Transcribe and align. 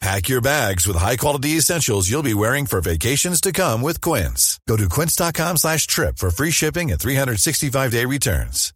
Pack 0.00 0.28
your 0.28 0.42
bags 0.42 0.86
with 0.86 0.96
high-quality 0.96 1.50
essentials 1.56 2.08
you'll 2.10 2.22
be 2.22 2.34
wearing 2.34 2.66
for 2.66 2.80
vacations 2.82 3.40
to 3.40 3.50
come 3.52 3.80
with 3.80 4.00
Quince. 4.02 4.60
Go 4.68 4.76
to 4.76 4.88
quince.com 4.90 5.56
slash 5.56 5.86
trip 5.86 6.18
for 6.18 6.30
free 6.30 6.50
shipping 6.50 6.90
and 6.92 7.00
365-day 7.00 8.04
returns. 8.04 8.72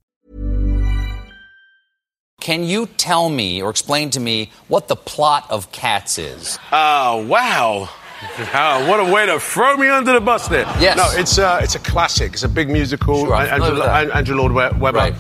Can 2.41 2.65
you 2.65 2.87
tell 2.87 3.29
me 3.29 3.61
or 3.63 3.69
explain 3.69 4.09
to 4.11 4.21
me 4.21 4.51
what 4.69 4.89
the 4.89 4.97
plot 4.97 5.47
of 5.51 5.71
Cats 5.73 6.19
is? 6.19 6.59
Oh, 6.73 7.27
wow. 7.27 7.81
Wow, 7.81 7.89
ah, 8.55 8.87
what 8.89 8.99
a 9.01 9.13
way 9.13 9.27
to 9.27 9.39
throw 9.39 9.77
me 9.77 9.89
under 9.89 10.15
the 10.15 10.21
bus 10.23 10.49
there. 10.49 10.65
Yes. 10.81 10.97
No, 10.97 11.07
it's 11.21 11.37
a, 11.37 11.59
it's 11.63 11.75
a 11.75 11.79
classic. 11.79 12.33
It's 12.33 12.43
a 12.43 12.49
big 12.49 12.71
musical. 12.71 13.27
Sure, 13.27 13.35
Andrew, 13.35 13.57
familiar 13.57 13.75
with 13.75 13.83
that. 13.85 14.05
An- 14.07 14.11
Andrew 14.13 14.37
Lloyd 14.37 14.53
Webber. 14.81 14.97
Right. 14.99 15.15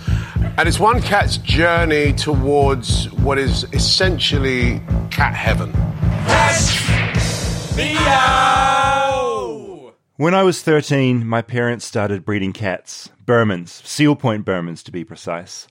And 0.58 0.68
it's 0.68 0.78
one 0.78 1.00
cat's 1.00 1.38
journey 1.38 2.12
towards 2.12 3.10
what 3.12 3.38
is 3.38 3.64
essentially 3.72 4.80
cat 5.10 5.34
heaven. 5.34 5.72
When 10.16 10.34
I 10.34 10.42
was 10.42 10.60
13, 10.62 11.26
my 11.26 11.40
parents 11.40 11.86
started 11.86 12.26
breeding 12.26 12.52
cats. 12.52 13.08
Birmans, 13.24 13.68
seal 13.86 14.14
point 14.14 14.44
Birmans 14.44 14.82
to 14.84 14.92
be 14.92 15.02
precise. 15.02 15.66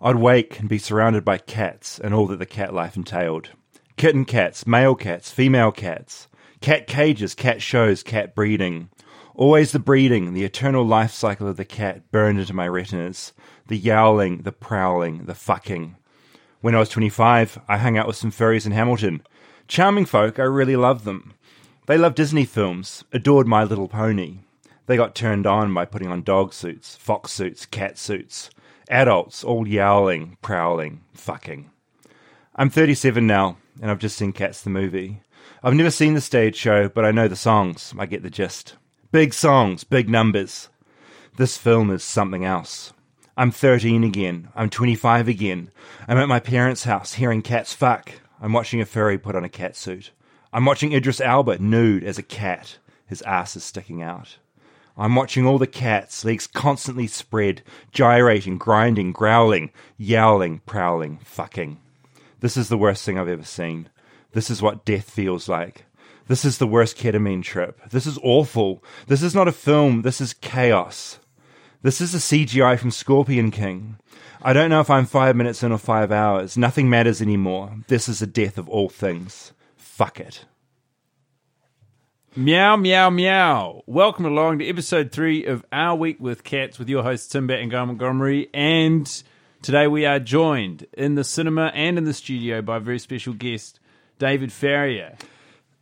I'd 0.00 0.16
wake 0.16 0.58
and 0.60 0.68
be 0.68 0.78
surrounded 0.78 1.24
by 1.24 1.36
cats 1.38 1.98
and 1.98 2.14
all 2.14 2.26
that 2.28 2.38
the 2.38 2.46
cat 2.46 2.72
life 2.72 2.96
entailed. 2.96 3.50
Kitten 3.96 4.24
cats, 4.24 4.66
male 4.66 4.94
cats, 4.94 5.30
female 5.30 5.72
cats, 5.72 6.26
cat 6.62 6.86
cages, 6.86 7.34
cat 7.34 7.60
shows, 7.60 8.02
cat 8.02 8.34
breeding. 8.34 8.88
Always 9.34 9.72
the 9.72 9.78
breeding, 9.78 10.34
the 10.34 10.44
eternal 10.44 10.84
life 10.84 11.12
cycle 11.12 11.48
of 11.48 11.56
the 11.56 11.64
cat 11.64 12.10
burned 12.10 12.38
into 12.38 12.52
my 12.52 12.66
retinas. 12.66 13.32
The 13.66 13.78
yowling, 13.78 14.42
the 14.42 14.52
prowling, 14.52 15.24
the 15.24 15.34
fucking. 15.34 15.96
When 16.60 16.74
I 16.74 16.78
was 16.78 16.90
25, 16.90 17.58
I 17.66 17.78
hung 17.78 17.96
out 17.96 18.06
with 18.06 18.16
some 18.16 18.30
furries 18.30 18.66
in 18.66 18.72
Hamilton. 18.72 19.22
Charming 19.68 20.04
folk, 20.04 20.38
I 20.38 20.42
really 20.42 20.76
loved 20.76 21.06
them. 21.06 21.32
They 21.86 21.96
loved 21.96 22.16
Disney 22.16 22.44
films, 22.44 23.04
adored 23.10 23.46
My 23.46 23.64
Little 23.64 23.88
Pony. 23.88 24.40
They 24.86 24.96
got 24.96 25.14
turned 25.14 25.46
on 25.46 25.72
by 25.72 25.86
putting 25.86 26.08
on 26.08 26.22
dog 26.22 26.52
suits, 26.52 26.96
fox 26.96 27.32
suits, 27.32 27.64
cat 27.64 27.96
suits. 27.96 28.50
Adults, 28.90 29.42
all 29.42 29.66
yowling, 29.66 30.36
prowling, 30.42 31.00
fucking. 31.14 31.70
I'm 32.54 32.68
37 32.68 33.26
now, 33.26 33.56
and 33.80 33.90
I've 33.90 33.98
just 33.98 34.16
seen 34.16 34.32
Cats 34.32 34.60
the 34.60 34.68
movie. 34.68 35.22
I've 35.62 35.74
never 35.74 35.90
seen 35.90 36.12
the 36.12 36.20
stage 36.20 36.56
show, 36.56 36.90
but 36.90 37.06
I 37.06 37.12
know 37.12 37.28
the 37.28 37.36
songs. 37.36 37.94
I 37.98 38.04
get 38.04 38.22
the 38.22 38.28
gist. 38.28 38.74
Big 39.12 39.34
songs, 39.34 39.84
big 39.84 40.08
numbers. 40.08 40.70
This 41.36 41.58
film 41.58 41.90
is 41.90 42.02
something 42.02 42.46
else. 42.46 42.94
I'm 43.36 43.50
13 43.50 44.04
again. 44.04 44.48
I'm 44.54 44.70
25 44.70 45.28
again. 45.28 45.70
I'm 46.08 46.16
at 46.16 46.30
my 46.30 46.40
parents' 46.40 46.84
house 46.84 47.12
hearing 47.12 47.42
cats 47.42 47.74
fuck. 47.74 48.10
I'm 48.40 48.54
watching 48.54 48.80
a 48.80 48.86
furry 48.86 49.18
put 49.18 49.36
on 49.36 49.44
a 49.44 49.50
cat 49.50 49.76
suit. 49.76 50.12
I'm 50.50 50.64
watching 50.64 50.94
Idris 50.94 51.20
Elba 51.20 51.58
nude 51.58 52.04
as 52.04 52.16
a 52.16 52.22
cat. 52.22 52.78
His 53.04 53.20
ass 53.20 53.54
is 53.54 53.64
sticking 53.64 54.00
out. 54.00 54.38
I'm 54.96 55.14
watching 55.14 55.46
all 55.46 55.58
the 55.58 55.66
cats, 55.66 56.24
legs 56.24 56.46
constantly 56.46 57.06
spread, 57.06 57.60
gyrating, 57.90 58.56
grinding, 58.56 59.12
growling, 59.12 59.72
yowling, 59.98 60.62
prowling, 60.64 61.18
fucking. 61.22 61.78
This 62.40 62.56
is 62.56 62.70
the 62.70 62.78
worst 62.78 63.04
thing 63.04 63.18
I've 63.18 63.28
ever 63.28 63.44
seen. 63.44 63.90
This 64.32 64.48
is 64.48 64.62
what 64.62 64.86
death 64.86 65.10
feels 65.10 65.50
like. 65.50 65.84
This 66.32 66.46
is 66.46 66.56
the 66.56 66.66
worst 66.66 66.96
ketamine 66.96 67.42
trip. 67.42 67.78
This 67.90 68.06
is 68.06 68.18
awful. 68.22 68.82
This 69.06 69.22
is 69.22 69.34
not 69.34 69.48
a 69.48 69.52
film. 69.52 70.00
This 70.00 70.18
is 70.18 70.32
chaos. 70.32 71.18
This 71.82 72.00
is 72.00 72.14
a 72.14 72.16
CGI 72.16 72.78
from 72.78 72.90
Scorpion 72.90 73.50
King. 73.50 73.98
I 74.40 74.54
don't 74.54 74.70
know 74.70 74.80
if 74.80 74.88
I'm 74.88 75.04
five 75.04 75.36
minutes 75.36 75.62
in 75.62 75.72
or 75.72 75.76
five 75.76 76.10
hours. 76.10 76.56
Nothing 76.56 76.88
matters 76.88 77.20
anymore. 77.20 77.76
This 77.88 78.08
is 78.08 78.20
the 78.20 78.26
death 78.26 78.56
of 78.56 78.66
all 78.66 78.88
things. 78.88 79.52
Fuck 79.76 80.20
it. 80.20 80.46
Meow, 82.34 82.76
meow, 82.76 83.10
meow. 83.10 83.82
Welcome 83.84 84.24
along 84.24 84.60
to 84.60 84.66
episode 84.66 85.12
three 85.12 85.44
of 85.44 85.66
Our 85.70 85.96
Week 85.96 86.16
with 86.18 86.44
Cats 86.44 86.78
with 86.78 86.88
your 86.88 87.02
hosts, 87.02 87.28
Tim 87.28 87.46
Batt 87.46 87.60
and 87.60 87.70
Guy 87.70 87.84
Montgomery. 87.84 88.48
And 88.54 89.22
today 89.60 89.86
we 89.86 90.06
are 90.06 90.18
joined 90.18 90.86
in 90.94 91.14
the 91.14 91.24
cinema 91.24 91.66
and 91.74 91.98
in 91.98 92.04
the 92.04 92.14
studio 92.14 92.62
by 92.62 92.78
a 92.78 92.80
very 92.80 92.98
special 92.98 93.34
guest, 93.34 93.80
David 94.18 94.50
Farrier. 94.50 95.18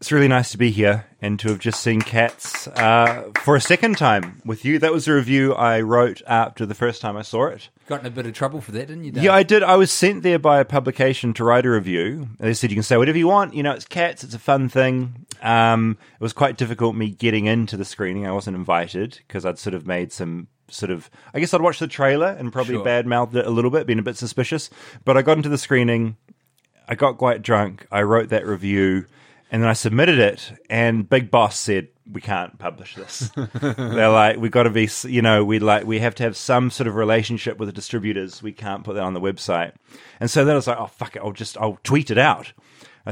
It's 0.00 0.10
really 0.10 0.28
nice 0.28 0.50
to 0.52 0.56
be 0.58 0.70
here 0.70 1.04
and 1.20 1.38
to 1.40 1.48
have 1.48 1.58
just 1.58 1.82
seen 1.82 2.00
Cats 2.00 2.66
uh, 2.68 3.30
for 3.42 3.54
a 3.54 3.60
second 3.60 3.98
time 3.98 4.40
with 4.46 4.64
you. 4.64 4.78
That 4.78 4.94
was 4.94 5.06
a 5.06 5.12
review 5.12 5.52
I 5.52 5.82
wrote 5.82 6.22
after 6.26 6.64
the 6.64 6.74
first 6.74 7.02
time 7.02 7.18
I 7.18 7.22
saw 7.22 7.48
it. 7.48 7.68
Got 7.86 8.00
in 8.00 8.06
a 8.06 8.10
bit 8.10 8.24
of 8.24 8.32
trouble 8.32 8.62
for 8.62 8.72
that, 8.72 8.88
didn't 8.88 9.04
you? 9.04 9.12
Dave? 9.12 9.24
Yeah, 9.24 9.34
I 9.34 9.42
did. 9.42 9.62
I 9.62 9.76
was 9.76 9.92
sent 9.92 10.22
there 10.22 10.38
by 10.38 10.58
a 10.58 10.64
publication 10.64 11.34
to 11.34 11.44
write 11.44 11.66
a 11.66 11.70
review. 11.70 12.30
They 12.38 12.54
said 12.54 12.70
you 12.70 12.76
can 12.76 12.82
say 12.82 12.96
whatever 12.96 13.18
you 13.18 13.28
want. 13.28 13.52
You 13.52 13.62
know, 13.62 13.72
it's 13.72 13.84
cats. 13.84 14.24
It's 14.24 14.32
a 14.32 14.38
fun 14.38 14.70
thing. 14.70 15.26
Um, 15.42 15.98
it 16.14 16.22
was 16.22 16.32
quite 16.32 16.56
difficult 16.56 16.96
me 16.96 17.10
getting 17.10 17.44
into 17.44 17.76
the 17.76 17.84
screening. 17.84 18.26
I 18.26 18.32
wasn't 18.32 18.56
invited 18.56 19.18
because 19.28 19.44
I'd 19.44 19.58
sort 19.58 19.74
of 19.74 19.86
made 19.86 20.12
some 20.12 20.48
sort 20.68 20.90
of. 20.90 21.10
I 21.34 21.40
guess 21.40 21.52
I'd 21.52 21.60
watched 21.60 21.80
the 21.80 21.86
trailer 21.86 22.28
and 22.28 22.50
probably 22.50 22.76
Sure. 22.76 22.84
bad 22.84 23.06
mouthed 23.06 23.36
it 23.36 23.44
a 23.46 23.50
little 23.50 23.70
bit, 23.70 23.86
been 23.86 23.98
a 23.98 24.02
bit 24.02 24.16
suspicious. 24.16 24.70
But 25.04 25.18
I 25.18 25.22
got 25.22 25.36
into 25.36 25.50
the 25.50 25.58
screening. 25.58 26.16
I 26.88 26.94
got 26.94 27.18
quite 27.18 27.42
drunk. 27.42 27.86
I 27.92 28.00
wrote 28.00 28.30
that 28.30 28.46
review. 28.46 29.04
And 29.50 29.62
then 29.62 29.68
I 29.68 29.72
submitted 29.72 30.18
it, 30.20 30.52
and 30.70 31.08
Big 31.08 31.30
Boss 31.30 31.58
said, 31.58 31.88
"We 32.10 32.20
can't 32.20 32.56
publish 32.58 32.94
this." 32.94 33.30
They're 33.54 34.08
like, 34.08 34.36
"We've 34.36 34.50
got 34.50 34.62
to 34.62 34.70
be, 34.70 34.88
you 35.04 35.22
know, 35.22 35.44
we 35.44 35.58
like 35.58 35.84
we 35.84 35.98
have 35.98 36.14
to 36.16 36.22
have 36.22 36.36
some 36.36 36.70
sort 36.70 36.86
of 36.86 36.94
relationship 36.94 37.58
with 37.58 37.68
the 37.68 37.72
distributors. 37.72 38.42
We 38.42 38.52
can't 38.52 38.84
put 38.84 38.94
that 38.94 39.02
on 39.02 39.14
the 39.14 39.20
website." 39.20 39.72
And 40.20 40.30
so 40.30 40.44
then 40.44 40.52
I 40.52 40.56
was 40.56 40.68
like, 40.68 40.78
"Oh 40.78 40.86
fuck 40.86 41.16
it, 41.16 41.22
I'll 41.22 41.32
just 41.32 41.58
I'll 41.58 41.78
tweet 41.82 42.10
it 42.10 42.18
out." 42.18 42.52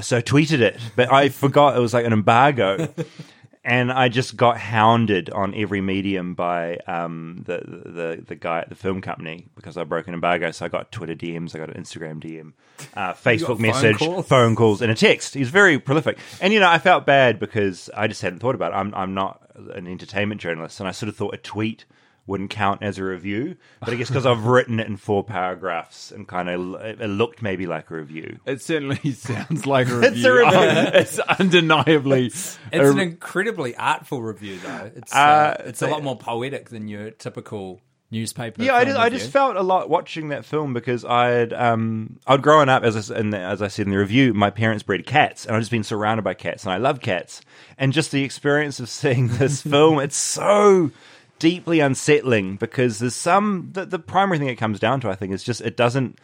So 0.00 0.18
I 0.18 0.22
tweeted 0.22 0.60
it, 0.60 0.78
but 0.96 1.12
I 1.12 1.28
forgot 1.28 1.76
it 1.76 1.80
was 1.80 1.94
like 1.94 2.04
an 2.04 2.12
embargo, 2.12 2.92
and 3.68 3.92
I 3.92 4.08
just 4.08 4.34
got 4.34 4.56
hounded 4.58 5.28
on 5.28 5.54
every 5.54 5.82
medium 5.82 6.32
by 6.32 6.78
um, 6.86 7.42
the, 7.44 7.58
the 7.58 8.24
the 8.26 8.34
guy 8.34 8.60
at 8.60 8.70
the 8.70 8.74
film 8.74 9.02
company 9.02 9.46
because 9.56 9.76
I 9.76 9.84
broke 9.84 10.08
an 10.08 10.14
embargo. 10.14 10.50
So 10.52 10.64
I 10.64 10.68
got 10.68 10.90
Twitter 10.90 11.14
DMs, 11.14 11.54
I 11.54 11.58
got 11.58 11.68
an 11.68 11.82
Instagram 11.82 12.18
DM, 12.18 12.54
uh, 12.94 13.12
Facebook 13.22 13.46
phone 13.46 13.62
message, 13.62 13.98
calls? 13.98 14.26
phone 14.26 14.56
calls, 14.56 14.80
and 14.80 14.90
a 14.90 14.94
text. 14.94 15.34
He's 15.34 15.50
very 15.50 15.78
prolific, 15.78 16.18
and 16.40 16.54
you 16.54 16.60
know 16.60 16.70
I 16.70 16.78
felt 16.78 17.04
bad 17.04 17.38
because 17.38 17.90
I 17.94 18.08
just 18.08 18.22
hadn't 18.22 18.38
thought 18.38 18.54
about 18.54 18.72
it. 18.72 18.76
I'm 18.76 18.94
I'm 18.94 19.12
not 19.12 19.42
an 19.74 19.86
entertainment 19.86 20.40
journalist, 20.40 20.80
and 20.80 20.88
I 20.88 20.92
sort 20.92 21.10
of 21.10 21.16
thought 21.16 21.34
a 21.34 21.38
tweet 21.38 21.84
wouldn't 22.28 22.50
count 22.50 22.82
as 22.84 22.98
a 22.98 23.04
review, 23.04 23.56
but 23.80 23.88
I 23.90 23.96
guess 23.96 24.06
because 24.08 24.26
I've 24.26 24.44
written 24.44 24.78
it 24.78 24.86
in 24.86 24.96
four 24.96 25.24
paragraphs 25.24 26.12
and 26.12 26.28
kind 26.28 26.48
of 26.48 26.74
it 26.80 27.00
looked 27.08 27.42
maybe 27.42 27.66
like 27.66 27.90
a 27.90 27.94
review. 27.96 28.38
It 28.46 28.62
certainly 28.62 29.12
sounds 29.12 29.66
like 29.66 29.88
a 29.88 29.94
review. 29.96 30.10
It's 30.10 30.24
a 30.24 30.32
review. 30.32 30.60
it's 31.00 31.18
undeniably. 31.18 32.26
It's 32.26 32.58
a- 32.72 32.90
an 32.90 32.98
incredibly 33.00 33.74
artful 33.76 34.22
review, 34.22 34.58
though. 34.58 34.90
It's 34.94 35.12
uh, 35.14 35.18
Uh, 35.58 35.62
it's 35.66 35.82
a 35.82 35.88
lot 35.88 36.02
more 36.04 36.16
poetic 36.16 36.68
than 36.68 36.86
your 36.86 37.10
typical 37.10 37.80
newspaper. 38.10 38.62
Yeah, 38.62 38.74
I 38.74 38.84
just, 38.84 38.98
I 38.98 39.08
just 39.10 39.30
felt 39.30 39.56
a 39.56 39.62
lot 39.62 39.90
watching 39.90 40.28
that 40.28 40.44
film 40.44 40.72
because 40.72 41.04
I'd 41.04 41.52
um 41.52 42.18
I'd 42.26 42.40
grown 42.42 42.68
up 42.68 42.82
as 42.82 42.96
I, 42.96 43.00
s- 43.00 43.10
in 43.10 43.30
the, 43.30 43.38
as 43.38 43.60
I 43.62 43.68
said 43.68 43.86
in 43.86 43.90
the 43.92 43.98
review, 43.98 44.32
my 44.34 44.50
parents 44.50 44.82
bred 44.82 45.04
cats, 45.06 45.44
and 45.46 45.54
I've 45.54 45.60
just 45.62 45.70
been 45.70 45.84
surrounded 45.84 46.22
by 46.22 46.34
cats, 46.34 46.64
and 46.64 46.72
I 46.72 46.78
love 46.78 47.00
cats, 47.00 47.40
and 47.76 47.92
just 47.92 48.10
the 48.12 48.22
experience 48.24 48.80
of 48.80 48.88
seeing 48.88 49.28
this 49.28 49.60
film, 49.74 49.98
it's 49.98 50.16
so 50.16 50.90
deeply 51.38 51.80
unsettling 51.80 52.56
because 52.56 52.98
there's 52.98 53.14
some 53.14 53.70
the, 53.72 53.84
the 53.86 53.98
primary 53.98 54.38
thing 54.38 54.48
it 54.48 54.56
comes 54.56 54.78
down 54.80 55.00
to, 55.00 55.10
I 55.10 55.14
think, 55.14 55.32
is 55.32 55.42
just 55.44 55.60
it 55.60 55.76
doesn't 55.76 56.18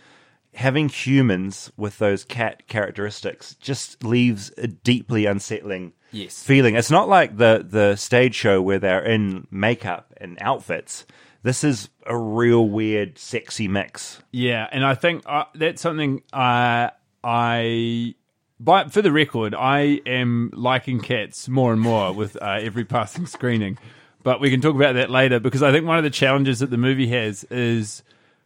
having 0.55 0.89
humans 0.89 1.73
with 1.77 1.99
those 1.99 2.25
cat 2.25 2.69
characteristics 2.69 3.57
just 3.57 4.05
leaves 4.05 4.53
a 4.57 4.67
deeply 4.69 5.27
unsettling 5.27 5.93
Yes. 6.13 6.41
feeling. 6.45 6.77
It's 6.77 6.93
not 6.93 7.09
like 7.09 7.39
the 7.39 7.67
the 7.69 7.97
stage 7.97 8.35
show 8.37 8.63
where 8.63 8.79
they're 8.79 9.05
in 9.05 9.47
makeup 9.51 10.15
and 10.21 10.39
outfits. 10.41 11.07
This 11.43 11.65
is 11.65 11.91
a 12.07 12.17
real 12.17 12.69
weird, 12.69 13.19
sexy 13.19 13.69
mix. 13.69 14.23
Yeah, 14.31 14.67
and 14.73 14.85
I 14.85 14.95
think 14.95 15.25
uh, 15.27 15.45
that's 15.55 15.83
something 15.83 16.23
uh, 16.33 16.91
I. 17.23 18.15
But 18.61 18.93
for 18.93 19.03
the 19.03 19.11
record, 19.13 19.55
I 19.55 20.01
am 20.07 20.51
liking 20.55 21.01
cats 21.01 21.49
more 21.49 21.73
and 21.73 21.83
more 21.83 22.13
with 22.13 22.41
uh, 22.41 22.59
every 22.61 22.85
passing 22.85 23.27
screening. 23.27 23.77
But 24.25 24.41
we 24.41 24.51
can 24.51 24.61
talk 24.61 24.75
about 24.75 24.95
that 24.95 25.11
later 25.11 25.39
because 25.39 25.63
I 25.63 25.71
think 25.71 25.87
one 25.87 25.99
of 25.99 26.03
the 26.03 26.11
challenges 26.11 26.59
that 26.59 26.71
the 26.71 26.79
movie 26.79 27.07
has 27.09 27.45
is 27.45 28.03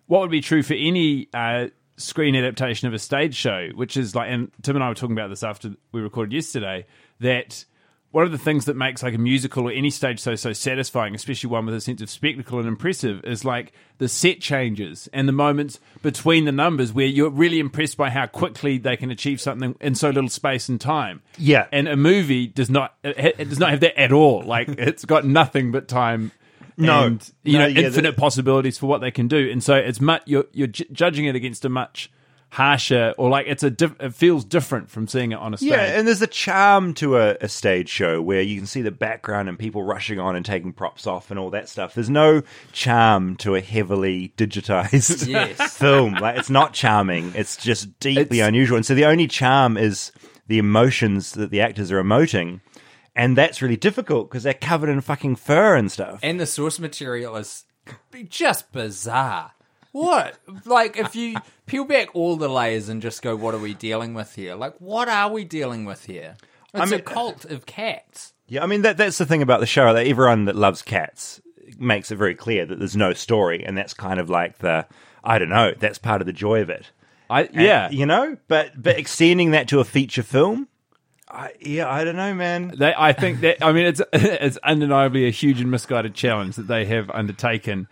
what 0.07 0.21
would 0.21 0.31
be 0.31 0.41
true 0.41 0.63
for 0.63 0.75
any 0.75 1.29
uh, 1.33 1.69
screen 1.97 2.35
adaptation 2.35 2.89
of 2.89 2.95
a 2.95 2.99
stage 2.99 3.35
show, 3.35 3.69
which 3.75 3.97
is 3.97 4.15
like, 4.15 4.29
and 4.31 4.51
Tim 4.63 4.75
and 4.77 4.85
I 4.85 4.89
were 4.89 4.95
talking 4.95 5.17
about 5.17 5.29
this 5.29 5.45
after 5.45 5.71
we 5.93 6.01
recorded 6.01 6.33
yesterday, 6.33 6.85
that 7.21 7.65
one 8.11 8.25
of 8.25 8.33
the 8.33 8.39
things 8.39 8.65
that 8.65 8.75
makes 8.75 9.03
like 9.03 9.15
a 9.15 9.19
musical 9.19 9.69
or 9.69 9.71
any 9.73 9.91
stage 9.91 10.19
so 10.19 10.35
so 10.35 10.53
satisfying, 10.53 11.15
especially 11.15 11.51
one 11.51 11.67
with 11.67 11.75
a 11.75 11.81
sense 11.81 12.01
of 12.01 12.09
spectacle 12.09 12.59
and 12.59 12.67
impressive, 12.67 13.23
is 13.25 13.45
like 13.45 13.73
the 13.99 14.09
set 14.09 14.41
changes 14.41 15.09
and 15.13 15.29
the 15.29 15.33
moments 15.33 15.79
between 16.03 16.45
the 16.47 16.53
numbers 16.53 16.93
where 16.93 17.07
you're 17.07 17.29
really 17.31 17.59
impressed 17.59 17.97
by 17.97 18.09
how 18.11 18.27
quickly 18.27 18.79
they 18.79 18.97
can 18.97 19.11
achieve 19.11 19.41
something 19.41 19.75
in 19.81 19.95
so 19.95 20.09
little 20.09 20.31
space 20.31 20.69
and 20.69 20.81
time. 20.81 21.21
Yeah. 21.37 21.67
and 21.73 21.87
a 21.89 21.97
movie 21.97 22.47
does 22.47 22.71
not 22.71 22.95
it, 23.05 23.37
does 23.49 23.59
not 23.59 23.71
have 23.71 23.81
that 23.81 24.01
at 24.01 24.13
all. 24.13 24.43
Like 24.43 24.69
it's 24.79 25.05
got 25.05 25.27
nothing 25.27 25.71
but 25.73 25.87
time. 25.89 26.33
No. 26.81 27.07
and, 27.07 27.33
you 27.43 27.55
No, 27.55 27.59
know, 27.61 27.67
yeah, 27.67 27.87
infinite 27.89 28.17
possibilities 28.17 28.79
for 28.79 28.87
what 28.87 29.01
they 29.01 29.11
can 29.11 29.27
do, 29.27 29.51
and 29.51 29.63
so 29.65 29.75
it's 29.75 30.01
much 30.01 30.23
you're 30.27 30.45
you're 30.53 30.69
ju- 30.69 30.85
judging 30.93 31.25
it 31.25 31.35
against 31.35 31.65
a 31.65 31.69
much 31.69 32.09
harsher 32.51 33.15
or 33.19 33.29
like 33.29 33.47
it's 33.47 33.63
a 33.63 33.71
diff- 33.71 34.01
it 34.01 34.15
feels 34.15 34.45
different 34.45 34.91
from 34.91 35.07
seeing 35.07 35.33
it 35.33 35.39
on 35.39 35.53
a 35.53 35.57
stage. 35.59 35.71
Yeah, 35.71 35.83
and 35.99 36.07
there's 36.09 36.23
a 36.23 36.27
charm 36.27 36.95
to 36.95 37.19
a, 37.19 37.37
a 37.43 37.49
stage 37.49 37.89
show 37.89 38.23
where 38.23 38.41
you 38.41 38.57
can 38.57 38.67
see 38.67 38.81
the 38.83 38.91
background 38.91 39.49
and 39.49 39.59
people 39.59 39.83
rushing 39.83 40.19
on 40.19 40.35
and 40.35 40.45
taking 40.47 40.73
props 40.73 41.07
off 41.07 41.31
and 41.31 41.39
all 41.39 41.51
that 41.51 41.69
stuff. 41.69 41.95
There's 41.95 42.09
no 42.11 42.43
charm 42.73 43.37
to 43.39 43.55
a 43.55 43.61
heavily 43.61 44.33
digitized 44.37 45.27
Yes. 45.29 45.77
film. 45.77 46.15
Like 46.15 46.39
it's 46.39 46.51
not 46.51 46.73
charming. 46.73 47.33
It's 47.35 47.57
just 47.57 47.99
deeply 48.01 48.39
It's- 48.39 48.49
unusual. 48.49 48.77
And 48.77 48.87
so 48.87 48.95
the 48.95 49.05
only 49.05 49.27
charm 49.29 49.77
is 49.77 50.11
the 50.47 50.59
emotions 50.59 51.33
that 51.33 51.51
the 51.51 51.61
actors 51.61 51.93
are 51.93 52.03
emoting. 52.03 52.61
And 53.15 53.37
that's 53.37 53.61
really 53.61 53.77
difficult 53.77 54.31
because 54.31 54.45
they're 54.45 54.55
covered 54.55 54.89
in 54.89 55.01
fucking 55.01 55.37
fur 55.37 55.75
and 55.77 55.91
stuff. 55.93 56.21
And 56.23 56.39
the 56.41 56.47
source 56.47 56.79
material 56.79 57.37
is 57.37 57.65
just 58.29 58.71
bizarre. 58.73 59.53
What? 59.99 60.39
Like, 60.65 60.97
if 60.97 61.17
you 61.17 61.37
peel 61.67 61.85
back 61.85 62.15
all 62.15 62.37
the 62.37 62.49
layers 62.49 62.89
and 62.89 63.03
just 63.03 63.21
go, 63.23 63.35
what 63.35 63.55
are 63.55 63.59
we 63.59 63.75
dealing 63.75 64.15
with 64.15 64.35
here? 64.35 64.55
Like, 64.55 64.75
what 64.79 65.09
are 65.09 65.31
we 65.31 65.45
dealing 65.45 65.85
with 65.85 66.07
here? 66.07 66.37
It's 66.75 66.91
mean- 66.91 67.01
a 67.01 67.03
cult 67.03 67.45
of 67.45 67.67
cats. 67.67 68.33
Yeah, 68.51 68.63
I 68.63 68.67
mean 68.67 68.81
that 68.83 68.97
that's 68.97 69.19
the 69.19 69.27
thing 69.27 69.43
about 69.43 69.61
the 69.61 69.67
show 69.67 69.93
that 69.93 70.07
everyone 70.07 70.47
that 70.47 70.57
loves 70.57 70.81
cats 70.81 71.39
makes 71.79 72.11
it 72.11 72.17
very 72.17 72.35
clear 72.35 72.65
that 72.65 72.79
there's 72.79 72.97
no 72.97 73.13
story, 73.13 73.63
and 73.63 73.77
that's 73.77 73.93
kind 73.93 74.19
of 74.19 74.31
like 74.31 74.59
the 74.59 74.87
I 75.23 75.39
don't 75.39 75.51
know, 75.51 75.75
that's 75.79 75.99
part 75.99 76.23
of 76.23 76.27
the 76.27 76.33
joy 76.33 76.63
of 76.63 76.71
it. 76.71 76.91
I 77.29 77.43
And, 77.43 77.55
yeah. 77.57 77.91
you 77.91 78.07
know, 78.07 78.39
but 78.49 78.81
but 78.81 78.99
extending 78.99 79.51
that 79.51 79.69
to 79.69 79.81
a 79.81 79.85
feature 79.85 80.23
film, 80.23 80.67
I, 81.29 81.53
yeah, 81.61 81.91
I 81.91 82.05
don't 82.05 82.17
know, 82.17 82.33
man. 82.33 82.73
They, 82.79 82.95
I 82.97 83.13
think 83.13 83.41
that 83.41 83.63
I 83.63 83.73
mean 83.73 83.85
it's 83.85 84.01
it's 84.15 84.57
undeniably 84.59 85.27
a 85.27 85.31
huge 85.31 85.61
and 85.61 85.71
misguided 85.71 86.15
challenge 86.15 86.57
that 86.57 86.69
they 86.69 86.87
have 86.87 87.11
undertaken. 87.11 87.89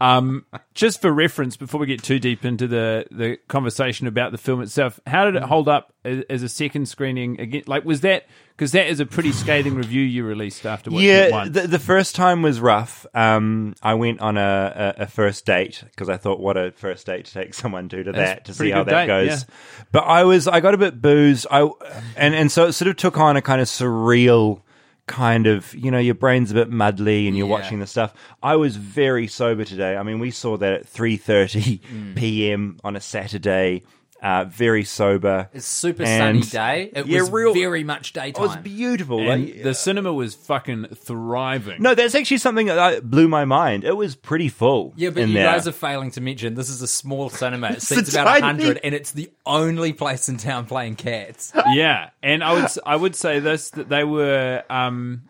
Um, 0.00 0.44
just 0.74 1.00
for 1.00 1.12
reference, 1.12 1.56
before 1.56 1.80
we 1.80 1.86
get 1.86 2.02
too 2.04 2.20
deep 2.20 2.44
into 2.44 2.68
the, 2.68 3.04
the 3.10 3.36
conversation 3.48 4.06
about 4.06 4.30
the 4.30 4.38
film 4.38 4.60
itself, 4.62 5.00
how 5.08 5.24
did 5.24 5.34
it 5.34 5.42
hold 5.42 5.68
up 5.68 5.92
as, 6.04 6.22
as 6.30 6.42
a 6.44 6.48
second 6.48 6.86
screening? 6.88 7.40
Again, 7.40 7.64
like 7.66 7.84
was 7.84 8.02
that 8.02 8.26
because 8.56 8.70
that 8.72 8.86
is 8.86 9.00
a 9.00 9.06
pretty 9.06 9.32
scathing 9.32 9.74
review 9.74 10.02
you 10.02 10.24
released 10.24 10.64
after 10.66 10.90
watching 10.90 11.08
it 11.08 11.12
Yeah, 11.12 11.30
once. 11.30 11.50
the, 11.52 11.66
the 11.66 11.78
first 11.80 12.14
time 12.14 12.42
was 12.42 12.60
rough. 12.60 13.06
Um, 13.12 13.74
I 13.82 13.94
went 13.94 14.20
on 14.20 14.36
a, 14.36 14.94
a, 14.98 15.02
a 15.02 15.06
first 15.08 15.44
date 15.46 15.82
because 15.84 16.08
I 16.08 16.16
thought, 16.16 16.38
what 16.38 16.56
a 16.56 16.70
first 16.70 17.04
date 17.04 17.24
to 17.26 17.32
take 17.32 17.54
someone 17.62 17.88
to 17.88 18.04
to 18.04 18.12
that 18.12 18.44
to 18.44 18.54
see 18.54 18.70
how 18.70 18.84
that 18.84 18.90
date, 18.92 19.06
goes. 19.08 19.28
yeah. 19.28 19.38
But 19.90 20.04
I 20.04 20.22
was, 20.22 20.46
I 20.46 20.60
got 20.60 20.74
a 20.74 20.78
bit 20.78 21.02
boozed. 21.02 21.46
I 21.50 21.68
and 22.16 22.36
and 22.36 22.52
so 22.52 22.66
it 22.66 22.72
sort 22.74 22.88
of 22.88 22.96
took 22.96 23.18
on 23.18 23.36
a 23.36 23.42
kind 23.42 23.60
of 23.60 23.66
surreal 23.66 24.62
kind 25.08 25.46
of 25.46 25.74
you 25.74 25.90
know 25.90 25.98
your 25.98 26.14
brain's 26.14 26.50
a 26.50 26.54
bit 26.54 26.70
muddly 26.70 27.26
and 27.26 27.36
you're 27.36 27.46
Yeah. 27.48 27.52
watching 27.58 27.80
the 27.80 27.86
stuff 27.86 28.12
i 28.42 28.54
was 28.56 28.76
very 28.76 29.26
sober 29.26 29.64
today 29.64 29.96
i 29.96 30.02
mean 30.02 30.18
we 30.18 30.30
saw 30.30 30.56
that 30.58 30.72
at 30.72 30.86
3.30 30.92 31.80
Mm. 31.80 32.14
p.m 32.16 32.76
on 32.84 32.94
a 32.96 33.00
saturday 33.00 33.82
uh, 34.22 34.44
very 34.44 34.82
sober 34.84 35.48
It's 35.54 35.66
super 35.66 36.02
And- 36.02 36.44
sunny 36.44 36.50
day. 36.50 36.90
It 36.94 37.06
Yeah, 37.06 37.20
was 37.20 37.30
real- 37.30 37.54
very 37.54 37.84
much 37.84 38.12
daytime. 38.12 38.42
it 38.44 38.46
was 38.48 38.56
beautiful 38.56 39.20
and 39.30 39.44
like, 39.46 39.62
the 39.62 39.74
cinema 39.74 40.12
was 40.12 40.34
fucking 40.34 40.86
thriving. 40.94 41.80
No, 41.82 41.94
that's 41.94 42.14
actually 42.14 42.38
something 42.38 42.66
that 42.66 42.78
uh, 42.78 43.00
blew 43.00 43.28
my 43.28 43.44
mind. 43.44 43.84
It 43.84 43.96
was 43.96 44.16
pretty 44.16 44.48
full. 44.48 44.92
yeah, 44.96 45.10
but 45.10 45.22
in 45.22 45.28
you 45.28 45.34
there. 45.34 45.46
guys 45.46 45.68
are 45.68 45.72
failing 45.72 46.10
to 46.12 46.20
mention 46.20 46.54
this 46.54 46.68
is 46.68 46.82
a 46.82 46.86
small 46.88 47.30
cinema. 47.30 47.70
It 47.72 47.82
seats 47.88 48.14
a 48.14 48.22
about 48.22 48.40
tiny- 48.40 48.58
100, 48.64 48.80
and 48.84 48.94
it's 48.94 49.12
the 49.12 49.30
only 49.46 49.92
place 49.92 50.28
in 50.28 50.36
town 50.36 50.66
playing 50.66 50.96
cats. 50.96 51.52
yeah, 51.72 52.10
and 52.22 52.42
I 52.42 52.52
would 52.54 52.70
I 52.84 52.96
would 52.96 53.14
say 53.14 53.38
this 53.40 53.70
that 53.70 53.88
they 53.88 54.04
were 54.04 54.62
um, 54.68 55.22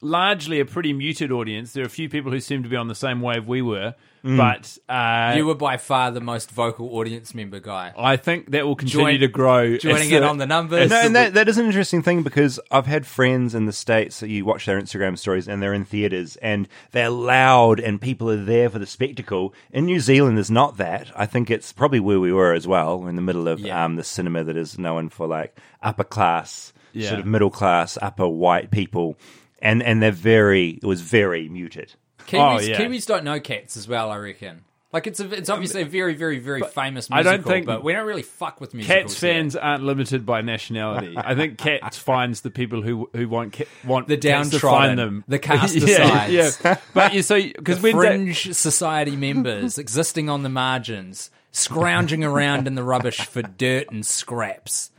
largely 0.00 0.60
a 0.60 0.64
pretty 0.64 0.92
muted 0.92 1.30
audience. 1.32 1.72
There 1.72 1.82
are 1.82 1.86
a 1.86 1.90
few 1.90 2.08
people 2.08 2.32
who 2.32 2.40
seem 2.40 2.62
to 2.62 2.68
be 2.68 2.76
on 2.76 2.88
the 2.88 2.94
same 2.94 3.20
wave 3.20 3.46
we 3.46 3.60
were, 3.62 3.94
Mm. 4.22 4.36
but 4.36 4.76
uh, 4.94 5.34
You 5.34 5.46
were 5.46 5.54
by 5.54 5.78
far 5.78 6.10
the 6.10 6.20
most 6.20 6.50
vocal 6.50 6.94
audience 6.98 7.34
member 7.34 7.58
guy. 7.58 7.94
I 7.96 8.16
think 8.18 8.50
that 8.50 8.66
will 8.66 8.76
continue 8.76 9.12
Join- 9.12 9.20
to 9.20 9.28
grow. 9.28 9.76
Joining 9.78 10.10
in 10.10 10.22
on 10.22 10.36
the 10.36 10.46
numbers. 10.46 10.90
No, 10.90 11.00
and 11.00 11.16
that, 11.16 11.32
that 11.34 11.48
is 11.48 11.56
an 11.56 11.64
interesting 11.64 12.02
thing 12.02 12.22
because 12.22 12.60
I've 12.70 12.84
had 12.84 13.06
friends 13.06 13.54
in 13.54 13.64
the 13.64 13.72
States 13.72 14.20
that 14.20 14.28
you 14.28 14.44
watch 14.44 14.66
their 14.66 14.78
Instagram 14.78 15.16
stories 15.18 15.48
and 15.48 15.62
they're 15.62 15.72
in 15.72 15.86
theaters 15.86 16.36
and 16.36 16.68
they're 16.92 17.08
loud 17.08 17.80
and 17.80 17.98
people 17.98 18.30
are 18.30 18.44
there 18.44 18.68
for 18.68 18.78
the 18.78 18.84
spectacle. 18.86 19.54
In 19.70 19.86
New 19.86 20.00
Zealand, 20.00 20.36
there's 20.36 20.50
not 20.50 20.76
that. 20.76 21.10
I 21.16 21.24
think 21.24 21.50
it's 21.50 21.72
probably 21.72 22.00
where 22.00 22.20
we 22.20 22.30
were 22.32 22.52
as 22.52 22.66
well. 22.66 23.00
We're 23.00 23.08
in 23.08 23.16
the 23.16 23.22
middle 23.22 23.48
of 23.48 23.60
Yeah. 23.60 23.82
um, 23.86 23.96
the 23.96 24.04
cinema 24.04 24.44
that 24.44 24.56
is 24.56 24.78
known 24.78 25.08
for 25.08 25.26
like 25.26 25.56
upper 25.82 26.04
class, 26.04 26.74
Yeah. 26.92 27.08
sort 27.08 27.20
of 27.20 27.26
middle 27.26 27.50
class, 27.50 27.96
upper 28.02 28.28
white 28.28 28.70
people. 28.70 29.16
And, 29.62 29.82
and 29.82 30.02
they're 30.02 30.10
very, 30.12 30.70
it 30.70 30.84
was 30.84 31.00
very 31.02 31.48
muted. 31.48 31.94
Kiwis, 32.26 32.38
Oh, 32.58 32.60
yeah. 32.60 32.78
Kiwis 32.80 33.06
don't 33.06 33.24
know 33.24 33.40
cats 33.40 33.76
as 33.76 33.86
well, 33.88 34.10
I 34.10 34.16
reckon. 34.18 34.62
Like 34.92 35.06
it's 35.06 35.20
a, 35.20 35.32
it's 35.32 35.48
um, 35.48 35.54
obviously 35.54 35.82
a 35.82 35.84
very, 35.86 36.14
very, 36.14 36.40
very 36.40 36.62
famous 36.62 37.08
I 37.12 37.16
musical, 37.22 37.36
don't 37.38 37.44
think- 37.52 37.66
but 37.66 37.84
we 37.84 37.92
don't 37.92 38.06
really 38.06 38.22
fuck 38.24 38.60
with 38.60 38.74
musicals. 38.74 39.02
Cats 39.12 39.20
here. 39.20 39.32
fans 39.34 39.54
aren't 39.54 39.84
limited 39.84 40.26
by 40.26 40.40
nationality. 40.40 41.14
I 41.16 41.36
think 41.36 41.58
Cats 41.58 41.96
finds 41.96 42.40
the 42.40 42.50
people 42.50 42.82
who 42.82 43.08
who 43.14 43.28
want 43.28 43.52
ca- 43.52 43.66
want 43.84 44.08
The 44.08 44.16
Cats 44.16 44.48
to 44.50 44.58
downtrodden, 44.58 44.88
find 44.88 44.98
them. 44.98 45.24
the 45.28 45.38
cast 45.38 45.74
yeah, 45.76 45.86
decides. 46.26 46.60
yeah. 46.64 46.76
But 46.92 47.14
you 47.14 47.22
so 47.22 47.40
because 47.40 47.80
the 47.80 47.92
when 47.92 47.94
da- 47.94 48.00
fringe 48.00 48.52
society 48.56 49.14
members 49.14 49.78
existing 49.78 50.28
on 50.28 50.42
the 50.42 50.48
margins, 50.48 51.30
scrounging 51.52 52.24
around 52.24 52.66
in 52.66 52.74
the 52.74 52.82
rubbish 52.82 53.18
for 53.20 53.42
dirt 53.42 53.92
and 53.92 54.04
scraps. 54.04 54.90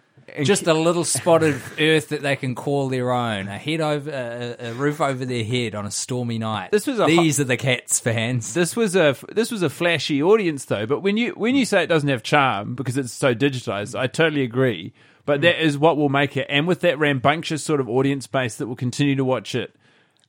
Just 0.44 0.68
a 0.68 0.74
little 0.74 1.04
spot 1.04 1.44
of 1.44 1.80
earth 1.80 2.10
that 2.10 2.22
they 2.22 2.36
can 2.36 2.56
call 2.56 2.90
their 2.90 3.12
own, 3.12 3.48
a 3.48 3.58
head 3.58 3.82
over 3.82 4.10
a, 4.10 4.70
a 4.70 4.74
roof 4.74 5.02
over 5.02 5.26
their 5.26 5.44
head 5.44 5.76
on 5.76 5.86
a 5.86 5.92
stormy 5.92 6.38
night. 6.38 6.72
This 6.72 6.88
was 6.88 7.00
a 7.00 7.06
These 7.06 7.40
are 7.40 7.44
the 7.46 7.58
cats 7.58 8.00
fans. 8.00 8.54
This 8.54 8.76
was 8.76 8.96
a 8.96 9.16
this 9.32 9.52
was 9.52 9.62
a 9.62 9.70
flashy 9.70 10.22
audience 10.24 10.66
though. 10.66 10.86
But 10.86 11.02
when 11.02 11.18
you 11.18 11.32
when 11.32 11.56
you 11.56 11.66
say 11.66 11.84
it 11.84 11.88
doesn't 11.88 12.10
have 12.10 12.24
charm 12.24 12.76
because 12.76 12.98
it's 12.98 13.12
so 13.14 13.34
digitized, 13.36 13.98
I 14.00 14.08
totally 14.08 14.44
agree. 14.44 14.94
But 15.26 15.42
that 15.42 15.64
is 15.64 15.78
what 15.78 15.98
will 15.98 16.10
make 16.10 16.36
it, 16.36 16.48
and 16.50 16.68
with 16.68 16.82
that 16.82 16.98
rambunctious 16.98 17.64
sort 17.64 17.80
of 17.80 17.88
audience 17.88 18.26
base 18.26 18.56
that 18.56 18.66
will 18.68 18.76
continue 18.76 19.16
to 19.16 19.24
watch 19.24 19.54
it, 19.54 19.76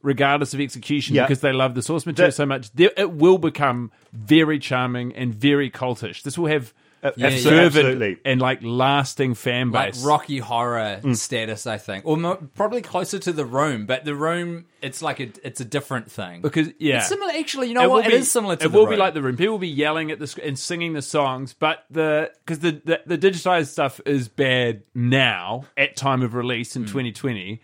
regardless 0.02 0.52
of 0.52 0.60
execution, 0.60 1.14
Yeah. 1.16 1.22
because 1.24 1.40
they 1.40 1.52
love 1.52 1.74
the 1.74 1.82
source 1.82 2.04
material 2.04 2.28
That- 2.30 2.36
so 2.36 2.44
much, 2.44 2.68
it 2.76 3.10
will 3.12 3.38
become 3.38 3.90
very 4.12 4.58
charming 4.58 5.14
and 5.14 5.34
very 5.34 5.70
cultish. 5.70 6.22
This 6.22 6.36
will 6.36 6.48
have 6.50 6.74
a 7.02 7.12
yeah. 7.16 7.30
fervent 7.30 7.66
Absolutely. 7.74 8.18
and 8.24 8.40
like 8.40 8.60
lasting 8.62 9.34
fan 9.34 9.70
like. 9.72 9.94
Rocky 10.02 10.38
Horror 10.38 11.00
Mm. 11.02 11.16
status, 11.16 11.66
I 11.66 11.78
think, 11.78 12.04
or 12.06 12.16
mo- 12.16 12.48
probably 12.54 12.80
closer 12.82 13.18
to 13.18 13.32
the 13.32 13.44
Room. 13.44 13.86
But 13.86 14.04
the 14.04 14.14
Room, 14.14 14.66
it's 14.80 15.02
like 15.02 15.18
a, 15.20 15.28
it's 15.42 15.60
a 15.60 15.64
different 15.64 16.10
thing 16.10 16.42
because 16.42 16.68
yeah, 16.78 16.98
It's 16.98 17.08
similar. 17.08 17.32
Actually, 17.32 17.68
you 17.68 17.74
know 17.74 17.82
It 17.84 17.90
what? 17.90 17.96
will 18.04 18.04
it 18.10 18.10
be- 18.10 18.16
is 18.18 18.30
similar 18.30 18.56
to 18.56 18.64
it 18.64 18.72
will 18.72 18.82
Room. 18.86 18.90
be 18.90 18.96
like 18.96 19.14
the 19.14 19.22
room. 19.22 19.36
People 19.36 19.52
will 19.54 19.58
be 19.58 19.68
yelling 19.68 20.10
at 20.10 20.18
the 20.18 20.26
sc- 20.26 20.38
and 20.42 20.58
singing 20.58 20.92
the 20.92 21.02
songs, 21.02 21.54
but 21.58 21.84
the 21.90 22.30
because 22.44 22.60
the, 22.60 22.80
the 22.84 23.16
the 23.16 23.18
digitized 23.18 23.68
stuff 23.68 24.00
is 24.06 24.28
bad 24.28 24.82
now 24.94 25.64
at 25.76 25.96
time 25.96 26.22
of 26.22 26.34
release 26.34 26.76
in 26.76 26.82
2020, 26.84 27.60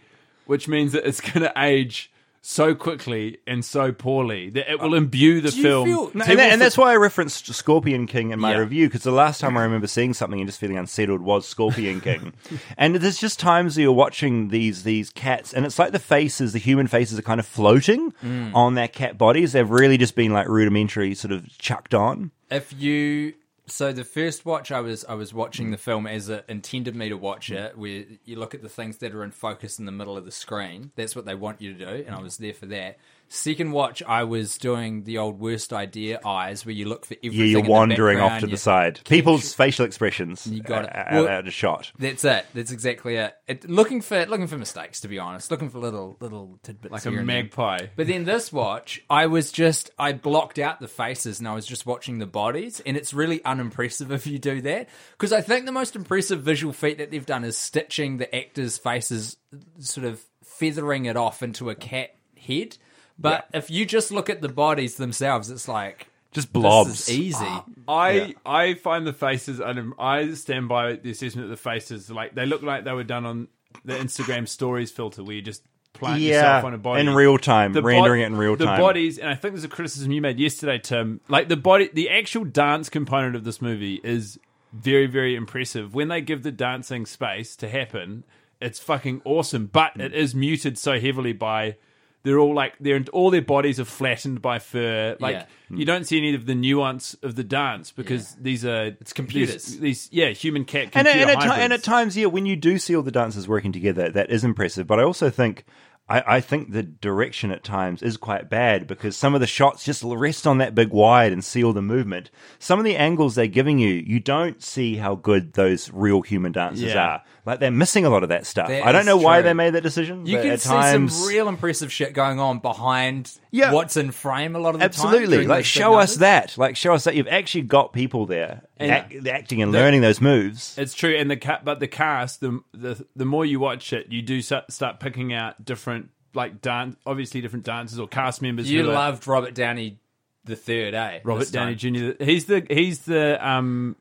which 0.47 0.66
means 0.68 0.92
that 0.92 1.07
it's 1.07 1.21
going 1.33 1.40
to 1.40 1.52
age 1.57 2.11
so 2.50 2.75
quickly 2.75 3.37
and 3.47 3.62
so 3.62 3.93
poorly 3.93 4.49
that 4.49 4.73
it 4.73 4.81
will 4.81 4.95
imbue 4.95 5.43
the 5.43 5.49
Uh, 5.49 5.50
Do 5.50 5.62
film. 5.62 5.87
feel- 5.87 6.11
No, 6.14 6.25
and, 6.25 6.38
that- 6.38 6.50
and 6.52 6.61
that's 6.62 6.78
why 6.78 6.93
I 6.93 6.97
referenced 6.97 7.52
Scorpion 7.55 8.07
King 8.07 8.31
in 8.31 8.40
my 8.40 8.52
Yeah. 8.52 8.61
review 8.61 8.87
because 8.88 9.02
the 9.02 9.11
last 9.12 9.38
time 9.43 9.59
I 9.59 9.62
remember 9.64 9.87
seeing 9.87 10.14
something 10.14 10.40
and 10.40 10.49
just 10.49 10.59
feeling 10.59 10.78
unsettled 10.78 11.21
was 11.21 11.47
Scorpion 11.47 12.00
King. 12.00 12.33
and 12.78 12.97
there's 12.97 13.19
just 13.19 13.38
times 13.38 13.75
that 13.75 13.83
you're 13.83 13.93
watching 13.93 14.49
these 14.49 14.83
these 14.85 15.11
cats, 15.11 15.52
and 15.52 15.67
it's 15.67 15.78
like 15.78 15.93
the 15.93 15.99
faces, 15.99 16.55
the 16.55 16.59
human 16.59 16.87
faces, 16.87 17.19
are 17.19 17.23
kind 17.23 17.38
of 17.38 17.45
floating 17.47 18.12
Mm. 18.25 18.55
on 18.55 18.75
their 18.76 18.88
cat 18.88 19.19
bodies. 19.19 19.52
They've 19.52 19.69
really 19.69 19.99
just 19.99 20.14
been 20.17 20.33
like 20.33 20.49
rudimentary, 20.49 21.14
sort 21.14 21.33
of 21.33 21.47
chucked 21.59 21.93
on. 21.95 22.31
if 22.50 22.73
you 22.78 23.35
so 23.70 23.92
the 23.92 24.04
first 24.04 24.44
watch 24.44 24.72
I 24.72 24.80
was 24.80 25.04
I 25.04 25.14
was 25.14 25.32
watching 25.32 25.68
mm. 25.68 25.70
the 25.72 25.78
film 25.78 26.06
as 26.06 26.28
it 26.28 26.44
intended 26.48 26.94
me 26.94 27.08
to 27.08 27.16
watch 27.16 27.50
mm. 27.50 27.56
it 27.56 27.78
where 27.78 28.04
you 28.25 28.37
look 28.37 28.54
at 28.54 28.62
the 28.62 28.68
things 28.68 28.98
that 28.98 29.14
are 29.14 29.25
in 29.25 29.30
focus 29.30 29.78
in 29.78 29.87
the 29.87 29.92
middle 29.92 30.16
of 30.16 30.25
the 30.25 30.30
screen. 30.32 30.92
That's 30.96 31.14
what 31.14 31.25
they 31.25 31.34
want 31.34 31.60
you 31.60 31.75
to 31.75 31.78
do 31.78 32.04
and 32.06 32.14
I 32.14 32.18
mm. 32.18 32.22
was 32.22 32.37
there 32.38 32.54
for 32.54 32.66
that 32.66 32.98
Second 33.30 33.73
watch, 33.73 34.02
I 34.02 34.25
was 34.25 34.56
doing 34.56 35.04
the 35.04 35.18
old 35.18 35.38
worst 35.38 35.73
idea 35.75 36.18
eyes, 36.25 36.64
where 36.64 36.75
you 36.75 36.88
look 36.88 37.04
for 37.04 37.14
everything. 37.23 37.38
Yeah, 37.38 37.44
you're 37.44 37.58
in 37.61 37.64
the 37.66 37.70
wandering 37.70 38.20
off 38.20 38.40
to 38.40 38.47
the 38.47 38.56
side. 38.56 39.00
People's 39.04 39.52
facial 39.52 39.85
expressions. 39.85 40.47
You 40.47 40.62
got 40.62 40.85
it. 40.85 40.97
Out, 40.97 41.12
Well- 41.12 41.28
out 41.28 41.47
of 41.47 41.52
shot. 41.52 41.92
That's 41.99 42.25
it. 42.25 42.47
That's 42.54 42.73
exactly 42.73 43.16
it. 43.16 43.35
it. 43.47 43.68
Looking 43.68 44.00
for 44.00 44.25
looking 44.26 44.47
for 44.47 44.56
mistakes, 44.56 45.00
to 45.00 45.08
be 45.08 45.18
honest. 45.18 45.50
Looking 45.50 45.68
for 45.68 45.78
little 45.78 46.16
little 46.20 46.58
tidbits, 46.62 46.90
Like 46.92 47.04
a 47.04 47.11
here 47.11 47.18
and 47.18 47.26
magpie. 47.26 47.88
But 47.97 48.06
then 48.06 48.25
this 48.25 48.50
watch, 48.52 49.02
I 49.11 49.26
was 49.26 49.52
just 49.52 49.90
I 49.99 50.12
blocked 50.12 50.58
out 50.58 50.80
the 50.80 50.88
faces 50.88 51.38
and 51.38 51.47
I 51.47 51.54
was 51.54 51.66
just 51.66 51.85
watching 51.85 52.18
the 52.18 52.26
bodies, 52.26 52.80
and 52.87 52.97
it's 52.97 53.12
really 53.12 53.44
unimpressive 53.44 54.11
if 54.11 54.26
you 54.26 54.38
do 54.38 54.62
that 54.62 54.88
because 55.12 55.32
I 55.35 55.42
think 55.42 55.66
the 55.66 55.73
most 55.73 55.94
impressive 55.97 56.42
visual 56.42 56.73
feat 56.73 56.97
that 56.99 57.11
they've 57.11 57.26
done 57.26 57.44
is 57.44 57.58
stitching 57.58 58.16
the 58.16 58.35
actors' 58.35 58.78
faces, 58.78 59.37
sort 59.80 60.06
of 60.06 60.23
feathering 60.44 61.04
it 61.04 61.16
off 61.16 61.42
into 61.42 61.68
a 61.68 61.75
cat 61.75 62.14
head. 62.38 62.78
But 63.18 63.48
if 63.52 63.70
you 63.70 63.84
just 63.84 64.10
look 64.12 64.30
at 64.30 64.40
the 64.42 64.48
bodies 64.48 64.96
themselves, 64.96 65.50
it's 65.50 65.66
like 65.68 66.06
Just 66.32 66.52
this 66.52 66.52
blobs. 66.52 67.08
is 67.08 67.10
easy. 67.10 67.44
Uh, 67.44 67.62
I 67.88 68.34
I 68.46 68.75
find 68.75 69.06
the 69.06 69.12
faces. 69.12 69.58
unim- 69.60 69.94
I 69.98 70.34
stand 70.34 70.68
by 70.68 70.94
the 70.94 71.10
assessment 71.10 71.44
of 71.44 71.50
the 71.50 71.56
faces. 71.56 72.10
Like 72.10 72.34
they 72.34 72.46
look 72.46 72.62
like 72.62 72.84
they 72.84 72.92
were 72.92 73.04
done 73.04 73.26
on 73.26 73.48
the 73.84 73.94
Instagram 73.94 74.46
Stories 74.46 74.90
filter, 74.90 75.22
where 75.25 75.34
you 75.37 75.42
just 75.42 75.62
plant 75.94 76.20
Yeah, 76.20 76.34
yourself 76.34 76.64
on 76.64 76.75
a 76.75 76.78
body 76.78 77.00
in 77.00 77.14
real 77.14 77.38
time, 77.38 77.72
rendering 77.72 78.22
it 78.22 78.26
in 78.26 78.37
real 78.37 78.54
The 78.56 78.66
time. 78.66 78.80
bodies, 78.80 79.18
and 79.18 79.28
I 79.28 79.34
think 79.34 79.54
there's 79.54 79.64
a 79.64 79.68
criticism 79.68 80.12
you 80.12 80.20
made 80.20 80.38
yesterday, 80.38 80.78
Tim. 80.78 81.20
Like 81.28 81.48
the 81.48 81.56
body, 81.56 81.90
the 81.92 82.10
actual 82.10 82.44
dance 82.44 82.88
component 82.88 83.34
of 83.34 83.42
this 83.44 83.60
movie 83.60 84.00
is 84.04 84.38
very 84.72 85.06
very 85.06 85.34
impressive. 85.34 85.92
When 85.94 86.06
they 86.08 86.20
give 86.20 86.44
the 86.44 86.52
dancing 86.52 87.04
space 87.04 87.56
to 87.56 87.68
happen, 87.68 88.22
it's 88.60 88.78
fucking 88.78 89.22
awesome. 89.25 89.66
But 89.66 89.98
it 90.00 90.14
is 90.14 90.37
muted 90.37 90.78
so 90.78 91.00
heavily 91.00 91.32
by. 91.32 91.76
They're 92.25 92.38
all 92.38 92.54
like 92.54 92.75
they're 92.80 93.04
all 93.12 93.30
their 93.30 93.42
bodies 93.42 93.78
are 93.78 93.84
flattened 93.84 94.42
by 94.42 94.58
fur. 94.58 95.16
Like 95.20 95.37
Yeah. 95.37 95.44
you 95.70 95.84
don't 95.84 96.04
see 96.04 96.18
any 96.18 96.34
of 96.34 96.46
the 96.46 96.54
nuance 96.54 97.14
of 97.22 97.37
the 97.37 97.44
dance 97.44 97.92
because 97.92 98.34
these 98.34 98.64
are 98.64 98.87
it's 99.00 99.12
computers. 99.12 99.64
These, 99.64 99.80
these 99.80 100.08
yeah, 100.12 100.30
human 100.30 100.64
cat 100.64 100.90
and, 100.94 101.06
and, 101.06 101.30
at, 101.30 101.42
and 101.58 101.72
at 101.72 101.82
times, 101.82 102.16
yeah, 102.16 102.26
when 102.26 102.44
you 102.44 102.56
do 102.56 102.78
see 102.78 102.94
all 102.96 103.02
the 103.02 103.12
dancers 103.12 103.46
working 103.46 103.72
together, 103.72 104.10
that 104.10 104.30
is 104.30 104.42
impressive. 104.44 104.87
But 104.87 104.98
I 104.98 105.04
also 105.04 105.30
think, 105.30 105.64
I, 106.08 106.37
I 106.37 106.40
think 106.40 106.72
the 106.72 106.82
direction 106.82 107.50
at 107.52 107.62
times 107.62 108.02
is 108.02 108.16
quite 108.16 108.50
bad 108.50 108.87
because 108.87 109.16
some 109.16 109.34
of 109.34 109.40
the 109.40 109.46
shots 109.46 109.84
just 109.84 110.02
rest 110.02 110.46
on 110.46 110.58
that 110.58 110.75
big 110.75 110.88
wide 110.90 111.32
and 111.32 111.44
see 111.44 111.62
all 111.62 111.72
the 111.72 111.82
movement. 111.82 112.30
Some 112.58 112.78
of 112.78 112.84
the 112.84 112.96
angles 112.96 113.34
they're 113.37 113.46
giving 113.46 113.78
you, 113.78 113.90
you 113.90 114.18
don't 114.18 114.62
see 114.62 114.96
how 114.96 115.14
good 115.14 115.52
those 115.52 115.90
real 115.92 116.22
human 116.22 116.50
dancers 116.52 116.82
Yeah. 116.92 117.06
are. 117.06 117.22
Like 117.49 117.61
they're 117.61 117.71
missing 117.71 118.05
a 118.05 118.11
lot 118.11 118.23
of 118.23 118.28
that 118.28 118.47
stuff. 118.47 118.69
That 118.69 118.85
I 118.87 118.93
don't 118.93 119.00
is 119.00 119.07
know 119.07 119.17
why 119.17 119.40
they 119.43 119.55
made 119.55 119.71
that 119.75 119.81
decision. 119.83 120.26
You 120.26 120.37
but 120.37 120.43
can 120.43 120.50
at 120.52 120.61
see 120.61 120.69
times, 120.69 121.17
some 121.19 121.28
real 121.28 121.49
impressive 121.49 121.90
shit 121.90 122.12
going 122.12 122.38
on 122.38 122.59
behind 122.59 123.33
Yeah. 123.50 123.73
what's 123.73 123.97
in 123.97 124.11
frame 124.12 124.55
a 124.55 124.59
lot 124.59 124.75
of 124.75 124.81
the 124.81 124.88
time. 124.88 125.07
Absolutely, 125.07 125.38
like 125.38 125.47
those 125.49 125.57
big 125.59 125.64
show 125.64 125.95
us 125.95 126.17
that. 126.17 126.57
Like 126.59 126.76
show 126.76 126.93
us 126.95 127.05
that 127.05 127.14
you've 127.17 127.26
actually 127.28 127.62
got 127.62 127.93
people 127.93 128.26
there 128.26 128.62
And- 128.76 128.90
act, 128.93 129.26
acting 129.26 129.62
and 129.62 129.73
learning 129.73 130.02
those 130.02 130.21
moves. 130.21 130.76
It's 130.78 130.95
true, 130.95 131.14
and 131.17 131.31
the 131.31 131.37
ca- 131.37 131.61
but 131.64 131.81
the 131.81 131.88
cast, 131.88 132.40
the 132.40 132.61
the 132.73 133.05
the 133.17 133.25
more 133.25 133.45
you 133.45 133.59
watch 133.59 133.93
it, 133.93 134.07
you 134.12 134.23
do 134.23 134.40
start, 134.43 134.71
start 134.71 135.00
picking 135.00 135.33
out 135.33 135.64
different 135.64 136.11
like 136.35 136.61
dance, 136.61 136.95
obviously 137.07 137.40
different 137.40 137.64
dancers 137.64 137.99
or 137.99 138.07
cast 138.07 138.43
members. 138.43 138.71
You 138.71 138.83
who 138.85 138.90
are- 138.90 138.93
loved 138.93 139.26
Robert 139.26 139.55
Downey 139.55 139.99
the 140.45 140.55
third, 140.57 140.95
eh? 140.95 141.21
Robert 141.25 141.50
Downey. 141.50 141.75
Jr. 141.75 142.23
He's 142.23 142.45
the 142.45 142.67
he's 142.71 143.00
the 143.00 143.38
um 143.47 143.97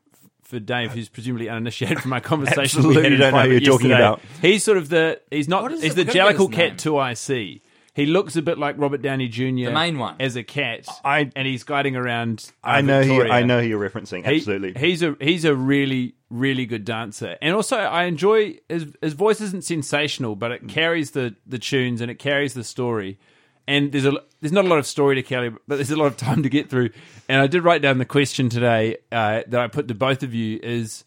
for 0.48 0.58
Dave, 0.58 0.90
who's 0.92 1.08
presumably 1.08 1.48
uninitiated 1.48 2.00
from 2.00 2.10
my 2.10 2.20
conversation. 2.32 2.78
Absolutely 2.80 3.02
we 3.02 3.10
had 3.10 3.18
don't 3.18 3.32
know 3.34 3.42
who 3.42 3.50
you're 3.52 3.60
talking 3.60 3.90
yesterday. 3.90 4.06
about. 4.08 4.20
He's 4.42 4.64
sort 4.64 4.78
of 4.78 4.88
the 4.88 5.20
he's 5.30 5.48
not 5.48 5.62
What 5.62 5.72
is 5.72 5.82
he's 5.82 5.92
it? 5.92 5.94
the 5.96 6.04
We're 6.06 6.12
gonna 6.14 6.32
get 6.32 6.38
Jellicle 6.40 6.52
Cat 6.52 6.68
name. 6.70 6.76
two 6.76 6.98
I 6.98 7.14
see. 7.14 7.62
He 7.94 8.06
looks 8.06 8.36
a 8.36 8.42
bit 8.42 8.58
like 8.58 8.76
Robert 8.78 9.02
Downey 9.02 9.26
Jr. 9.26 9.42
The 9.66 9.70
main 9.72 9.98
one. 9.98 10.14
as 10.20 10.36
a 10.36 10.44
cat, 10.44 10.86
I- 11.04 11.32
and 11.34 11.48
he's 11.48 11.64
guiding 11.64 11.96
around. 11.96 12.50
uh, 12.62 12.68
I 12.68 12.80
know 12.80 13.02
who 13.02 13.22
I 13.22 13.42
know 13.42 13.60
who 13.60 13.66
you're 13.66 13.90
referencing. 13.90 14.24
He- 14.24 14.36
Absolutely. 14.36 14.74
he's 14.78 15.02
a 15.02 15.16
he's 15.20 15.44
a 15.44 15.54
really 15.54 16.14
really 16.30 16.64
good 16.66 16.84
dancer, 16.84 17.36
and 17.42 17.54
also 17.56 17.76
I 17.76 18.04
enjoy 18.04 18.58
his 18.68 18.86
his 19.02 19.14
voice 19.14 19.40
isn't 19.40 19.64
sensational, 19.64 20.36
but 20.36 20.52
it 20.52 20.68
carries 20.68 21.10
the 21.10 21.34
the 21.46 21.58
tunes 21.58 22.00
and 22.00 22.10
it 22.10 22.20
carries 22.20 22.54
the 22.54 22.62
story. 22.64 23.18
And 23.66 23.92
there's 23.92 24.06
a 24.06 24.12
there's 24.40 24.52
not 24.52 24.64
a 24.64 24.68
lot 24.68 24.78
of 24.78 24.86
story 24.86 25.16
to 25.16 25.22
carry, 25.22 25.50
but 25.50 25.76
there's 25.76 25.90
a 25.90 25.96
lot 25.96 26.06
of 26.06 26.16
time 26.16 26.42
to 26.44 26.48
get 26.48 26.70
through. 26.70 26.90
And 27.28 27.40
I 27.40 27.46
did 27.46 27.64
write 27.64 27.82
down 27.82 27.98
the 27.98 28.04
question 28.04 28.48
today 28.48 28.98
uh, 29.10 29.42
that 29.48 29.60
I 29.60 29.66
put 29.68 29.88
to 29.88 29.94
both 29.94 30.22
of 30.22 30.34
you: 30.34 30.58
is 30.62 31.04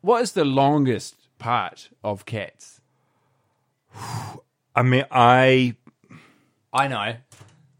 what 0.00 0.22
is 0.22 0.32
the 0.32 0.44
longest 0.44 1.16
part 1.38 1.88
of 2.02 2.24
Cats? 2.26 2.80
I 4.76 4.82
mean, 4.82 5.04
I 5.10 5.76
I 6.72 6.88
know. 6.88 7.14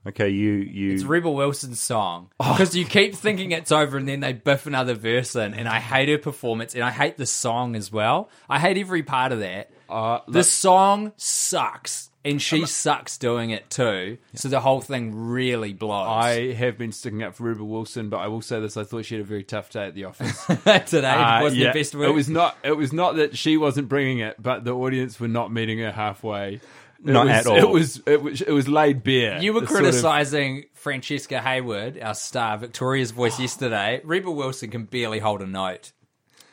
okay. 0.09 0.29
You 0.29 0.53
you. 0.53 0.93
It's 0.95 1.05
Rebel 1.05 1.35
Wilson's 1.35 1.81
song. 1.81 2.31
Because 2.39 2.77
you 2.77 2.85
keep 2.85 3.15
thinking 3.15 3.51
it's 3.51 3.73
over 3.73 3.97
and 3.97 4.09
then 4.09 4.21
they 4.21 4.33
biff 4.33 4.67
another 4.67 4.95
verse 4.95 5.35
in, 5.35 5.55
and 5.55 5.69
I 5.69 5.81
hate 5.81 6.09
her 6.09 6.19
performance, 6.19 6.75
and 6.75 6.85
I 6.85 6.91
hate 6.91 7.17
the 7.17 7.27
song 7.27 7.75
as 7.77 7.91
well. 7.91 8.29
I 8.49 8.59
hate 8.59 8.79
every 8.79 9.03
part 9.03 9.33
of 9.33 9.41
that. 9.41 9.71
Uh, 9.89 10.21
the 10.29 10.45
song 10.45 11.13
sucks, 11.17 12.11
and 12.25 12.41
she 12.41 12.65
sucks 12.67 13.19
doing 13.19 13.51
it 13.51 13.69
too. 13.71 14.19
So 14.35 14.49
the 14.49 14.61
whole 14.61 14.81
thing 14.81 15.15
really 15.15 15.73
blows. 15.73 16.09
I 16.09 16.53
have 16.53 16.79
been 16.79 16.93
sticking 16.93 17.23
up 17.23 17.35
for 17.35 17.45
Rebel 17.45 17.67
Wilson, 17.67 18.09
but 18.09 18.19
I 18.19 18.29
will 18.29 18.43
say 18.43 18.61
this: 18.61 18.77
I 18.77 18.85
thought 18.85 19.05
she 19.05 19.17
had 19.17 19.23
a 19.23 19.27
very 19.27 19.45
tough 19.45 19.71
day 19.71 19.87
at 19.87 19.95
the 19.95 20.05
office. 20.05 20.45
today 20.91 21.07
Uh, 21.11 21.43
wasn't 21.43 21.61
yeah, 21.63 21.73
the 21.73 21.79
best 21.79 21.95
word. 21.95 22.09
It 22.09 22.15
was 22.15 22.29
not. 22.29 22.57
It 22.65 22.77
was 22.77 22.93
not 22.93 23.17
that 23.17 23.37
she 23.37 23.57
wasn't 23.57 23.89
bringing 23.89 24.19
it, 24.21 24.43
but 24.43 24.65
the 24.65 24.73
audience 24.75 25.21
were 25.21 25.29
not 25.29 25.53
meeting 25.53 25.79
her 25.81 25.93
halfway. 25.93 26.61
It 27.07 27.11
Not 27.13 27.27
was, 27.27 27.35
at 27.37 27.47
all. 27.47 27.57
It 27.59 27.69
was. 27.69 28.03
It 28.07 28.23
was. 28.23 28.41
It 28.41 28.53
was 28.53 28.67
laid 28.67 29.03
bare. 29.03 29.43
You 29.43 29.53
were 29.53 29.61
The 29.61 29.67
sort 29.67 29.81
of- 29.81 29.85
criticizing 29.91 30.65
Francesca 30.73 31.39
Hayward, 31.43 31.99
our 32.01 32.15
star, 32.15 32.57
Victoria's 32.57 33.11
voice 33.11 33.39
yesterday. 33.39 34.01
Rebel 34.05 34.35
Wilson 34.35 34.71
can 34.71 34.85
barely 34.85 35.19
hold 35.19 35.43
a 35.43 35.47
note. 35.47 35.93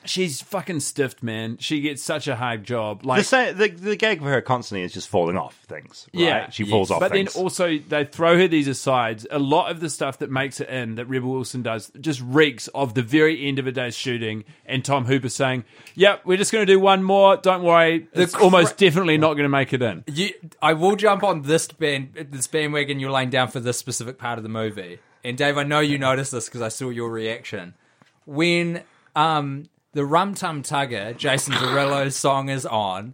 She's 0.03 0.41
fucking 0.41 0.79
stiffed, 0.79 1.22
man. 1.22 1.58
She 1.60 1.81
gets 1.81 2.01
such 2.01 2.27
a 2.27 2.36
hard 2.36 2.63
job. 2.63 3.05
Like 3.05 3.20
the, 3.20 3.24
sa- 3.24 3.51
the 3.51 3.70
the 3.70 3.96
gag 3.96 4.20
for 4.20 4.29
her 4.29 4.41
constantly 4.41 4.84
is 4.84 4.93
just 4.93 5.08
falling 5.08 5.38
off 5.38 5.55
things. 5.67 6.08
Right? 6.13 6.24
Yeah, 6.24 6.50
she 6.50 6.63
yes. 6.63 6.72
falls 6.72 6.91
off. 6.91 7.00
But 7.00 7.12
things. 7.12 7.34
then 7.34 7.43
also 7.43 7.77
they 7.77 8.05
throw 8.05 8.38
her 8.38 8.48
these 8.48 8.67
asides. 8.67 9.27
A 9.29 9.39
lot 9.39 9.70
of 9.70 9.79
the 9.79 9.89
stuff 9.89 10.20
that 10.20 10.31
makes 10.31 10.60
it 10.60 10.70
in 10.70 10.96
that 10.96 11.05
Rebel 11.05 11.31
Wilson 11.31 11.62
does 11.62 11.91
just 12.00 12.22
reeks 12.22 12.67
of 12.70 12.93
the 12.93 13.03
very 13.03 13.48
end 13.48 13.60
of 13.60 13.67
a 13.67 13.72
day's 13.72 13.96
shooting 13.96 14.43
and 14.65 14.84
Tom 14.84 15.05
Hooper 15.05 15.29
saying, 15.29 15.65
"Yep, 15.96 16.22
we're 16.25 16.38
just 16.38 16.51
going 16.51 16.65
to 16.65 16.72
do 16.72 16.79
one 16.79 17.03
more. 17.03 17.38
Don't 17.38 17.63
worry, 17.63 18.08
it's 18.13 18.34
cra- 18.34 18.43
almost 18.43 18.77
definitely 18.77 19.17
not 19.17 19.34
going 19.34 19.43
to 19.43 19.50
make 19.50 19.74
it 19.74 19.81
in." 19.81 20.03
You, 20.08 20.34
I 20.62 20.74
will 20.74 20.96
jump 20.96 21.24
on 21.24 21.43
this 21.43 21.67
band, 21.67 22.27
this 22.31 22.48
bandwagon 22.48 23.00
you're 23.00 23.12
laying 23.12 23.29
down 23.29 23.50
for 23.50 23.60
this 23.60 23.77
specific 23.77 24.17
part 24.17 24.39
of 24.39 24.43
the 24.43 24.50
movie. 24.50 25.00
And 25.24 25.38
Dave, 25.38 25.58
I 25.58 25.63
know 25.63 25.79
you 25.79 26.00
noticed 26.00 26.31
this 26.31 26.46
because 26.46 26.62
I 26.62 26.70
saw 26.70 26.89
your 26.89 27.12
reaction 27.12 27.75
when 28.25 28.84
um, 29.15 29.65
the 29.93 30.05
Rum 30.05 30.33
Tum 30.36 30.63
Tugger, 30.63 31.15
Jason 31.17 31.53
Derulo's 31.53 32.15
song 32.15 32.50
is 32.50 32.65
on. 32.65 33.13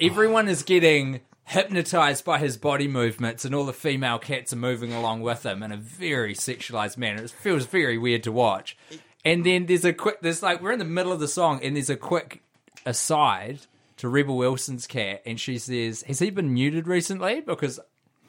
Everyone 0.00 0.48
is 0.48 0.62
getting 0.62 1.20
hypnotized 1.44 2.24
by 2.24 2.38
his 2.38 2.56
body 2.56 2.88
movements, 2.88 3.44
and 3.44 3.54
all 3.54 3.64
the 3.64 3.72
female 3.72 4.18
cats 4.18 4.52
are 4.52 4.56
moving 4.56 4.92
along 4.92 5.20
with 5.20 5.46
him 5.46 5.62
in 5.62 5.70
a 5.70 5.76
very 5.76 6.34
sexualized 6.34 6.96
manner. 6.96 7.22
It 7.22 7.30
feels 7.30 7.66
very 7.66 7.96
weird 7.96 8.24
to 8.24 8.32
watch. 8.32 8.76
And 9.24 9.46
then 9.46 9.66
there's 9.66 9.84
a 9.84 9.92
quick, 9.92 10.20
there's 10.20 10.42
like 10.42 10.60
we're 10.60 10.72
in 10.72 10.80
the 10.80 10.84
middle 10.84 11.12
of 11.12 11.20
the 11.20 11.28
song, 11.28 11.60
and 11.62 11.76
there's 11.76 11.90
a 11.90 11.96
quick 11.96 12.42
aside 12.84 13.60
to 13.98 14.08
Rebel 14.08 14.36
Wilson's 14.36 14.86
cat, 14.86 15.22
and 15.24 15.38
she 15.38 15.58
says, 15.58 16.02
"Has 16.02 16.18
he 16.18 16.30
been 16.30 16.52
muted 16.52 16.88
recently?" 16.88 17.40
Because 17.40 17.78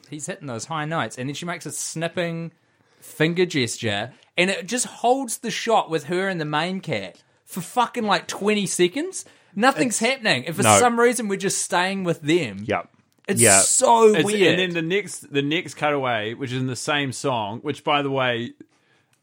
he's 0.08 0.26
hitting 0.26 0.46
those 0.46 0.66
high 0.66 0.84
notes, 0.84 1.18
and 1.18 1.28
then 1.28 1.34
she 1.34 1.46
makes 1.46 1.66
a 1.66 1.72
snipping 1.72 2.52
finger 3.00 3.46
gesture, 3.46 4.12
and 4.36 4.50
it 4.50 4.66
just 4.66 4.86
holds 4.86 5.38
the 5.38 5.50
shot 5.50 5.90
with 5.90 6.04
her 6.04 6.28
and 6.28 6.40
the 6.40 6.44
main 6.44 6.80
cat 6.80 7.22
for 7.48 7.60
fucking 7.60 8.04
like 8.04 8.28
twenty 8.28 8.66
seconds. 8.66 9.24
Nothing's 9.56 9.98
happening, 9.98 10.46
and 10.46 10.54
for 10.54 10.62
No. 10.62 10.78
some 10.78 11.00
reason 11.00 11.26
we're 11.26 11.36
just 11.36 11.60
staying 11.62 12.04
with 12.04 12.20
them. 12.20 12.64
yep. 12.64 12.88
It's 13.26 13.40
yeah. 13.40 13.60
so 13.60 14.08
It's- 14.10 14.24
weird. 14.24 14.58
And 14.58 14.74
then 14.74 14.84
the 14.88 14.88
next, 14.96 15.32
the 15.32 15.42
next 15.42 15.74
cutaway, 15.74 16.32
which 16.34 16.52
is 16.52 16.58
in 16.60 16.66
the 16.66 16.76
same 16.76 17.12
song, 17.12 17.58
which 17.60 17.82
by 17.84 18.00
the 18.02 18.10
way, 18.10 18.52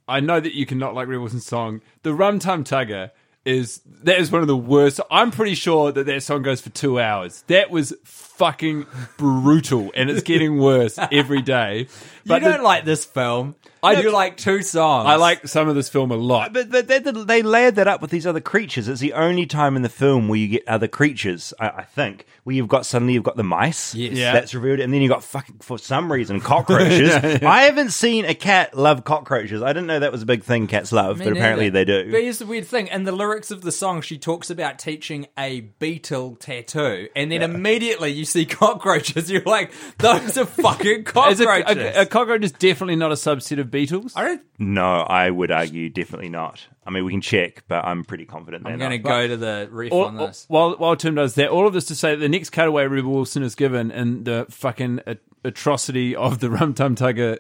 I 0.08 0.20
know 0.20 0.39
that 0.39 0.53
you 0.53 0.65
cannot 0.67 0.94
like 0.94 1.08
Rebel 1.08 1.22
Wilson's 1.22 1.46
song. 1.48 1.82
The 2.03 2.13
Rum 2.13 2.38
Tum 2.39 2.63
Tugger 2.63 3.10
is 3.46 3.82
that 4.03 4.20
is 4.20 4.32
one 4.32 4.41
of 4.41 4.48
the 4.48 4.58
worst. 4.58 5.00
I'm 5.10 5.32
pretty 5.32 5.55
sure 5.55 5.91
that 5.91 6.05
that 6.05 6.22
song 6.24 6.41
goes 6.44 6.62
for 6.62 6.70
two 6.72 7.00
hours. 7.00 7.44
That 7.48 7.72
was 7.72 7.94
fucking 8.03 8.86
brutal, 9.17 9.91
and 9.96 10.10
it's 10.10 10.22
getting 10.24 10.58
worse 10.60 10.98
every 11.12 11.41
day. 11.41 11.79
you 11.79 11.88
the- 12.25 12.39
don't 12.39 12.63
like 12.63 12.86
this 12.86 13.05
film. 13.05 13.55
I 13.86 14.01
do 14.01 14.12
like 14.12 14.38
two 14.38 14.62
songs. 14.62 15.08
I 15.08 15.15
like 15.15 15.48
some 15.48 15.70
of 15.70 15.75
this 15.75 15.89
film 15.89 16.12
a 16.12 16.15
lot. 16.15 16.54
But, 16.54 16.70
but 16.70 16.88
they, 16.88 17.00
they 17.00 17.42
layered 17.42 17.75
that 17.75 17.88
up 17.88 18.01
with 18.01 18.12
these 18.12 18.27
other 18.27 18.42
creatures. 18.42 18.88
It's 18.88 19.01
the 19.01 19.13
only 19.13 19.46
time 19.46 19.75
in 19.75 19.82
the 19.82 19.89
film 19.89 20.27
where 20.27 20.39
you 20.39 20.48
get 20.48 20.68
other 20.68 20.88
creatures, 20.88 21.54
I, 21.60 21.70
I 21.70 21.84
think, 21.84 22.25
where 22.44 22.56
you've 22.56 22.68
got 22.68 22.86
suddenly 22.86 23.13
you've 23.13 23.24
got 23.24 23.38
the 23.38 23.44
mice. 23.44 23.96
Yes. 23.96 24.13
Yeah. 24.13 24.34
That's 24.34 24.54
revealed. 24.54 24.80
And 24.80 24.94
then 24.94 25.01
you've 25.01 25.12
got 25.12 25.24
fucking, 25.24 25.58
for 25.60 25.77
some 25.77 26.12
reason, 26.12 26.42
cockroaches. 26.42 27.13
I 27.44 27.63
haven't 27.63 27.92
seen 27.92 28.25
a 28.25 28.34
cat 28.36 28.75
love 28.75 29.04
cockroaches. 29.04 29.62
I 29.62 29.70
didn't 29.70 29.88
know 29.88 30.00
that 30.00 30.12
was 30.12 30.22
a 30.22 30.25
big 30.25 30.44
thing 30.44 30.68
cats 30.68 30.92
love, 30.92 31.20
Me 31.20 31.25
but 31.25 31.34
apparently 31.34 31.70
they 31.70 31.86
do. 31.86 32.12
But 32.12 32.22
here's 32.22 32.39
the 32.39 32.46
weird 32.46 32.65
thing: 32.68 32.88
in 32.88 33.04
the 33.04 33.12
lyrics 33.12 33.51
of 33.51 33.62
the 33.62 33.72
song, 33.72 34.01
she 34.01 34.18
talks 34.18 34.50
about 34.50 34.80
teaching 34.80 35.27
a 35.38 35.62
beetle 35.62 36.36
tattoo, 36.38 37.10
and 37.15 37.32
then 37.32 37.42
immediately 37.42 38.10
you 38.12 38.25
see 38.25 38.46
cockroaches. 38.46 39.30
You're 39.32 39.42
like, 39.44 39.72
those 39.98 40.38
are 40.38 40.46
fucking 40.46 41.01
Is 41.01 41.39
a, 41.39 41.46
cockroaches. 41.46 41.96
a, 41.96 42.01
a 42.01 42.06
cockroach 42.06 42.44
is 42.44 42.51
definitely 42.51 42.96
not 42.96 43.12
a 43.12 43.15
subset 43.15 43.60
of 43.60 43.72
beetles. 43.75 44.13
I 44.15 44.24
don't. 44.25 44.41
no, 44.60 45.01
I 45.01 45.29
would 45.29 45.51
argue 45.51 45.89
definitely 45.89 46.29
not. 46.29 46.65
I 46.86 46.91
mean, 46.91 47.03
we 47.05 47.12
can 47.12 47.22
check, 47.22 47.63
but 47.67 47.84
I'm 47.86 48.03
pretty 48.03 48.25
confident 48.25 48.63
they're 48.63 48.74
I'm 48.74 48.79
going 48.79 48.91
to 48.91 48.98
not. 48.98 49.10
go 49.10 49.27
to 49.27 49.38
the 49.38 49.67
ref 49.72 49.91
All- 49.91 50.05
on 50.05 50.15
this. 50.17 50.46
while 50.48 50.75
while 50.77 50.96
Tim 50.96 51.15
does 51.15 51.36
that, 51.36 51.50
all 51.50 51.67
of 51.67 51.74
this 51.74 51.86
to 51.86 51.96
say 51.96 52.12
that 52.12 52.20
the 52.22 52.29
next 52.29 52.51
cutaway 52.51 52.86
Rebel 52.88 53.12
Wilson 53.12 53.44
is 53.44 53.55
given 53.55 53.91
in 53.91 54.24
the 54.24 54.46
fucking 54.50 55.01
atrocity 55.44 56.15
of 56.15 56.39
the 56.39 56.50
Rum 56.55 56.74
Tum 56.74 56.96
Tugger 56.96 57.39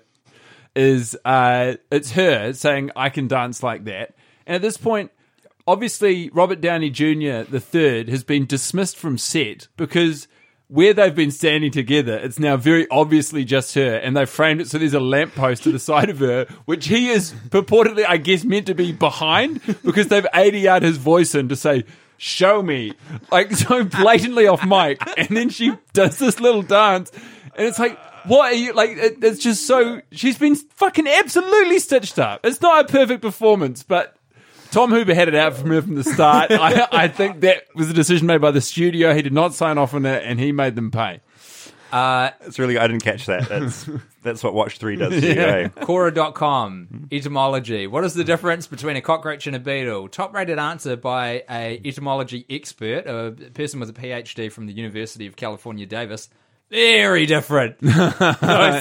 is 0.75 1.17
uh, 1.25 1.75
it's 1.91 2.11
her 2.11 2.53
saying 2.53 2.91
I 2.95 3.09
can 3.09 3.27
dance 3.27 3.63
like 3.63 3.85
that, 3.85 4.15
and 4.45 4.55
at 4.55 4.61
this 4.61 4.77
point, 4.77 5.11
obviously 5.67 6.29
Robert 6.29 6.61
Downey 6.61 6.89
Jr. 6.89 7.49
the 7.49 7.59
third 7.61 8.09
has 8.09 8.23
been 8.23 8.45
dismissed 8.45 8.97
from 8.97 9.17
set 9.17 9.67
because. 9.77 10.27
Where 10.67 10.93
they've 10.95 11.13
been 11.13 11.29
standing 11.31 11.71
together, 11.71 12.17
it's 12.17 12.39
now 12.39 12.57
very 12.57 12.87
obviously 12.89 13.45
just 13.45 13.75
her, 13.75 13.97
and 13.97 14.17
they've 14.17 14.29
framed 14.29 14.61
it 14.61 14.67
so 14.67 14.79
there's 14.79 14.95
a 14.95 14.99
lamppost 14.99 15.63
to 15.63 15.71
the 15.71 15.77
side 15.77 16.09
of 16.09 16.19
her, 16.19 16.47
which 16.65 16.87
he 16.87 17.09
is 17.09 17.33
purportedly, 17.49 18.03
I 18.07 18.17
guess, 18.17 18.43
meant 18.43 18.65
to 18.67 18.73
be 18.73 18.91
behind 18.91 19.61
because 19.83 20.07
they've 20.07 20.25
ADR'd 20.33 20.81
his 20.81 20.97
voice 20.97 21.35
in 21.35 21.49
to 21.49 21.55
say, 21.55 21.83
show 22.17 22.61
me. 22.61 22.93
Like, 23.31 23.51
so 23.55 23.83
blatantly 23.83 24.47
off 24.47 24.65
mic. 24.65 25.01
And 25.17 25.35
then 25.35 25.49
she 25.49 25.73
does 25.93 26.17
this 26.17 26.39
little 26.39 26.63
dance. 26.63 27.11
And 27.55 27.67
it's 27.67 27.79
like, 27.79 27.97
what 28.25 28.53
are 28.53 28.55
you, 28.55 28.73
like, 28.73 28.91
it, 28.91 29.23
it's 29.23 29.43
just 29.43 29.67
so, 29.67 30.01
she's 30.11 30.37
been 30.37 30.55
fucking 30.55 31.07
absolutely 31.07 31.79
stitched 31.79 32.19
up. 32.19 32.45
It's 32.45 32.61
not 32.61 32.89
a 32.89 32.91
perfect 32.91 33.21
performance, 33.21 33.83
but 33.83 34.15
Tom 34.71 34.91
Hooper 34.91 35.13
had 35.13 35.27
it 35.27 35.35
out 35.35 35.55
from 35.55 35.69
her 35.69 35.81
from 35.81 35.95
the 35.95 36.03
start. 36.03 36.51
I, 36.51 36.87
I 36.91 37.07
think 37.07 37.41
that 37.41 37.63
was 37.75 37.89
a 37.89 37.93
decision 37.93 38.27
made 38.27 38.41
by 38.41 38.51
the 38.51 38.61
studio. 38.61 39.13
He 39.13 39.21
did 39.21 39.33
not 39.33 39.53
sign 39.53 39.77
off 39.77 39.93
on 39.93 40.05
it 40.05 40.23
and 40.23 40.39
he 40.39 40.51
made 40.51 40.75
them 40.75 40.91
pay. 40.91 41.21
It's 42.41 42.59
really, 42.59 42.77
I 42.77 42.87
didn't 42.87 43.03
catch 43.03 43.25
that. 43.27 43.47
That's, 43.47 43.89
that's 44.21 44.43
what 44.43 44.53
Watch 44.53 44.77
3 44.79 44.97
does 44.97 45.13
to 45.21 45.33
you, 45.33 45.41
eh? 45.41 45.67
Quora.com, 45.69 47.07
etymology. 47.11 47.87
What 47.87 48.03
is 48.03 48.13
the 48.13 48.23
difference 48.23 48.67
between 48.67 48.97
a 48.97 49.01
cockroach 49.01 49.47
and 49.47 49.55
a 49.55 49.59
beetle? 49.59 50.09
Top 50.09 50.33
rated 50.33 50.59
answer 50.59 50.97
by 50.97 51.43
a 51.49 51.81
etymology 51.85 52.45
expert, 52.49 53.07
a 53.07 53.31
person 53.51 53.79
with 53.79 53.89
a 53.89 53.93
PhD 53.93 54.51
from 54.51 54.67
the 54.67 54.73
University 54.73 55.25
of 55.27 55.35
California, 55.35 55.85
Davis. 55.85 56.29
Very 56.71 57.25
different. 57.25 57.77
Those 57.81 57.95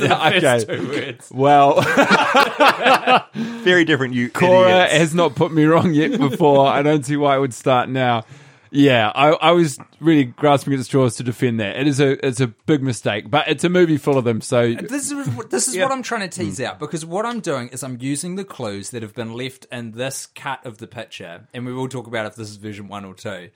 Okay. 0.03 0.65
two 0.67 0.89
words. 0.89 1.31
Well, 1.33 1.81
Very 3.35 3.85
different, 3.85 4.15
you 4.15 4.31
Quora 4.31 4.85
idiots. 4.87 4.93
has 4.95 5.15
not 5.15 5.35
put 5.35 5.53
me 5.53 5.65
wrong 5.65 5.93
yet 5.93 6.19
before. 6.19 6.67
I 6.69 6.83
don't 6.83 7.05
see 7.05 7.17
why 7.17 7.37
it 7.37 7.41
would 7.41 7.55
start 7.55 7.89
now. 7.89 8.25
Yeah, 8.71 9.13
I, 9.15 9.29
I 9.31 9.51
was 9.53 9.79
really 10.01 10.25
grasping 10.25 10.73
at 10.73 10.79
the 10.79 10.85
straws 10.85 11.15
to 11.17 11.23
defend 11.23 11.61
that. 11.61 11.77
It 11.77 11.87
is 11.87 12.01
a 12.01 12.27
it's 12.27 12.41
a 12.41 12.49
big 12.49 12.83
mistake, 12.83 13.31
but 13.31 13.47
it's 13.47 13.63
a 13.63 13.69
movie 13.69 13.99
full 13.99 14.19
of 14.19 14.25
them. 14.25 14.41
So 14.41 14.63
uh, 14.73 14.81
This 14.89 15.13
is 15.13 15.37
this 15.51 15.69
is 15.69 15.77
what 15.79 15.93
I'm 15.93 16.03
trying 16.03 16.29
to 16.29 16.37
tease 16.41 16.61
out 16.61 16.81
because 16.81 17.07
what 17.07 17.25
I'm 17.25 17.39
doing 17.39 17.69
is 17.69 17.85
I'm 17.85 17.99
using 18.01 18.35
the 18.35 18.45
clues 18.45 18.91
that 18.91 19.03
have 19.03 19.15
been 19.15 19.33
left 19.35 19.67
in 19.71 19.93
this 19.93 20.27
cut 20.27 20.67
of 20.67 20.79
the 20.79 20.89
picture, 20.89 21.47
and 21.55 21.65
we 21.65 21.73
will 21.73 21.89
talk 21.89 22.09
about 22.09 22.27
if 22.27 22.35
this 22.35 22.49
is 22.51 22.57
version 22.57 22.89
one 22.89 23.05
or 23.05 23.15
two. 23.15 23.51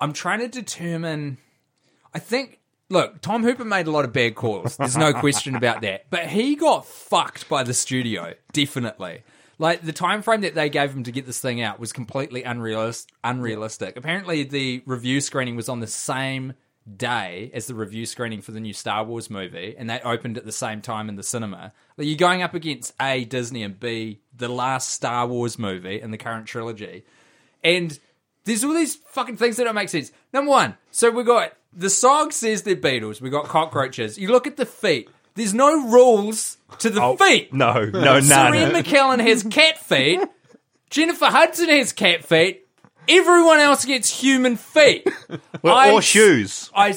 I'm 0.00 0.12
trying 0.12 0.38
to 0.40 0.48
determine. 0.48 1.38
I 2.14 2.20
think. 2.20 2.60
Look, 2.90 3.20
Tom 3.20 3.42
Hooper 3.42 3.64
made 3.64 3.86
a 3.86 3.90
lot 3.90 4.04
of 4.04 4.12
bad 4.12 4.34
calls. 4.34 4.76
There's 4.76 4.96
no 4.96 5.12
question 5.12 5.56
about 5.56 5.80
that. 5.82 6.06
But 6.10 6.26
he 6.26 6.54
got 6.54 6.86
fucked 6.86 7.48
by 7.48 7.62
the 7.62 7.74
studio, 7.74 8.34
definitely. 8.52 9.22
Like 9.58 9.82
the 9.82 9.92
time 9.92 10.22
frame 10.22 10.42
that 10.42 10.54
they 10.54 10.68
gave 10.68 10.92
him 10.92 11.04
to 11.04 11.12
get 11.12 11.26
this 11.26 11.40
thing 11.40 11.60
out 11.60 11.78
was 11.80 11.92
completely 11.92 12.42
unrealis- 12.42 13.06
unrealistic. 13.22 13.96
Apparently, 13.96 14.42
the 14.44 14.82
review 14.84 15.20
screening 15.20 15.56
was 15.56 15.68
on 15.68 15.80
the 15.80 15.86
same 15.86 16.54
day 16.96 17.50
as 17.54 17.66
the 17.66 17.74
review 17.74 18.04
screening 18.04 18.42
for 18.42 18.52
the 18.52 18.60
new 18.60 18.72
Star 18.74 19.04
Wars 19.04 19.30
movie, 19.30 19.74
and 19.78 19.88
they 19.88 20.00
opened 20.00 20.36
at 20.36 20.44
the 20.44 20.52
same 20.52 20.82
time 20.82 21.08
in 21.08 21.16
the 21.16 21.22
cinema. 21.22 21.72
Like 21.96 22.06
you're 22.06 22.16
going 22.16 22.42
up 22.42 22.54
against 22.54 22.92
A, 23.00 23.24
Disney, 23.24 23.62
and 23.62 23.78
B, 23.78 24.20
the 24.36 24.48
last 24.48 24.90
Star 24.90 25.26
Wars 25.26 25.58
movie 25.58 26.00
in 26.00 26.10
the 26.10 26.18
current 26.18 26.46
trilogy. 26.46 27.04
And 27.62 27.98
there's 28.44 28.62
all 28.64 28.74
these 28.74 28.96
fucking 28.96 29.38
things 29.38 29.56
that 29.56 29.64
don't 29.64 29.74
make 29.74 29.88
sense. 29.88 30.12
Number 30.32 30.50
one, 30.50 30.76
so 30.90 31.10
we 31.10 31.24
got 31.24 31.54
the 31.76 31.90
song 31.90 32.30
says 32.30 32.62
they're 32.62 32.76
beetles, 32.76 33.20
we 33.20 33.30
got 33.30 33.46
cockroaches. 33.46 34.18
You 34.18 34.28
look 34.28 34.46
at 34.46 34.56
the 34.56 34.66
feet, 34.66 35.08
there's 35.34 35.54
no 35.54 35.88
rules 35.88 36.58
to 36.78 36.90
the 36.90 37.02
oh, 37.02 37.16
feet. 37.16 37.52
No, 37.52 37.84
no, 37.84 38.20
Sir 38.20 38.54
Ian 38.54 38.72
none. 38.72 38.82
McKellen 38.82 39.20
has 39.20 39.42
cat 39.42 39.78
feet. 39.78 40.20
Jennifer 40.90 41.26
Hudson 41.26 41.68
has 41.68 41.92
cat 41.92 42.24
feet. 42.24 42.63
Everyone 43.08 43.58
else 43.58 43.84
gets 43.84 44.08
human 44.08 44.56
feet. 44.56 45.08
Well, 45.62 45.74
I- 45.74 45.92
or 45.92 46.02
shoes. 46.02 46.70
I, 46.74 46.88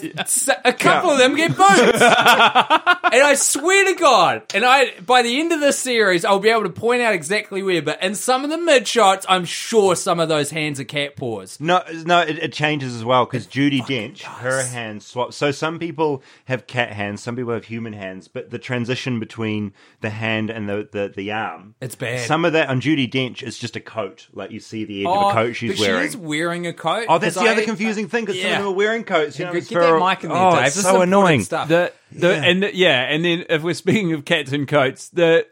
a 0.65 0.73
couple 0.73 1.09
of 1.09 1.17
them 1.19 1.37
get 1.37 1.51
boots, 1.55 1.61
and 1.69 2.01
I 2.01 3.35
swear 3.35 3.85
to 3.85 3.97
God, 3.97 4.41
and 4.53 4.65
I 4.65 4.91
by 4.99 5.21
the 5.21 5.39
end 5.39 5.53
of 5.53 5.61
this 5.61 5.79
series, 5.79 6.25
I'll 6.25 6.39
be 6.39 6.49
able 6.49 6.63
to 6.63 6.69
point 6.69 7.01
out 7.01 7.13
exactly 7.13 7.63
where. 7.63 7.81
But 7.81 8.03
in 8.03 8.13
some 8.13 8.43
of 8.43 8.49
the 8.49 8.57
mid 8.57 8.85
shots, 8.85 9.25
I'm 9.29 9.45
sure 9.45 9.95
some 9.95 10.19
of 10.19 10.27
those 10.27 10.49
hands 10.49 10.81
are 10.81 10.83
cat 10.83 11.15
paws. 11.15 11.61
No, 11.61 11.81
no, 12.05 12.19
it, 12.19 12.39
it 12.39 12.51
changes 12.51 12.93
as 12.93 13.05
well 13.05 13.23
because 13.23 13.47
Judi 13.47 13.79
Dench, 13.79 14.23
her 14.23 14.61
hands 14.65 15.05
swap. 15.05 15.31
So 15.31 15.51
some 15.51 15.79
people 15.79 16.21
have 16.43 16.67
cat 16.67 16.91
hands, 16.91 17.23
some 17.23 17.37
people 17.37 17.53
have 17.53 17.63
human 17.63 17.93
hands, 17.93 18.27
but 18.27 18.49
the 18.49 18.59
transition 18.59 19.17
between 19.17 19.71
the 20.01 20.09
hand 20.09 20.49
and 20.49 20.67
the 20.67 20.89
the, 20.91 21.13
the 21.15 21.31
arm, 21.31 21.75
It's 21.79 21.95
bad. 21.95 22.27
Some 22.27 22.43
of 22.43 22.51
that 22.51 22.67
on 22.67 22.81
Judi 22.81 23.09
Dench 23.09 23.43
is 23.43 23.57
just 23.57 23.77
a 23.77 23.81
coat, 23.81 24.27
like 24.33 24.51
you 24.51 24.59
see 24.59 24.83
the 24.83 25.03
edge 25.03 25.07
of 25.07 25.15
a 25.15 25.25
oh, 25.27 25.31
coat 25.31 25.53
she's 25.53 25.79
wearing 25.79 25.96
wearing. 25.97 26.07
Is 26.09 26.17
wearing 26.17 26.67
a 26.67 26.73
coat. 26.73 27.05
Oh, 27.09 27.17
that's 27.17 27.35
the 27.35 27.41
I- 27.41 27.49
other 27.51 27.63
confusing 27.63 28.07
thing 28.07 28.25
because 28.25 28.39
some 28.41 28.49
Yeah. 28.49 28.57
of 28.57 28.63
them 28.63 28.73
are 28.73 28.75
wearing 28.75 29.03
coats. 29.03 29.37
You 29.37 29.45
know, 29.45 29.51
Get 29.53 29.57
it's 29.59 29.69
that 29.69 29.75
for- 29.89 29.99
mic 29.99 30.23
in 30.23 30.31
oh, 30.31 30.33
there, 30.35 30.43
oh, 30.43 30.51
Dave. 30.55 30.65
It's 30.65 30.75
This 30.75 30.77
is 30.77 30.83
so 30.83 30.89
important 31.01 31.09
annoying. 31.13 31.41
stuff. 31.43 31.67
the 31.67 31.93
the 32.11 32.35
and 32.35 32.63
the, 32.63 32.75
yeah, 32.75 33.01
and 33.03 33.23
then 33.25 33.45
if 33.49 33.61
we're 33.63 33.73
speaking 33.73 34.13
of 34.13 34.25
cats 34.25 34.51
and 34.51 34.67
coats, 34.67 35.09
the 35.09 35.45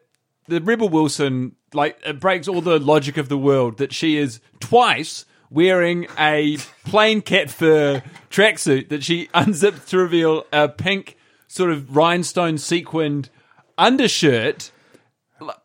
the 0.47 0.61
Rebel 0.61 0.89
Wilson 0.89 1.55
like 1.73 1.97
it 2.05 2.19
breaks 2.19 2.47
all 2.47 2.61
the 2.61 2.79
logic 2.79 3.17
of 3.17 3.27
the 3.29 3.37
world 3.37 3.77
that 3.79 3.91
she 3.93 4.17
is 4.17 4.39
twice 4.59 5.25
wearing 5.49 6.07
a 6.17 6.57
plain 6.85 7.21
cat 7.21 7.49
fur 7.49 8.01
tracksuit 8.29 8.89
that 8.89 9.03
she 9.03 9.29
unzipped 9.33 9.87
to 9.89 9.97
reveal 9.97 10.45
a 10.53 10.67
pink 10.69 11.17
sort 11.47 11.69
of 11.71 11.95
rhinestone 11.95 12.57
sequined 12.57 13.29
undershirt. 13.77 14.71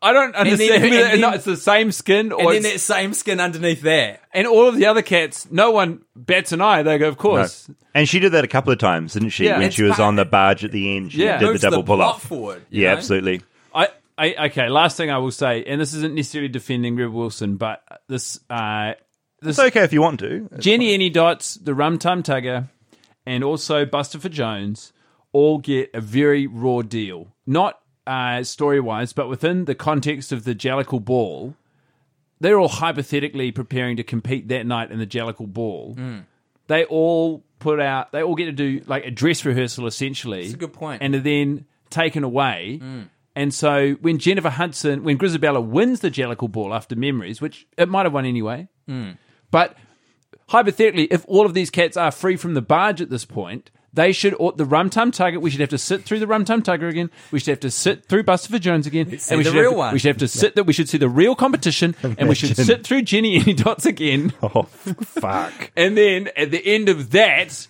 I 0.01 0.13
don't 0.13 0.35
understand. 0.35 0.83
and 0.83 0.91
whether 0.91 1.05
or 1.05 1.09
then- 1.09 1.21
not 1.21 1.35
it's 1.35 1.45
the 1.45 1.57
same 1.57 1.91
skin, 1.91 2.31
or 2.31 2.39
and 2.41 2.49
then 2.49 2.55
it's- 2.71 2.87
that 2.87 2.93
same 2.95 3.13
skin 3.13 3.39
underneath 3.39 3.81
there. 3.81 4.19
and 4.33 4.47
all 4.47 4.67
of 4.67 4.75
the 4.75 4.85
other 4.85 5.01
cats. 5.01 5.47
No 5.51 5.71
one 5.71 6.01
bats 6.15 6.51
an 6.51 6.61
eye. 6.61 6.83
They 6.83 6.97
go, 6.97 7.07
of 7.09 7.15
No. 7.15 7.21
course. 7.21 7.69
And 7.93 8.07
she 8.07 8.19
did 8.19 8.31
that 8.33 8.43
a 8.43 8.47
couple 8.47 8.71
of 8.71 8.79
times, 8.79 9.13
didn't 9.13 9.29
she? 9.29 9.45
Yeah. 9.45 9.57
when 9.57 9.67
It's 9.67 9.75
she 9.75 9.83
was 9.83 9.91
part- 9.97 10.07
on 10.07 10.15
the 10.15 10.25
barge 10.25 10.63
at 10.63 10.71
the 10.71 10.95
end, 10.95 11.11
she 11.11 11.23
Yeah. 11.23 11.37
did 11.37 11.55
the 11.55 11.59
double 11.59 11.77
the 11.79 11.83
pull 11.83 11.95
plot 11.97 12.15
off. 12.15 12.23
forward, 12.23 12.61
Yeah, 12.69 12.91
know? 12.91 12.97
absolutely. 12.97 13.41
I, 13.73 13.87
I 14.17 14.47
okay. 14.47 14.69
Last 14.69 14.97
thing 14.97 15.09
I 15.09 15.17
will 15.17 15.31
say, 15.31 15.63
and 15.65 15.79
this 15.81 15.93
isn't 15.93 16.13
necessarily 16.15 16.47
defending 16.49 16.95
Rebel 16.95 17.13
Wilson, 17.13 17.57
but 17.57 17.81
this 18.07 18.39
uh, 18.49 18.93
this 19.41 19.57
It's 19.57 19.67
okay 19.67 19.83
if 19.83 19.91
you 19.93 20.01
want 20.01 20.19
to. 20.19 20.47
Jennyanydots, 20.55 21.63
the 21.63 21.73
Rum 21.73 21.97
Tum 21.97 22.23
Tugger, 22.23 22.69
and 23.25 23.43
also 23.43 23.85
Bustopher 23.85 24.29
Jones 24.31 24.93
all 25.33 25.57
get 25.57 25.89
a 25.93 26.01
very 26.01 26.47
raw 26.47 26.81
deal. 26.81 27.27
Not 27.47 27.79
uh, 28.07 28.43
story 28.43 28.79
wise, 28.79 29.13
but 29.13 29.29
within 29.29 29.65
the 29.65 29.75
context 29.75 30.31
of 30.31 30.43
the 30.43 30.55
Jellicle 30.55 31.03
Ball, 31.03 31.55
they're 32.39 32.59
all 32.59 32.67
hypothetically 32.67 33.51
preparing 33.51 33.97
to 33.97 34.03
compete 34.03 34.47
that 34.47 34.65
night 34.65 34.91
in 34.91 34.99
the 34.99 35.07
Jellicle 35.07 35.47
Ball. 35.47 35.93
Hmm. 35.93 36.19
They 36.67 36.85
all 36.85 37.43
put 37.59 37.79
out, 37.79 38.11
they 38.11 38.23
all 38.23 38.35
get 38.35 38.45
to 38.45 38.51
do 38.51 38.81
like 38.87 39.05
a 39.05 39.11
dress 39.11 39.45
rehearsal 39.45 39.87
essentially. 39.87 40.43
That's 40.43 40.53
a 40.55 40.57
good 40.57 40.73
point. 40.73 41.01
And 41.01 41.15
are 41.15 41.19
then 41.19 41.65
taken 41.89 42.23
away. 42.23 42.79
Hmm. 42.81 43.01
And 43.35 43.53
so 43.53 43.93
when 44.01 44.17
Jennifer 44.17 44.49
Hudson, 44.49 45.03
when 45.03 45.17
Grizabella 45.17 45.65
wins 45.65 46.01
the 46.01 46.11
Jellicle 46.11 46.51
Ball 46.51 46.73
after 46.73 46.95
Memories, 46.95 47.39
which 47.39 47.67
it 47.77 47.87
might 47.87 48.05
have 48.05 48.13
won 48.13 48.25
anyway, 48.25 48.67
hmm. 48.87 49.11
but 49.51 49.77
hypothetically, 50.49 51.05
if 51.05 51.23
all 51.27 51.45
of 51.45 51.53
these 51.53 51.69
cats 51.69 51.95
are 51.95 52.11
free 52.11 52.35
from 52.35 52.55
the 52.55 52.61
barge 52.61 53.01
at 53.01 53.09
this 53.09 53.23
point, 53.25 53.71
they 53.93 54.11
should, 54.13 54.35
the 54.55 54.65
Rum 54.65 54.89
Tum 54.89 55.11
Tugger, 55.11 55.39
we 55.41 55.49
should 55.49 55.59
have 55.59 55.69
to 55.69 55.77
sit 55.77 56.03
through 56.03 56.19
the 56.19 56.27
Rum 56.27 56.45
Tum 56.45 56.61
Tugger 56.61 56.87
again. 56.89 57.09
We 57.31 57.39
should 57.39 57.49
have 57.51 57.59
to 57.61 57.71
sit 57.71 58.05
through 58.05 58.23
Bustopher 58.23 58.59
Jones 58.59 58.87
again. 58.87 59.17
see 59.19 59.33
and 59.33 59.37
we 59.39 59.43
the 59.43 59.49
should 59.49 59.55
have 59.57 59.61
real 59.63 59.71
to- 59.71 59.77
one. 59.77 59.93
We 59.93 59.99
should 59.99 60.07
have 60.09 60.17
to 60.19 60.27
sit 60.27 60.55
that. 60.55 60.63
We 60.65 60.73
should 60.73 60.87
see 60.89 60.97
the 60.97 61.09
real 61.09 61.35
competition, 61.35 61.95
and 62.03 62.29
we 62.29 62.35
should 62.35 62.55
sit 62.55 62.83
through 62.85 63.01
Jennyanydots 63.03 63.85
again. 63.85 64.33
Oh, 64.43 64.63
fuck. 64.63 65.71
And 65.77 65.97
then 65.97 66.29
at 66.35 66.51
the 66.51 66.65
end 66.65 66.89
of 66.89 67.11
that, 67.11 67.67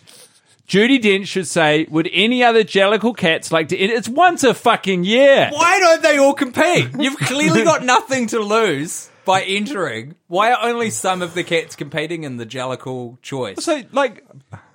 Judi 0.67 1.01
Dench 1.01 1.27
should 1.27 1.47
say, 1.47 1.85
"Would 1.89 2.09
any 2.13 2.43
other 2.43 2.63
Jellicle 2.63 3.15
cats 3.17 3.51
like 3.51 3.67
to?" 3.69 3.77
It's 3.77 4.07
once 4.07 4.43
a 4.43 4.53
fucking 4.53 5.03
year. 5.03 5.49
Why 5.51 5.79
don't 5.79 6.01
they 6.01 6.17
all 6.17 6.33
compete? 6.33 6.89
You've 6.97 7.17
clearly 7.17 7.63
got 7.63 7.83
nothing 7.83 8.27
to 8.27 8.39
lose 8.39 9.09
by 9.25 9.41
entering. 9.41 10.15
Why 10.27 10.51
are 10.53 10.65
only 10.69 10.89
some 10.89 11.21
of 11.21 11.33
the 11.33 11.43
cats 11.43 11.75
competing 11.75 12.23
in 12.23 12.37
the 12.37 12.45
Jellicle 12.45 13.21
choice? 13.21 13.63
So, 13.63 13.81
like, 13.91 14.23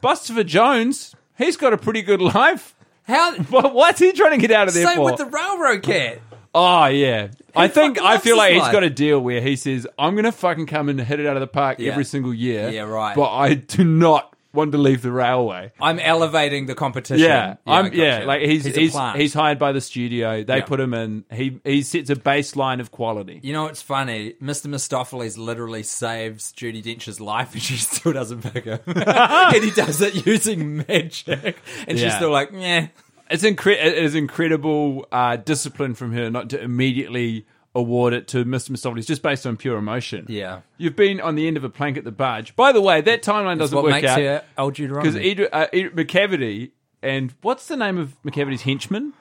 Buster 0.02 0.44
Jones, 0.44 1.14
he's 1.38 1.56
got 1.56 1.72
a 1.72 1.78
pretty 1.78 2.02
good 2.02 2.20
life. 2.20 2.74
How? 3.04 3.34
What, 3.50 3.72
what's 3.74 4.00
he 4.00 4.12
trying 4.12 4.32
to 4.32 4.38
get 4.38 4.50
out 4.50 4.68
of 4.68 4.74
there 4.74 4.86
Same 4.86 4.96
for? 4.96 5.04
with 5.04 5.16
the 5.16 5.26
railroad 5.26 5.82
cat. 5.82 6.20
oh 6.54 6.86
yeah, 6.86 7.28
I 7.54 7.68
think 7.68 7.96
fucking 7.98 8.08
I 8.08 8.18
feel 8.18 8.36
like 8.36 8.52
he's 8.52 8.62
life. 8.62 8.72
got 8.72 8.82
a 8.82 8.90
deal 8.90 9.20
where 9.20 9.40
he 9.40 9.54
says, 9.56 9.86
"I'm 9.98 10.16
gonna 10.16 10.32
fucking 10.32 10.66
come 10.66 10.88
and 10.88 11.00
hit 11.00 11.20
it 11.20 11.26
out 11.26 11.36
of 11.36 11.40
the 11.40 11.46
park 11.46 11.78
Yeah. 11.78 11.92
every 11.92 12.04
single 12.04 12.34
year." 12.34 12.68
Yeah, 12.70 12.82
right. 12.82 13.14
But 13.14 13.32
I 13.32 13.54
do 13.54 13.84
not 13.84 14.34
want 14.56 14.72
to 14.72 14.78
leave 14.78 15.02
the 15.02 15.12
railway. 15.12 15.72
I'm 15.80 15.98
elevating 15.98 16.66
the 16.66 16.74
competition. 16.74 17.24
Yeah, 17.24 17.56
I'm. 17.66 17.92
Yeah, 17.92 18.24
like 18.24 18.42
he's 18.42 18.66
a 18.66 18.70
he's 18.70 18.96
he's, 19.14 19.34
hired 19.34 19.58
by 19.58 19.72
the 19.72 19.80
studio. 19.80 20.42
They 20.42 20.58
Yeah. 20.58 20.64
put 20.64 20.80
him 20.80 20.94
in. 20.94 21.24
He 21.32 21.60
he 21.64 21.82
sets 21.82 22.10
a 22.10 22.16
baseline 22.16 22.80
of 22.80 22.90
quality. 22.90 23.40
You 23.42 23.52
know 23.52 23.64
what's 23.64 23.82
funny? 23.82 24.34
Mr. 24.42 24.66
Mistoffelees 24.66 25.38
literally 25.38 25.82
saves 25.82 26.52
Judi 26.52 26.82
Dench's 26.82 27.20
life 27.20 27.52
and 27.52 27.62
she 27.66 27.76
still 27.76 28.12
doesn't 28.12 28.42
pick 28.42 28.64
him. 28.64 28.80
and 28.86 29.62
he 29.64 29.70
does 29.70 30.00
it 30.00 30.26
using 30.26 30.78
magic. 30.88 31.58
And 31.86 31.98
she's 31.98 32.14
still 32.14 32.30
like, 32.30 32.50
yeah. 32.52 32.88
It's 33.28 33.42
incre- 33.42 33.84
it 33.84 33.98
is 33.98 34.14
incredible 34.14 35.06
uh, 35.10 35.36
discipline 35.36 35.94
from 35.94 36.12
her 36.12 36.30
not 36.30 36.50
to 36.50 36.60
immediately 36.62 37.44
award 37.76 38.14
it 38.14 38.26
to 38.28 38.44
Mr. 38.44 38.70
Mistoffelees 38.70 39.06
just 39.06 39.22
based 39.22 39.46
on 39.46 39.56
pure 39.56 39.76
emotion. 39.76 40.26
Yeah. 40.28 40.62
You've 40.78 40.96
been 40.96 41.20
on 41.20 41.34
the 41.34 41.46
end 41.46 41.56
of 41.56 41.64
a 41.64 41.68
plank 41.68 41.96
at 41.96 42.04
the 42.04 42.10
barge. 42.10 42.56
By 42.56 42.72
the 42.72 42.80
way, 42.80 43.00
that 43.02 43.22
timeline 43.22 43.58
doesn't 43.58 43.76
what 43.76 43.84
work 43.84 43.92
makes 43.92 44.08
out 44.08 44.18
her 44.18 44.42
old 44.58 44.74
because 44.74 45.14
Deuteronomy. 45.14 45.30
Edric, 45.30 45.48
uh, 45.52 45.66
Edric 45.72 45.94
Macavity 45.94 46.70
and 47.02 47.34
what's 47.42 47.68
the 47.68 47.76
name 47.76 47.98
of 47.98 48.16
Macavity's 48.24 48.62
henchman? 48.62 49.12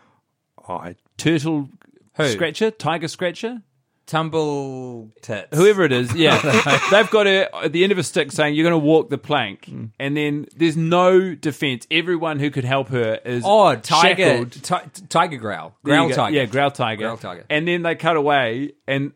Oh, 0.68 0.76
I- 0.76 0.96
Turtle 1.18 1.70
Who? 2.16 2.28
Scratcher, 2.30 2.72
Tiger 2.72 3.08
Scratcher. 3.08 3.62
Tumble 4.08 5.12
tits. 5.22 5.48
whoever 5.58 5.84
it 5.84 5.92
is, 5.92 6.14
yeah, 6.14 6.40
they've 6.92 7.10
got 7.10 7.28
it 7.28 7.50
at 7.54 7.72
the 7.72 7.84
end 7.84 7.92
of 7.92 7.98
a 7.98 8.04
stick 8.04 8.32
saying 8.32 8.54
you're 8.56 8.64
going 8.70 8.80
to 8.80 8.86
walk 8.86 9.10
the 9.10 9.18
plank, 9.18 9.66
Hmm. 9.66 9.86
and 10.00 10.16
then 10.16 10.46
there's 10.56 10.78
no 10.78 11.34
defense. 11.36 11.88
Everyone 11.90 12.40
who 12.40 12.52
could 12.52 12.66
help 12.66 12.90
her 12.90 13.16
is 13.26 13.44
Oh, 13.46 13.76
tiger. 13.76 14.24
shackled. 14.24 14.52
Ti- 14.94 15.02
tiger 15.10 15.38
growl. 15.38 15.76
There 15.84 15.94
you 15.96 16.00
Growl 16.00 16.10
go. 16.10 16.16
tiger. 16.16 16.36
yeah, 16.38 16.46
growl 16.46 16.72
tiger, 16.72 17.02
Growl 17.04 17.18
tiger. 17.18 17.46
and 17.50 17.68
then 17.68 17.82
they 17.82 17.96
cut 17.96 18.16
away, 18.16 18.74
and 18.88 19.12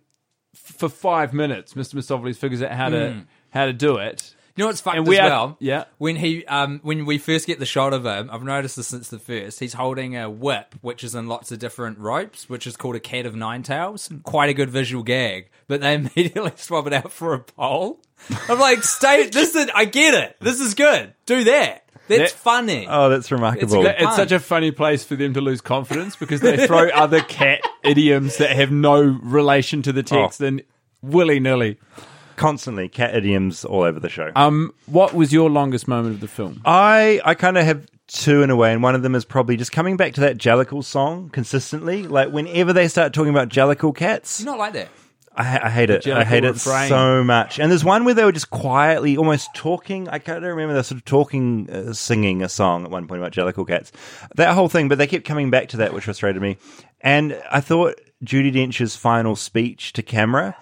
f- 0.56 0.76
for 0.78 0.90
five 0.90 1.34
minutes, 1.34 1.74
Mr. 1.76 1.96
Mistoffelees 1.96 2.38
figures 2.38 2.62
out 2.64 2.72
how 2.72 2.90
to 2.90 3.26
how 3.52 3.66
to 3.66 3.74
do 3.74 3.98
it. 3.98 4.34
You 4.60 4.66
know 4.66 4.68
what's 4.68 4.82
fucked 4.82 4.98
And 4.98 5.08
as 5.08 5.20
are- 5.20 5.30
well? 5.30 5.58
yeah. 5.62 5.86
When 6.00 6.18
he, 6.18 6.46
um, 6.46 6.82
when 6.84 7.06
we 7.06 7.18
first 7.18 7.48
get 7.48 7.60
the 7.60 7.66
shot 7.66 7.94
of 7.94 8.06
him, 8.06 8.30
I've 8.30 8.44
noticed 8.44 8.76
this 8.76 8.88
since 8.88 9.08
the 9.08 9.18
first. 9.18 9.62
He's 9.62 9.72
holding 9.72 10.18
a 10.18 10.30
whip, 10.30 10.76
which 10.82 11.02
is 11.06 11.16
in 11.16 11.30
lots 11.30 11.54
of 11.54 11.60
different 11.60 11.98
ropes, 11.98 12.50
which 12.50 12.68
is 12.68 12.76
called 12.76 12.98
a 12.98 13.00
cat 13.00 13.26
of 13.26 13.36
nine 13.38 13.64
tails. 13.64 14.10
Quite 14.24 14.50
a 14.50 14.54
good 14.54 14.70
visual 14.70 15.02
gag. 15.02 15.50
But 15.70 15.80
they 15.80 15.94
immediately 15.96 16.52
swap 16.58 16.88
it 16.88 16.92
out 16.94 17.10
for 17.10 17.34
a 17.34 17.40
pole. 17.40 18.02
I'm 18.50 18.60
like, 18.60 18.84
stay. 18.84 19.28
This 19.28 19.56
is. 19.56 19.70
I 19.74 19.86
get 19.86 20.14
it. 20.14 20.36
This 20.42 20.60
is 20.60 20.74
good. 20.74 21.14
Do 21.26 21.46
that. 21.46 21.86
That's 22.10 22.34
That- 22.34 22.40
funny. 22.40 22.86
oh, 22.90 23.08
that's 23.08 23.32
remarkable. 23.32 23.82
good. 23.84 23.96
It's 23.98 24.18
such 24.18 24.34
a 24.34 24.40
funny 24.42 24.72
place 24.72 25.06
for 25.06 25.16
them 25.16 25.36
to 25.36 25.42
lose 25.42 25.62
confidence 25.62 26.18
because 26.18 26.42
they 26.42 26.68
throw 26.68 26.90
other 26.90 27.22
cat 27.22 27.62
idioms 27.86 28.36
that 28.40 28.50
have 28.50 28.72
no 28.74 29.00
relation 29.02 29.84
to 29.84 29.94
the 29.94 30.04
text 30.04 30.42
Oh. 30.42 30.48
and 30.48 30.64
willy 31.02 31.40
nilly. 31.40 31.78
Constantly 32.40 32.88
cat 32.88 33.14
idioms 33.16 33.66
all 33.66 33.84
over 33.84 34.00
the 34.00 34.08
show. 34.10 34.32
Um, 34.34 34.74
what 34.86 35.14
was 35.14 35.34
your 35.34 35.50
longest 35.50 35.88
moment 35.90 36.16
of 36.16 36.22
the 36.22 36.28
film? 36.30 36.62
I 36.66 37.20
I 37.26 37.34
kind 37.36 37.58
of 37.58 37.66
have 37.66 37.86
two 38.08 38.42
in 38.44 38.50
a 38.50 38.56
way, 38.56 38.72
and 38.72 38.82
one 38.82 38.96
of 38.96 39.02
them 39.04 39.14
is 39.14 39.26
probably 39.26 39.58
just 39.58 39.74
coming 39.74 39.98
back 39.98 40.14
to 40.14 40.22
that 40.22 40.38
Jellicle 40.38 40.84
song 40.84 41.30
consistently. 41.32 42.04
Like 42.04 42.30
whenever 42.32 42.72
they 42.72 42.88
start 42.88 43.12
talking 43.12 43.30
about 43.32 43.50
Jellicle 43.50 43.94
cats, 43.94 44.40
It's 44.40 44.46
not 44.46 44.58
like 44.58 44.72
that. 44.74 44.88
I, 45.36 45.68
I 45.68 45.70
hate 45.70 45.90
it. 45.90 46.08
I 46.08 46.10
Jellicle 46.10 46.24
hate 46.26 46.44
it 46.46 46.54
refrain. 46.54 46.90
so 46.90 47.24
much. 47.26 47.60
And 47.60 47.70
there's 47.70 47.84
one 47.84 48.06
where 48.06 48.14
they 48.14 48.24
were 48.24 48.32
just 48.32 48.50
quietly, 48.50 49.18
almost 49.18 49.54
talking. 49.54 50.08
I 50.08 50.20
can't 50.20 50.42
remember. 50.42 50.74
They're 50.74 50.84
sort 50.84 51.00
of 51.00 51.06
talking, 51.06 51.70
uh, 51.70 51.94
singing 51.94 52.42
a 52.42 52.48
song 52.50 52.86
at 52.86 52.90
one 52.90 53.06
point 53.08 53.22
about 53.22 53.34
Jellicle 53.34 53.68
cats. 53.68 53.92
That 54.36 54.54
whole 54.56 54.70
thing, 54.70 54.88
but 54.88 54.98
they 54.98 55.08
kept 55.08 55.26
coming 55.26 55.50
back 55.52 55.68
to 55.70 55.78
that, 55.78 55.94
which 55.94 56.06
frustrated 56.06 56.42
me. 56.42 56.56
And 57.02 57.40
I 57.52 57.60
thought 57.62 58.00
Judi 58.24 58.52
Dench's 58.54 58.96
final 58.96 59.36
speech 59.36 59.92
to 59.94 60.02
camera 60.04 60.56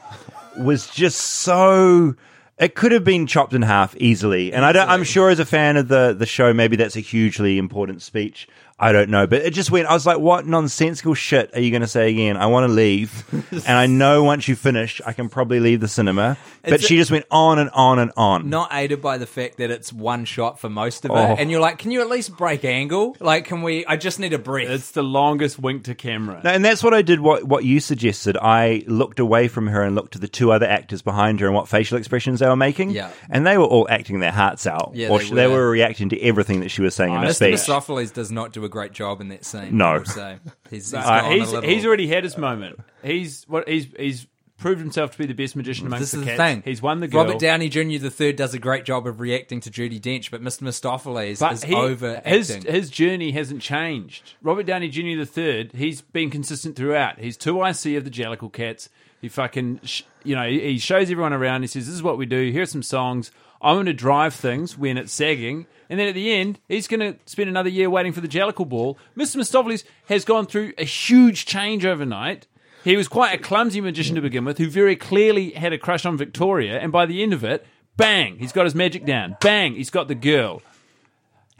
was 0.57 0.87
just 0.87 1.19
so. 1.19 2.15
It 2.57 2.73
could 2.73 2.91
have 2.91 3.03
been 3.03 3.27
chopped 3.27 3.53
in 3.53 3.61
half 3.61 3.95
easily, 3.97 4.51
and 4.51 4.65
I 4.65 4.71
don't, 4.71 4.89
I'm 4.89 5.03
sure 5.03 5.29
as 5.29 5.39
a 5.39 5.45
fan 5.45 5.77
of 5.77 5.87
the 5.89 6.15
the 6.17 6.25
show, 6.25 6.53
maybe 6.53 6.75
that's 6.75 6.95
a 6.95 7.01
hugely 7.01 7.57
important 7.57 8.01
speech. 8.01 8.47
I 8.79 8.91
don't 8.91 9.09
know, 9.09 9.25
but 9.25 9.41
it 9.41 9.55
just 9.55 9.71
went. 9.71 9.87
I 9.87 9.93
was 9.93 10.05
like, 10.05 10.19
"What 10.19 10.45
nonsensical 10.45 11.15
shit 11.15 11.49
are 11.55 11.59
you 11.59 11.71
going 11.71 11.81
to 11.81 11.87
say 11.87 12.11
again?" 12.11 12.37
I 12.37 12.45
want 12.45 12.69
to 12.69 12.71
leave, 12.73 13.25
and 13.51 13.75
I 13.75 13.87
know 13.87 14.23
once 14.23 14.47
you 14.47 14.55
finish, 14.55 15.01
I 15.03 15.13
can 15.13 15.29
probably 15.29 15.59
leave 15.59 15.79
the 15.79 15.87
cinema. 15.87 16.37
But 16.61 16.73
It's 16.73 16.83
a- 16.83 16.87
she 16.87 16.97
just 16.97 17.09
went 17.09 17.25
on 17.31 17.57
and 17.57 17.71
on 17.71 17.97
and 17.97 18.11
on. 18.15 18.49
Not 18.51 18.69
aided 18.71 19.01
by 19.01 19.17
the 19.17 19.25
fact 19.25 19.57
that 19.57 19.71
it's 19.71 19.91
one 19.91 20.25
shot 20.25 20.59
for 20.59 20.69
most 20.69 21.05
of 21.05 21.11
it. 21.11 21.15
Oh. 21.15 21.35
And 21.39 21.49
you're 21.49 21.59
like, 21.59 21.79
can 21.79 21.89
you 21.89 22.01
at 22.01 22.07
least 22.09 22.37
break 22.37 22.63
angle? 22.65 23.17
Like, 23.19 23.45
can 23.45 23.63
we? 23.63 23.83
I 23.87 23.95
just 23.97 24.19
need 24.19 24.33
a 24.33 24.37
breath. 24.37 24.69
It's 24.69 24.91
the 24.91 25.01
longest 25.03 25.57
wink 25.57 25.85
to 25.85 25.95
camera. 25.95 26.41
No, 26.43 26.51
and 26.51 26.63
that's 26.63 26.83
what 26.83 26.93
I 26.93 27.01
did. 27.01 27.19
What 27.19 27.45
what 27.45 27.63
you 27.63 27.79
suggested. 27.79 28.37
I 28.39 28.83
looked 28.85 29.19
away 29.19 29.47
from 29.47 29.65
her 29.67 29.81
and 29.81 29.95
looked 29.95 30.13
to 30.13 30.19
the 30.19 30.27
two 30.27 30.51
other 30.51 30.67
actors 30.67 31.01
behind 31.01 31.39
her 31.39 31.47
and 31.47 31.55
what 31.55 31.67
facial 31.67 31.97
expressions 31.97 32.41
they 32.41 32.47
were 32.47 32.55
making. 32.55 32.91
Yeah. 32.91 33.09
and 33.31 33.47
they 33.47 33.57
were 33.57 33.65
all 33.65 33.87
acting 33.89 34.19
their 34.19 34.31
hearts 34.31 34.67
out. 34.67 34.91
Yeah, 34.93 35.09
or 35.09 35.17
they 35.17 35.25
sh- 35.25 35.31
they 35.31 35.47
were. 35.47 35.53
were 35.61 35.69
reacting 35.71 36.09
to 36.09 36.21
everything 36.21 36.59
that 36.59 36.69
she 36.69 36.83
was 36.83 36.93
saying 36.93 37.11
in 37.13 37.21
her 37.21 37.29
Mr. 37.29 37.33
speech. 37.35 37.55
Mistoffelees 37.55 38.13
does 38.13 38.31
not 38.31 38.53
do 38.53 38.63
a 38.65 38.66
great 38.69 38.91
job 38.93 39.21
in 39.21 39.29
that 39.29 39.45
scene. 39.45 39.77
No. 39.77 39.85
I 39.85 39.97
will 39.99 40.05
say. 40.05 40.37
he's 40.69 40.91
he's, 40.91 40.93
Uh, 40.93 41.29
he's, 41.29 41.51
little- 41.51 41.69
he's 41.69 41.85
already 41.85 42.07
had 42.07 42.23
his 42.23 42.37
moment. 42.37 42.79
He's 43.03 43.43
what 43.47 43.67
he's 43.67 43.87
he's 43.97 44.27
proved 44.57 44.79
himself 44.79 45.11
to 45.11 45.17
be 45.19 45.27
the 45.27 45.33
best 45.35 45.55
magician 45.55 45.85
amongst 45.85 46.01
This 46.01 46.11
the 46.13 46.17
is 46.19 46.25
the 46.25 46.31
cats. 46.31 46.37
thing. 46.39 46.61
He's 46.65 46.81
won 46.81 46.99
the 46.99 47.07
girl. 47.07 47.25
Robert 47.25 47.39
Downey 47.39 47.69
Jr. 47.69 47.99
the 47.99 48.09
third 48.09 48.35
does 48.37 48.55
a 48.55 48.59
great 48.59 48.85
job 48.85 49.05
of 49.05 49.19
reacting 49.19 49.59
to 49.61 49.69
Judi 49.69 49.99
Dench, 50.01 50.31
but 50.31 50.41
Mr. 50.41 50.63
Mistoffelees 50.63 51.39
but 51.39 51.53
is 51.53 51.63
he- 51.63 51.75
over 51.75 52.21
his 52.25 52.49
his 52.65 52.89
journey 52.89 53.31
hasn't 53.31 53.61
changed. 53.61 54.33
Robert 54.41 54.65
Downey 54.65 54.89
Jr. 54.89 55.17
the 55.19 55.25
third, 55.27 55.73
he's 55.73 56.01
been 56.01 56.29
consistent 56.31 56.75
throughout. 56.75 57.19
He's 57.19 57.37
two 57.37 57.61
IC 57.63 57.95
of 57.97 58.03
the 58.03 58.09
Jellicle 58.09 58.51
Cats. 58.51 58.89
He 59.21 59.29
fucking, 59.29 59.81
sh- 59.83 60.03
you 60.23 60.35
know, 60.35 60.47
he 60.47 60.59
he 60.59 60.77
shows 60.79 61.09
everyone 61.11 61.33
around. 61.33 61.61
He 61.61 61.67
says, 61.67 61.85
"This 61.87 61.95
is 61.95 62.03
what 62.03 62.17
we 62.17 62.25
do. 62.25 62.51
Here's 62.51 62.71
some 62.71 62.83
songs. 62.83 63.31
I'm 63.61 63.75
going 63.75 63.85
to 63.87 63.93
drive 63.93 64.33
things 64.35 64.77
when 64.77 64.97
it's 64.97 65.11
sagging." 65.13 65.65
And 65.89 65.99
then 65.99 66.07
at 66.07 66.15
the 66.15 66.31
end, 66.31 66.59
he's 66.67 66.87
going 66.87 66.99
to 66.99 67.17
spend 67.25 67.49
another 67.49 67.69
year 67.69 67.89
waiting 67.89 68.13
for 68.13 68.21
the 68.21 68.27
Jellicle 68.27 68.67
ball. 68.67 68.97
Mr. 69.15 69.37
Mistoffelees 69.37 69.83
has 70.07 70.25
gone 70.25 70.45
through 70.45 70.73
a 70.77 70.83
huge 70.83 71.45
change 71.45 71.85
overnight. 71.85 72.47
He 72.83 72.95
was 72.95 73.07
quite 73.07 73.33
a 73.33 73.41
clumsy 73.41 73.81
magician 73.81 74.15
to 74.15 74.21
begin 74.21 74.45
with, 74.45 74.57
who 74.57 74.69
very 74.69 74.95
clearly 74.95 75.51
had 75.51 75.73
a 75.73 75.77
crush 75.77 76.05
on 76.05 76.17
Victoria. 76.17 76.79
And 76.79 76.91
by 76.91 77.05
the 77.05 77.23
end 77.23 77.33
of 77.33 77.43
it, 77.43 77.65
bang, 77.95 78.37
he's 78.37 78.51
got 78.51 78.65
his 78.65 78.75
magic 78.75 79.05
down. 79.05 79.37
Bang, 79.41 79.75
he's 79.75 79.89
got 79.89 80.07
the 80.07 80.15
girl. 80.15 80.61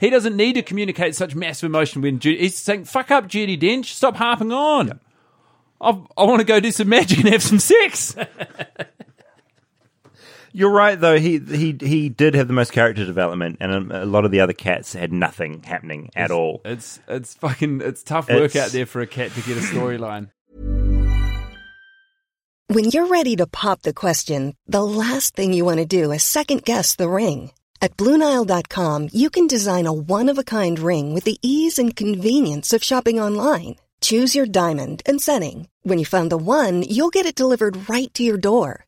He 0.00 0.10
doesn't 0.10 0.36
need 0.36 0.54
to 0.54 0.62
communicate 0.62 1.16
such 1.16 1.34
massive 1.34 1.66
emotion 1.66 2.02
when 2.02 2.20
Judy, 2.20 2.38
he's 2.38 2.56
saying, 2.56 2.84
fuck 2.84 3.10
up, 3.10 3.28
Judi 3.28 3.60
Dench. 3.60 3.86
Stop 3.86 4.16
harping 4.16 4.52
on. 4.52 5.00
I, 5.80 6.00
I 6.16 6.24
want 6.24 6.40
to 6.40 6.44
go 6.44 6.60
do 6.60 6.70
some 6.70 6.88
magic 6.88 7.18
and 7.18 7.28
have 7.28 7.42
some 7.42 7.58
sex. 7.58 8.14
You're 10.58 10.72
right, 10.72 11.00
though. 11.00 11.20
He 11.20 11.38
he 11.38 11.76
he 11.80 12.08
did 12.08 12.34
have 12.34 12.48
the 12.48 12.52
most 12.52 12.72
character 12.72 13.04
development, 13.04 13.58
and 13.60 13.92
a, 13.92 14.02
a 14.02 14.06
lot 14.06 14.24
of 14.24 14.32
the 14.32 14.40
other 14.40 14.52
cats 14.52 14.92
had 14.92 15.12
nothing 15.12 15.62
happening 15.62 16.10
at 16.16 16.32
all. 16.32 16.62
It's 16.64 16.98
it's 17.06 17.34
fucking 17.34 17.80
it's 17.80 18.02
tough 18.02 18.28
work 18.28 18.50
It's- 18.50 18.66
out 18.66 18.72
there 18.72 18.84
for 18.84 19.00
a 19.00 19.06
cat 19.06 19.30
to 19.34 19.40
get 19.42 19.56
a 19.56 19.60
storyline. 19.60 20.30
When 22.66 22.86
you're 22.86 23.06
ready 23.06 23.36
to 23.36 23.46
pop 23.46 23.82
the 23.82 23.94
question, 23.94 24.56
the 24.66 24.82
last 24.82 25.36
thing 25.36 25.52
you 25.52 25.64
want 25.64 25.78
to 25.78 25.86
do 25.86 26.10
is 26.10 26.24
second 26.24 26.64
guess 26.64 26.96
the 26.96 27.08
ring. 27.08 27.52
At 27.80 27.96
Bluenile.com, 27.96 29.10
you 29.12 29.30
can 29.30 29.46
design 29.46 29.86
a 29.86 29.92
one 29.92 30.28
of 30.28 30.38
a 30.38 30.50
kind 30.58 30.80
ring 30.80 31.14
with 31.14 31.22
the 31.22 31.38
ease 31.40 31.78
and 31.78 31.94
convenience 31.94 32.72
of 32.72 32.82
shopping 32.82 33.20
online. 33.20 33.76
Choose 34.00 34.34
your 34.34 34.46
diamond 34.46 35.02
and 35.06 35.22
setting. 35.22 35.68
When 35.84 36.00
you 36.00 36.04
find 36.04 36.32
the 36.32 36.36
one, 36.36 36.82
you'll 36.82 37.14
get 37.14 37.26
it 37.26 37.36
delivered 37.36 37.88
right 37.88 38.12
to 38.14 38.24
your 38.24 38.38
door. 38.38 38.87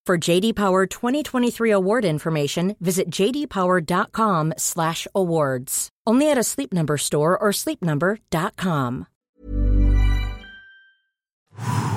For 0.03 0.17
JD 0.17 0.55
Power 0.55 0.87
2023 0.87 1.69
award 1.71 2.05
information, 2.05 2.75
visit 2.79 3.11
jdpower.com/awards. 3.11 5.89
Only 6.07 6.31
at 6.31 6.39
a 6.39 6.43
Sleep 6.43 6.73
Number 6.73 6.97
store 6.97 7.37
or 7.37 7.51
sleepnumber.com. 7.51 9.05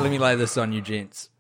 Let 0.00 0.10
me 0.10 0.18
lay 0.18 0.36
this 0.36 0.58
on 0.58 0.72
you, 0.72 0.82
gents. 0.82 1.30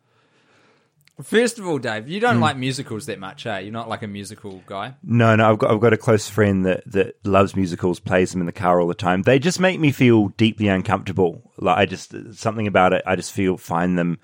First 1.22 1.58
of 1.58 1.66
all, 1.66 1.78
Dave, 1.78 2.08
you 2.08 2.18
don't 2.18 2.40
like 2.40 2.56
musicals 2.56 3.06
that 3.06 3.20
much, 3.20 3.46
eh? 3.46 3.58
You're 3.58 3.72
not 3.72 3.88
like 3.88 4.02
a 4.02 4.08
musical 4.08 4.62
guy. 4.66 4.94
No, 5.04 5.36
no, 5.36 5.50
I've 5.50 5.58
got 5.58 5.70
I've 5.70 5.80
got 5.80 5.92
a 5.92 5.98
close 5.98 6.28
friend 6.28 6.66
that 6.66 6.82
that 6.90 7.14
loves 7.24 7.54
musicals, 7.54 8.00
plays 8.00 8.32
them 8.32 8.40
in 8.40 8.46
the 8.46 8.52
car 8.52 8.80
all 8.80 8.88
the 8.88 8.94
time. 8.94 9.22
They 9.22 9.38
just 9.38 9.60
make 9.60 9.78
me 9.78 9.92
feel 9.92 10.28
deeply 10.30 10.68
uncomfortable. 10.68 11.52
Like 11.58 11.76
I 11.76 11.86
just 11.86 12.14
something 12.32 12.66
about 12.66 12.94
it. 12.94 13.02
I 13.06 13.16
just 13.16 13.32
feel 13.32 13.58
find 13.58 13.98
them, 13.98 14.18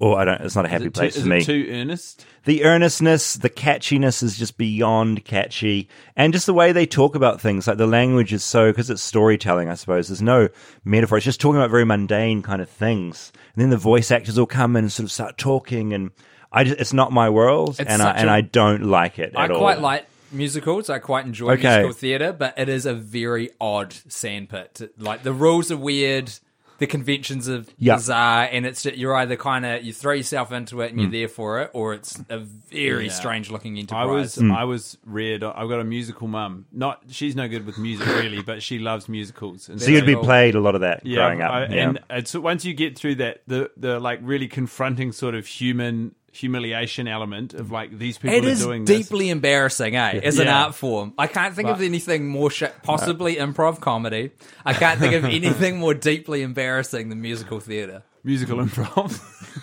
or 0.00 0.18
I 0.18 0.24
don't. 0.24 0.40
It's 0.40 0.56
not 0.56 0.64
a 0.64 0.68
happy 0.68 0.90
place 0.90 1.14
too, 1.14 1.20
for 1.20 1.26
is 1.26 1.28
me. 1.30 1.38
it 1.38 1.44
too 1.44 1.66
earnest? 1.70 2.26
the 2.46 2.64
earnestness, 2.64 3.34
the 3.34 3.50
catchiness 3.50 4.22
is 4.22 4.36
just 4.38 4.56
beyond 4.56 5.24
catchy, 5.24 5.88
and 6.16 6.32
just 6.32 6.46
the 6.46 6.54
way 6.54 6.72
they 6.72 6.86
talk 6.86 7.14
about 7.14 7.40
things. 7.40 7.68
Like 7.68 7.76
the 7.76 7.86
language 7.86 8.32
is 8.32 8.42
so 8.42 8.72
because 8.72 8.90
it's 8.90 9.02
storytelling. 9.02 9.68
I 9.68 9.74
suppose 9.74 10.08
there's 10.08 10.22
no 10.22 10.48
metaphor. 10.84 11.18
It's 11.18 11.24
just 11.24 11.40
talking 11.40 11.58
about 11.60 11.70
very 11.70 11.84
mundane 11.84 12.42
kind 12.42 12.60
of 12.62 12.68
things, 12.70 13.30
and 13.54 13.62
then 13.62 13.70
the 13.70 13.76
voice 13.76 14.10
actors 14.10 14.38
will 14.38 14.46
come 14.46 14.74
in 14.74 14.84
and 14.84 14.92
sort 14.92 15.04
of 15.04 15.12
start 15.12 15.36
talking, 15.38 15.92
and 15.92 16.10
I 16.50 16.64
just 16.64 16.80
it's 16.80 16.92
not 16.92 17.12
my 17.12 17.28
world, 17.28 17.76
It's 17.78 17.90
and 17.90 18.00
I 18.02 18.12
and 18.12 18.28
a- 18.28 18.32
I 18.32 18.40
don't 18.40 18.84
like 18.84 19.18
it. 19.18 19.32
I 19.36 19.44
at 19.44 19.50
all. 19.50 19.58
quite 19.58 19.80
like 19.80 20.06
musicals. 20.32 20.88
I 20.88 20.98
quite 20.98 21.26
enjoy 21.26 21.52
Okay. 21.52 21.68
musical 21.82 21.92
theatre, 21.92 22.32
but 22.32 22.54
it 22.56 22.68
is 22.68 22.86
a 22.86 22.94
very 22.94 23.50
odd 23.60 23.92
sandpit. 24.08 24.92
Like 24.98 25.22
the 25.24 25.32
rules 25.32 25.70
are 25.70 25.76
weird, 25.76 26.32
the 26.80 26.86
conventions 26.88 27.46
of 27.46 27.68
Yeah. 27.78 27.94
bizarre, 27.94 28.48
and 28.50 28.66
it's 28.66 28.84
you're 28.84 29.14
either 29.14 29.36
kind 29.36 29.64
of 29.64 29.84
you 29.84 29.92
throw 29.92 30.12
yourself 30.14 30.50
into 30.50 30.80
it 30.80 30.90
and 30.90 30.98
Mm. 30.98 31.02
you're 31.02 31.10
there 31.12 31.28
for 31.28 31.60
it, 31.60 31.70
or 31.72 31.94
it's 31.94 32.20
a 32.28 32.38
very 32.38 33.06
Yeah. 33.06 33.12
strange 33.12 33.50
looking 33.50 33.78
enterprise. 33.78 34.02
I 34.02 34.10
was 34.10 34.36
Mm. 34.36 34.56
I 34.56 34.64
was 34.64 34.98
reared. 35.06 35.44
I've 35.44 35.68
got 35.68 35.78
a 35.80 35.84
musical 35.84 36.26
mum. 36.26 36.64
Not 36.72 37.02
she's 37.10 37.36
no 37.36 37.46
good 37.48 37.64
with 37.66 37.78
music 37.78 38.06
really, 38.22 38.42
but 38.42 38.62
she 38.62 38.78
loves 38.78 39.08
musicals. 39.08 39.68
And 39.68 39.80
So 39.80 39.90
you'd 39.90 40.06
be 40.06 40.16
played 40.16 40.54
a 40.56 40.60
lot 40.60 40.74
of 40.74 40.80
that 40.80 41.04
yeah, 41.06 41.16
growing 41.16 41.42
up. 41.42 41.52
I- 41.52 41.66
yeah. 41.66 41.88
and 41.88 42.00
it's 42.10 42.34
once 42.34 42.64
you 42.64 42.74
get 42.74 42.98
through 42.98 43.16
that 43.16 43.42
the 43.46 43.70
the 43.76 44.00
like 44.00 44.18
really 44.22 44.48
confronting 44.48 45.12
sort 45.12 45.34
of 45.34 45.46
human 45.46 46.14
humiliation 46.32 47.08
element 47.08 47.54
of 47.54 47.70
like 47.72 47.96
these 47.98 48.16
people 48.18 48.36
It 48.38 48.44
are 48.44 48.48
is 48.48 48.60
doing 48.64 48.84
this. 48.84 48.98
It's 49.00 49.08
deeply 49.08 49.30
embarrassing, 49.30 49.96
eh? 49.96 50.20
As 50.22 50.38
an 50.38 50.46
Yeah. 50.46 50.64
art 50.66 50.74
form, 50.74 51.12
I 51.18 51.26
can't 51.26 51.54
think 51.54 51.68
of 51.68 51.80
anything 51.82 52.28
more 52.28 52.50
sh- 52.50 52.64
possibly 52.82 53.36
improv 53.36 53.80
comedy. 53.80 54.30
I 54.64 54.72
can't 54.74 55.00
think 55.00 55.14
of 55.14 55.24
anything 55.38 55.78
more 55.78 55.94
deeply 55.94 56.42
embarrassing 56.42 57.08
than 57.08 57.20
musical 57.20 57.58
theatre. 57.60 58.02
musical 58.24 58.58
improv. 58.58 59.18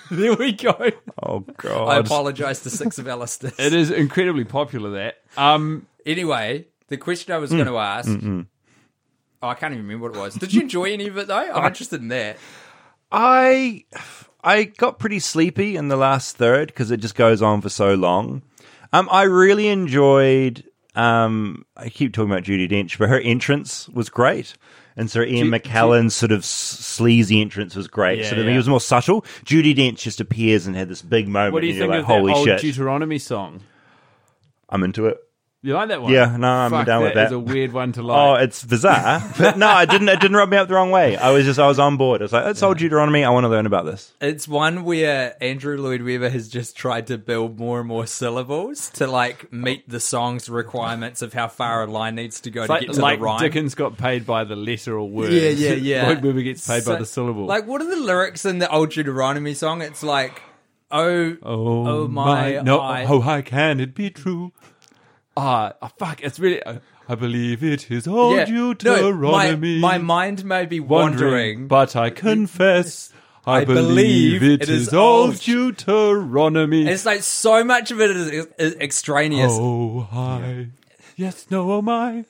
There 0.12 0.34
we 0.36 0.52
go. 0.54 0.76
oh 1.24 1.40
god 1.58 1.88
I 1.88 1.98
apologise 1.98 2.62
to 2.64 2.70
six 2.70 2.98
of 3.00 3.08
Alistair. 3.08 3.52
it 3.58 3.74
is 3.74 3.90
incredibly 3.92 4.44
popular. 4.44 4.90
That 4.92 5.16
um 5.38 5.86
Anyway, 6.06 6.66
the 6.90 6.98
question 6.98 7.34
I 7.34 7.38
was 7.38 7.52
Mm. 7.52 7.56
going 7.58 7.68
to 7.68 7.78
ask. 7.78 8.10
Oh, 9.44 9.48
I 9.50 9.54
can't 9.54 9.74
even 9.74 9.86
remember 9.86 10.10
what 10.10 10.18
it 10.18 10.20
was. 10.20 10.36
Did 10.36 10.54
you 10.54 10.62
enjoy 10.62 10.92
any 10.94 11.08
of 11.08 11.18
it 11.18 11.28
though? 11.28 11.36
I'm 11.38 11.66
interested 11.72 12.02
in 12.02 12.08
that. 12.10 12.38
I 13.12 13.86
I 14.48 14.64
got 14.64 14.98
pretty 14.98 15.20
sleepy 15.20 15.76
in 15.76 15.90
the 15.90 15.98
last 15.98 16.38
third 16.38 16.68
because 16.68 16.90
it 16.90 17.02
just 17.02 17.16
goes 17.16 17.42
on 17.42 17.60
for 17.60 17.68
so 17.68 17.96
long. 17.96 18.44
Um, 18.94 19.10
I 19.12 19.24
really 19.24 19.68
enjoyed. 19.68 20.64
Um, 20.96 21.66
I 21.76 21.90
keep 21.90 22.14
talking 22.14 22.32
about 22.32 22.44
Judi 22.44 22.72
Dench, 22.72 22.98
but 22.98 23.10
her 23.10 23.20
entrance 23.20 23.90
was 23.90 24.08
great. 24.08 24.54
And 24.96 25.12
so 25.12 25.22
Ian 25.22 25.48
Ju- 25.48 25.52
McKellen's 25.52 26.16
sort 26.16 26.32
of 26.32 26.46
sleazy 26.46 27.42
entrance 27.42 27.76
was 27.76 27.90
great. 27.90 28.20
Yeah, 28.20 28.32
of, 28.32 28.46
yeah. 28.46 28.52
he 28.52 28.56
was 28.56 28.70
more 28.70 28.80
subtle. 28.80 29.24
Judi 29.44 29.76
Dench 29.76 29.98
just 29.98 30.22
appears 30.22 30.66
and 30.66 30.78
had 30.78 30.88
this 30.88 31.02
big 31.02 31.28
moment. 31.28 31.52
what 31.52 31.60
do 31.60 31.68
you 31.68 31.74
and 31.74 31.82
think 31.82 31.92
you're 31.92 32.00
of 32.00 32.06
Holy 32.06 32.32
that 32.32 32.38
old 32.38 32.48
shit! 32.48 32.62
Deuteronomy 32.62 33.20
song? 33.20 33.64
I'm 34.70 34.82
into 34.82 35.08
it. 35.08 35.18
You 35.64 35.74
like 35.74 35.88
that 35.90 36.04
one? 36.04 36.14
Yeah, 36.14 36.38
no, 36.38 36.48
I'm 36.48 36.70
Fuck, 36.70 36.86
down 36.86 37.02
with 37.02 37.16
That 37.16 37.22
that. 37.22 37.26
is 37.28 37.32
a 37.32 37.40
weird 37.40 37.74
one 37.74 37.92
to 37.94 38.02
oh, 38.04 38.06
like. 38.06 38.18
Oh, 38.18 38.34
it's 38.44 38.64
bizarre, 38.64 39.24
but 39.40 39.58
no, 39.58 39.80
it 39.80 39.90
didn't. 39.90 40.08
It 40.08 40.20
didn't 40.20 40.38
rub 40.38 40.50
me 40.50 40.58
up 40.58 40.68
the 40.68 40.76
wrong 40.76 40.92
way. 40.92 41.18
I 41.18 41.32
was 41.32 41.46
just, 41.46 41.60
I 41.60 41.66
was 41.68 41.80
on 41.80 41.98
board. 41.98 42.22
I 42.22 42.26
was 42.26 42.32
like, 42.34 42.46
"It's 42.46 42.62
old 42.62 42.78
Deuteronomy. 42.78 43.24
I 43.24 43.32
want 43.32 43.46
to 43.46 43.50
learn 43.50 43.66
about 43.66 43.86
this." 43.86 44.14
It's 44.22 44.48
one 44.48 44.84
where 44.84 45.36
Andrew 45.44 45.76
Lloyd 45.76 46.04
Webber 46.04 46.30
has 46.30 46.48
just 46.48 46.78
tried 46.78 47.08
to 47.08 47.18
build 47.18 47.58
more 47.58 47.80
and 47.80 47.88
more 47.88 48.06
syllables 48.06 48.92
to 48.92 49.08
like 49.08 49.52
meet 49.52 49.90
the 49.90 50.00
song's 50.00 50.48
requirements 50.48 51.24
of 51.24 51.34
how 51.34 51.48
far 51.48 51.84
a 51.84 51.88
line 51.88 52.16
needs 52.16 52.40
to 52.42 52.52
go 52.52 52.62
It's 52.62 52.68
to 52.68 52.74
like, 52.74 52.86
get 52.86 52.94
to 52.94 53.02
like 53.02 53.20
the 53.20 53.26
rhyme. 53.26 53.40
Dickens 53.40 53.74
got 53.74 53.98
paid 53.98 54.28
by 54.28 54.44
the 54.44 54.56
letter 54.56 54.98
or 54.98 55.10
word. 55.10 55.34
Yeah, 55.34 55.50
yeah, 55.50 55.72
yeah. 55.74 56.08
Lloyd 56.08 56.24
Webber 56.24 56.42
gets 56.44 56.68
paid 56.68 56.86
by 56.86 56.98
the 56.98 57.06
syllable. 57.06 57.46
Like, 57.48 57.66
what 57.66 57.82
are 57.82 57.90
the 57.90 57.96
lyrics 58.00 58.46
in 58.46 58.60
the 58.60 58.70
old 58.72 58.92
Deuteronomy 58.92 59.56
song? 59.56 59.82
It's 59.82 60.04
like, 60.04 60.40
oh, 60.92 61.36
Oh, 61.42 61.88
Oh, 62.04 62.08
my 62.08 62.62
No, 62.62 62.80
oh, 62.80 63.22
how 63.22 63.42
can 63.42 63.80
it 63.80 63.96
be 63.96 64.12
true? 64.12 64.54
Ah, 65.40 65.74
oh, 65.84 65.90
fuck! 66.00 66.24
It's 66.24 66.40
really. 66.40 66.66
I, 66.66 66.80
I 67.08 67.14
believe 67.14 67.64
it 67.64 67.92
is 67.92 68.08
all 68.08 68.36
yeah. 68.36 68.46
No, 68.50 68.68
my, 68.68 68.74
Deuteronomy. 68.74 69.80
my 69.80 69.98
mind 70.00 70.44
may 70.44 70.66
be 70.66 70.80
wandering, 70.80 71.22
wandering, 71.22 71.68
but 71.68 71.96
I 71.96 72.10
confess. 72.10 73.14
I, 73.46 73.60
I 73.60 73.66
believe, 73.66 74.42
believe 74.42 74.62
it 74.62 74.68
is, 74.68 74.94
all 74.94 75.28
all 75.28 75.32
Deuteronomy. 75.32 76.82
And 76.82 76.90
it's 76.90 77.06
like 77.06 77.24
so 77.24 77.64
much 77.64 77.92
of 77.92 78.02
it 78.02 78.12
is, 78.12 78.48
is 78.58 78.76
extraneous. 78.76 79.54
oh, 79.54 80.02
hi. 80.12 80.68
Yes, 81.16 81.50
no, 81.50 81.72
oh 81.72 81.82
my. 81.82 82.26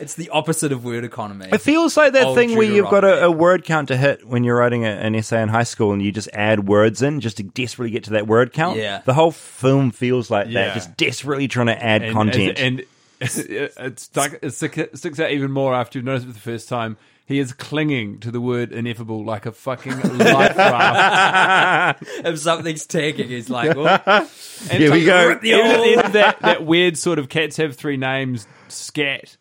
It's 0.00 0.14
the 0.14 0.28
opposite 0.30 0.72
of 0.72 0.84
word 0.84 1.04
economy. 1.04 1.46
It 1.52 1.60
feels 1.60 1.96
like 1.96 2.14
that 2.14 2.24
Old 2.28 2.36
thing 2.36 2.56
where 2.56 2.66
you've 2.66 2.90
got 2.90 3.04
a, 3.04 3.24
a 3.24 3.30
word 3.30 3.64
count 3.64 3.88
to 3.88 3.96
hit 3.96 4.26
when 4.26 4.44
you're 4.44 4.56
writing 4.56 4.84
a, 4.84 4.88
an 4.90 5.14
essay 5.14 5.42
in 5.42 5.48
high 5.48 5.62
school, 5.64 5.92
and 5.92 6.00
you 6.02 6.10
just 6.12 6.28
add 6.32 6.66
words 6.68 7.02
in 7.02 7.20
just 7.20 7.36
to 7.36 7.42
desperately 7.42 7.90
get 7.90 8.04
to 8.04 8.10
that 8.10 8.26
word 8.26 8.52
count. 8.52 8.78
Yeah. 8.78 9.02
the 9.04 9.14
whole 9.14 9.30
film 9.30 9.90
feels 9.90 10.30
like 10.30 10.48
Yeah. 10.48 10.66
that, 10.66 10.74
just 10.74 10.96
desperately 10.96 11.48
trying 11.48 11.66
to 11.66 11.82
add 11.84 12.02
And, 12.02 12.12
content. 12.14 12.58
And, 12.58 12.80
and 13.20 13.68
it, 13.78 13.98
stuck, 14.00 14.38
it 14.42 14.50
stick- 14.52 14.90
sticks 14.94 15.20
out 15.20 15.30
even 15.30 15.50
more 15.50 15.74
after 15.74 15.98
you've 15.98 16.06
noticed 16.06 16.24
it 16.26 16.28
for 16.28 16.34
the 16.34 16.40
first 16.40 16.68
time. 16.68 16.96
He 17.26 17.38
is 17.38 17.52
clinging 17.52 18.18
to 18.20 18.32
the 18.32 18.40
word 18.40 18.72
ineffable 18.72 19.22
like 19.24 19.46
a 19.46 19.52
fucking 19.52 20.00
life 20.18 20.56
raft. 20.56 22.02
if 22.24 22.38
something's 22.40 22.86
tagging, 22.86 23.28
he's 23.28 23.48
like, 23.48 23.76
well, 23.76 24.26
Here 24.68 24.90
we 24.90 25.04
go. 25.04 25.20
Even 25.26 25.32
at 25.36 25.40
the 25.40 25.52
end 25.52 26.00
of 26.00 26.12
that, 26.14 26.40
that 26.40 26.64
weird 26.66 26.98
sort 26.98 27.20
of 27.20 27.28
cats 27.28 27.56
have 27.58 27.76
three 27.76 27.96
names 27.96 28.48
scat. 28.66 29.36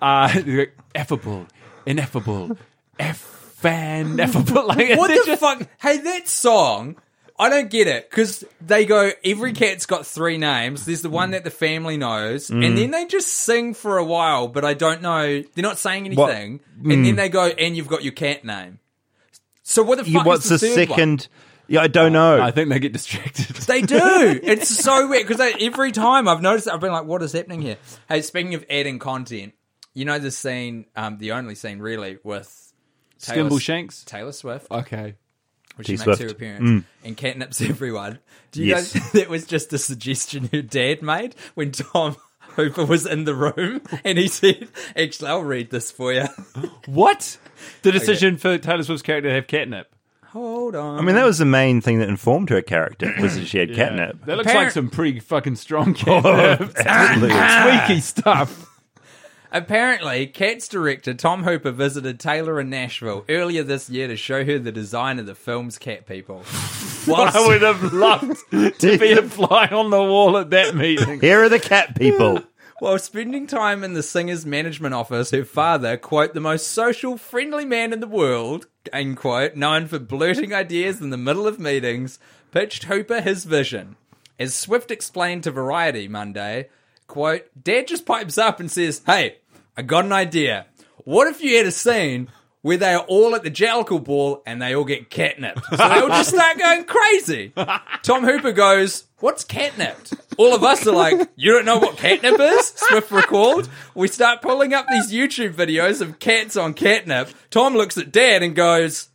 Uh, 0.00 0.40
they're 0.40 0.72
effable, 0.94 1.46
ineffable, 1.86 2.56
effan, 2.98 4.16
effable. 4.18 4.66
Like, 4.66 4.98
what 4.98 5.08
they're 5.08 5.18
the 5.20 5.26
just- 5.26 5.40
fuck? 5.40 5.68
Hey, 5.80 5.98
that 5.98 6.28
song, 6.28 6.96
I 7.38 7.48
don't 7.48 7.70
get 7.70 7.86
it 7.86 8.10
because 8.10 8.44
they 8.60 8.84
go, 8.84 9.10
every 9.24 9.52
cat's 9.52 9.86
got 9.86 10.06
three 10.06 10.38
names. 10.38 10.86
There's 10.86 11.02
the 11.02 11.10
one 11.10 11.30
that 11.32 11.44
the 11.44 11.50
family 11.50 11.96
knows, 11.96 12.48
Mm. 12.48 12.66
and 12.66 12.78
then 12.78 12.90
they 12.90 13.06
just 13.06 13.28
sing 13.28 13.74
for 13.74 13.98
a 13.98 14.04
while, 14.04 14.48
but 14.48 14.64
I 14.64 14.74
don't 14.74 15.02
know. 15.02 15.42
They're 15.54 15.62
not 15.62 15.78
saying 15.78 16.14
What- 16.14 16.30
anything, 16.30 16.60
and 16.84 17.04
then 17.04 17.16
they 17.16 17.28
go, 17.28 17.46
and 17.46 17.76
you've 17.76 17.88
got 17.88 18.02
your 18.04 18.12
cat 18.12 18.44
name. 18.44 18.80
So 19.62 19.82
what 19.82 19.98
the 19.98 20.04
fuck? 20.04 20.12
You- 20.12 20.22
what's 20.22 20.50
is 20.50 20.60
the, 20.60 20.66
the, 20.68 20.74
third 20.74 20.88
one? 20.90 20.98
second? 20.98 21.28
Yeah, 21.70 21.82
I 21.82 21.86
don't 21.88 22.14
know. 22.14 22.40
I 22.40 22.50
think 22.50 22.70
they 22.70 22.78
get 22.78 22.94
distracted. 22.94 23.54
They 23.68 23.82
do. 23.82 24.40
It's 24.42 24.70
so 24.70 25.06
weird 25.08 25.28
because 25.28 25.54
every 25.60 25.92
time 25.92 26.26
I've 26.26 26.40
noticed, 26.40 26.66
it, 26.66 26.72
I've 26.72 26.80
been 26.80 26.92
like, 26.92 27.04
"What 27.04 27.22
is 27.22 27.32
happening 27.32 27.60
here?" 27.60 27.76
Hey, 28.08 28.22
speaking 28.22 28.54
of 28.54 28.64
adding 28.70 28.98
content, 28.98 29.52
you 29.98 30.04
know 30.04 30.18
the 30.18 30.30
scene, 30.30 30.86
um, 30.96 31.18
the 31.18 31.32
only 31.32 31.54
scene 31.54 31.78
really 31.80 32.18
with 32.22 32.72
Taylor, 33.20 33.50
Skimbleshanks. 33.50 34.04
Taylor 34.04 34.32
Swift, 34.32 34.70
Okay. 34.70 35.14
which 35.76 35.86
T 35.88 35.92
she 35.92 35.96
makes 35.96 36.04
Swift. 36.04 36.22
her 36.22 36.28
appearance 36.28 36.84
and 37.04 37.16
catnips 37.16 37.60
everyone. 37.68 38.18
Do 38.52 38.60
you 38.60 38.68
Yes. 38.68 38.92
guys? 38.92 39.12
That 39.12 39.28
was 39.28 39.44
just 39.46 39.72
a 39.72 39.78
suggestion 39.78 40.48
your 40.52 40.62
dad 40.62 41.02
made 41.02 41.34
when 41.54 41.72
Tom 41.72 42.16
Hooper 42.56 42.84
was 42.84 43.06
in 43.06 43.24
the 43.24 43.34
room, 43.34 43.82
and 44.04 44.18
he 44.18 44.28
said, 44.28 44.68
"Actually, 44.96 45.28
I'll 45.30 45.42
read 45.42 45.70
this 45.70 45.90
for 45.90 46.12
you." 46.12 46.26
What? 46.86 47.36
The 47.82 47.92
decision 47.92 48.36
for 48.36 48.56
Taylor 48.58 48.82
Swift's 48.84 49.02
character 49.02 49.28
to 49.28 49.34
have 49.34 49.46
catnip. 49.46 49.94
Hold 50.28 50.74
on. 50.76 50.98
I 50.98 51.02
mean, 51.02 51.14
that 51.16 51.24
was 51.24 51.38
the 51.38 51.44
main 51.44 51.80
thing 51.80 51.98
that 52.00 52.08
informed 52.08 52.50
her 52.50 52.60
character 52.62 53.12
was 53.20 53.36
that 53.36 53.46
she 53.46 53.58
had 53.58 53.74
catnip. 53.74 54.24
That 54.26 54.36
looks 54.36 54.50
Appar- 54.50 54.54
like 54.54 54.70
some 54.72 54.90
pretty 54.90 55.20
fucking 55.20 55.56
strong 55.56 55.94
catnip. 55.94 56.76
Absolutely. 56.78 57.30
Tweaky 57.34 58.00
stuff. 58.02 58.67
Apparently, 59.50 60.26
Cats 60.26 60.68
director 60.68 61.14
Tom 61.14 61.44
Hooper 61.44 61.70
visited 61.70 62.20
Taylor 62.20 62.60
in 62.60 62.68
Nashville 62.68 63.24
earlier 63.28 63.62
this 63.62 63.88
year 63.88 64.06
to 64.06 64.16
show 64.16 64.44
her 64.44 64.58
the 64.58 64.72
design 64.72 65.18
of 65.18 65.26
the 65.26 65.34
film's 65.34 65.78
cat 65.78 66.06
people. 66.06 66.36
Whilst, 67.06 67.36
I 67.36 67.46
would 67.46 67.62
have 67.62 67.92
loved 67.92 68.36
to 68.80 68.98
be 68.98 69.12
a 69.12 69.22
fly 69.22 69.68
on 69.68 69.88
the 69.90 70.02
wall 70.02 70.36
at 70.36 70.50
that 70.50 70.74
meeting. 70.74 71.20
Here 71.20 71.42
are 71.42 71.48
the 71.48 71.58
cat 71.58 71.96
people. 71.96 72.42
while 72.78 72.98
spending 72.98 73.46
time 73.46 73.82
in 73.82 73.94
the 73.94 74.02
singer's 74.02 74.44
management 74.44 74.94
office, 74.94 75.30
her 75.30 75.44
father, 75.44 75.96
quote, 75.96 76.34
the 76.34 76.40
most 76.40 76.68
social, 76.68 77.16
friendly 77.16 77.64
man 77.64 77.92
in 77.92 78.00
the 78.00 78.06
world, 78.06 78.66
end 78.92 79.16
quote, 79.16 79.56
known 79.56 79.86
for 79.86 79.98
blurting 79.98 80.52
ideas 80.52 81.00
in 81.00 81.10
the 81.10 81.16
middle 81.16 81.46
of 81.46 81.58
meetings, 81.58 82.18
pitched 82.52 82.84
Hooper 82.84 83.22
his 83.22 83.44
vision. 83.44 83.96
As 84.38 84.54
Swift 84.54 84.90
explained 84.90 85.42
to 85.44 85.50
Variety 85.50 86.06
Monday, 86.06 86.68
quote, 87.08 87.46
Dad 87.60 87.88
just 87.88 88.06
pipes 88.06 88.38
up 88.38 88.60
and 88.60 88.70
says, 88.70 89.02
Hey, 89.04 89.38
I 89.76 89.82
got 89.82 90.04
an 90.04 90.12
idea. 90.12 90.66
What 91.04 91.26
if 91.26 91.42
you 91.42 91.56
had 91.56 91.66
a 91.66 91.72
scene 91.72 92.30
where 92.62 92.76
they 92.76 92.92
are 92.92 93.04
all 93.08 93.34
at 93.34 93.42
the 93.42 93.50
Jellicle 93.50 94.04
Ball 94.04 94.42
and 94.46 94.60
they 94.62 94.74
all 94.74 94.84
get 94.84 95.10
catnipped? 95.10 95.64
So 95.70 95.76
they 95.76 96.00
all 96.00 96.08
just 96.08 96.30
start 96.30 96.58
going 96.58 96.84
crazy. 96.84 97.52
Tom 98.02 98.24
Hooper 98.24 98.52
goes, 98.52 99.04
What's 99.18 99.44
catnipped? 99.44 100.16
All 100.36 100.54
of 100.54 100.62
us 100.62 100.86
are 100.86 100.94
like, 100.94 101.28
You 101.34 101.52
don't 101.52 101.64
know 101.64 101.78
what 101.78 101.96
catnip 101.96 102.38
is? 102.38 102.72
Swift 102.76 103.10
recalled. 103.10 103.68
We 103.94 104.06
start 104.06 104.42
pulling 104.42 104.74
up 104.74 104.86
these 104.88 105.10
YouTube 105.10 105.54
videos 105.54 106.00
of 106.00 106.20
cats 106.20 106.56
on 106.56 106.74
catnip. 106.74 107.30
Tom 107.50 107.74
looks 107.74 107.98
at 107.98 108.12
Dad 108.12 108.42
and 108.44 108.54
goes, 108.54 109.08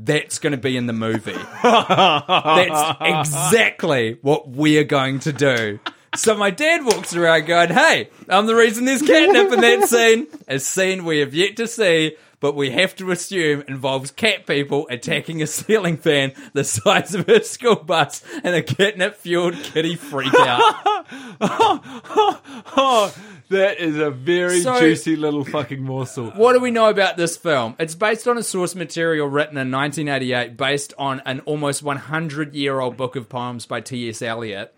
that's 0.00 0.38
going 0.38 0.52
to 0.52 0.56
be 0.56 0.76
in 0.76 0.86
the 0.86 0.92
movie. 0.92 1.32
That's 1.62 2.96
exactly 3.00 4.18
what 4.22 4.48
we're 4.48 4.84
going 4.84 5.18
to 5.20 5.32
do. 5.32 5.80
So 6.16 6.36
my 6.36 6.50
dad 6.50 6.84
walks 6.84 7.14
around 7.14 7.46
going, 7.46 7.70
Hey, 7.70 8.10
I'm 8.28 8.46
the 8.46 8.54
reason 8.54 8.84
there's 8.84 9.02
catnip 9.02 9.52
in 9.52 9.60
that 9.60 9.88
scene. 9.88 10.26
A 10.48 10.58
scene 10.58 11.04
we 11.04 11.18
have 11.20 11.34
yet 11.34 11.56
to 11.58 11.66
see, 11.66 12.16
but 12.40 12.54
we 12.56 12.70
have 12.70 12.96
to 12.96 13.10
assume 13.10 13.62
involves 13.68 14.10
cat 14.10 14.46
people 14.46 14.86
attacking 14.90 15.42
a 15.42 15.46
ceiling 15.46 15.96
fan 15.96 16.32
the 16.54 16.64
size 16.64 17.14
of 17.14 17.28
a 17.28 17.42
school 17.44 17.76
bus 17.76 18.22
and 18.42 18.54
a 18.54 18.62
catnip 18.62 19.16
fueled 19.16 19.54
kitty 19.54 19.96
freak 19.96 20.32
out. 20.34 21.06
Oh, 21.40 23.14
that 23.50 23.78
is 23.78 23.96
a 23.98 24.10
very 24.10 24.60
So- 24.62 24.78
juicy 24.80 25.16
little 25.16 25.44
fucking 25.44 25.82
morsel. 25.82 26.30
What 26.30 26.52
do 26.54 26.60
we 26.60 26.70
know 26.70 26.88
about 26.88 27.16
this 27.16 27.36
film? 27.36 27.76
It's 27.78 27.94
based 27.94 28.26
on 28.28 28.38
a 28.38 28.42
source 28.42 28.74
material 28.74 29.28
written 29.28 29.56
in 29.58 29.70
1988, 29.70 30.56
based 30.56 30.94
on 30.98 31.20
an 31.26 31.40
almost 31.40 31.82
100 31.82 32.54
year 32.54 32.80
old 32.80 32.96
book 32.96 33.16
of 33.16 33.28
poems 33.28 33.66
by 33.66 33.80
T.S. 33.80 34.22
Eliot. 34.22 34.74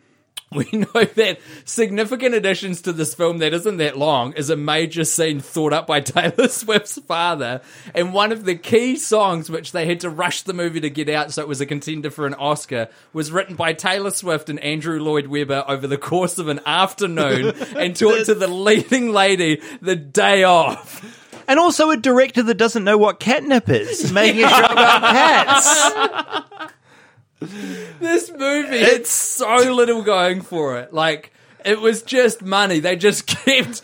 We 0.55 0.67
know 0.73 1.05
that 1.05 1.39
significant 1.65 2.35
additions 2.35 2.83
to 2.83 2.93
this 2.93 3.15
film 3.15 3.39
that 3.39 3.55
isn't 3.55 3.77
that 3.77 3.97
long 3.97 4.33
is 4.33 4.51
a 4.51 4.57
major 4.57 5.05
scene 5.05 5.39
thought 5.39 5.73
up 5.73 5.87
by 5.87 6.01
Taylor 6.01 6.49
Swift's 6.49 6.99
father. 6.99 7.61
And 7.95 8.13
one 8.13 8.33
of 8.33 8.45
the 8.45 8.57
key 8.57 8.97
songs, 8.97 9.49
which 9.49 9.71
they 9.71 9.87
had 9.87 10.01
to 10.01 10.11
rush 10.11 10.43
the 10.43 10.53
movie 10.53 10.81
to 10.81 10.91
get 10.91 11.09
out 11.09 11.33
so 11.33 11.43
it 11.43 11.47
was 11.47 11.61
a 11.61 11.67
contender 11.67 12.11
for 12.11 12.27
an 12.27 12.35
Oscar, 12.35 12.89
was 13.13 13.31
written 13.31 13.55
by 13.55 13.75
Taylor 13.75 14.11
Swift 14.11 14.51
and 14.51 14.59
Andrew 14.59 14.99
Lloyd 14.99 15.29
Webber 15.29 15.65
over 15.69 15.87
the 15.87 15.97
course 15.99 16.39
of 16.41 16.49
an 16.49 16.59
afternoon 16.67 17.55
and 17.77 17.95
taught 17.95 18.27
to 18.27 18.35
the 18.35 18.49
leading 18.49 19.13
lady 19.13 19.63
the 19.81 19.95
day 19.95 20.43
off. 20.43 21.45
And 21.47 21.61
also 21.61 21.91
a 21.91 21.97
director 21.97 22.43
that 22.43 22.59
doesn't 22.59 22.83
know 22.83 22.99
what 22.99 23.21
catnip 23.21 23.69
is, 23.69 24.13
making 24.13 24.43
a 24.43 24.49
show 24.49 24.65
about 24.65 25.01
cats. 25.03 26.73
This 27.41 28.31
movie 28.31 28.81
had 28.81 29.07
so 29.07 29.73
little 29.73 30.03
going 30.03 30.43
for 30.43 30.79
it. 30.79 30.93
Like, 30.93 31.33
it 31.65 31.81
was 31.81 32.03
just 32.03 32.43
money. 32.43 32.81
They 32.81 32.97
just 32.97 33.27
kept 33.45 33.83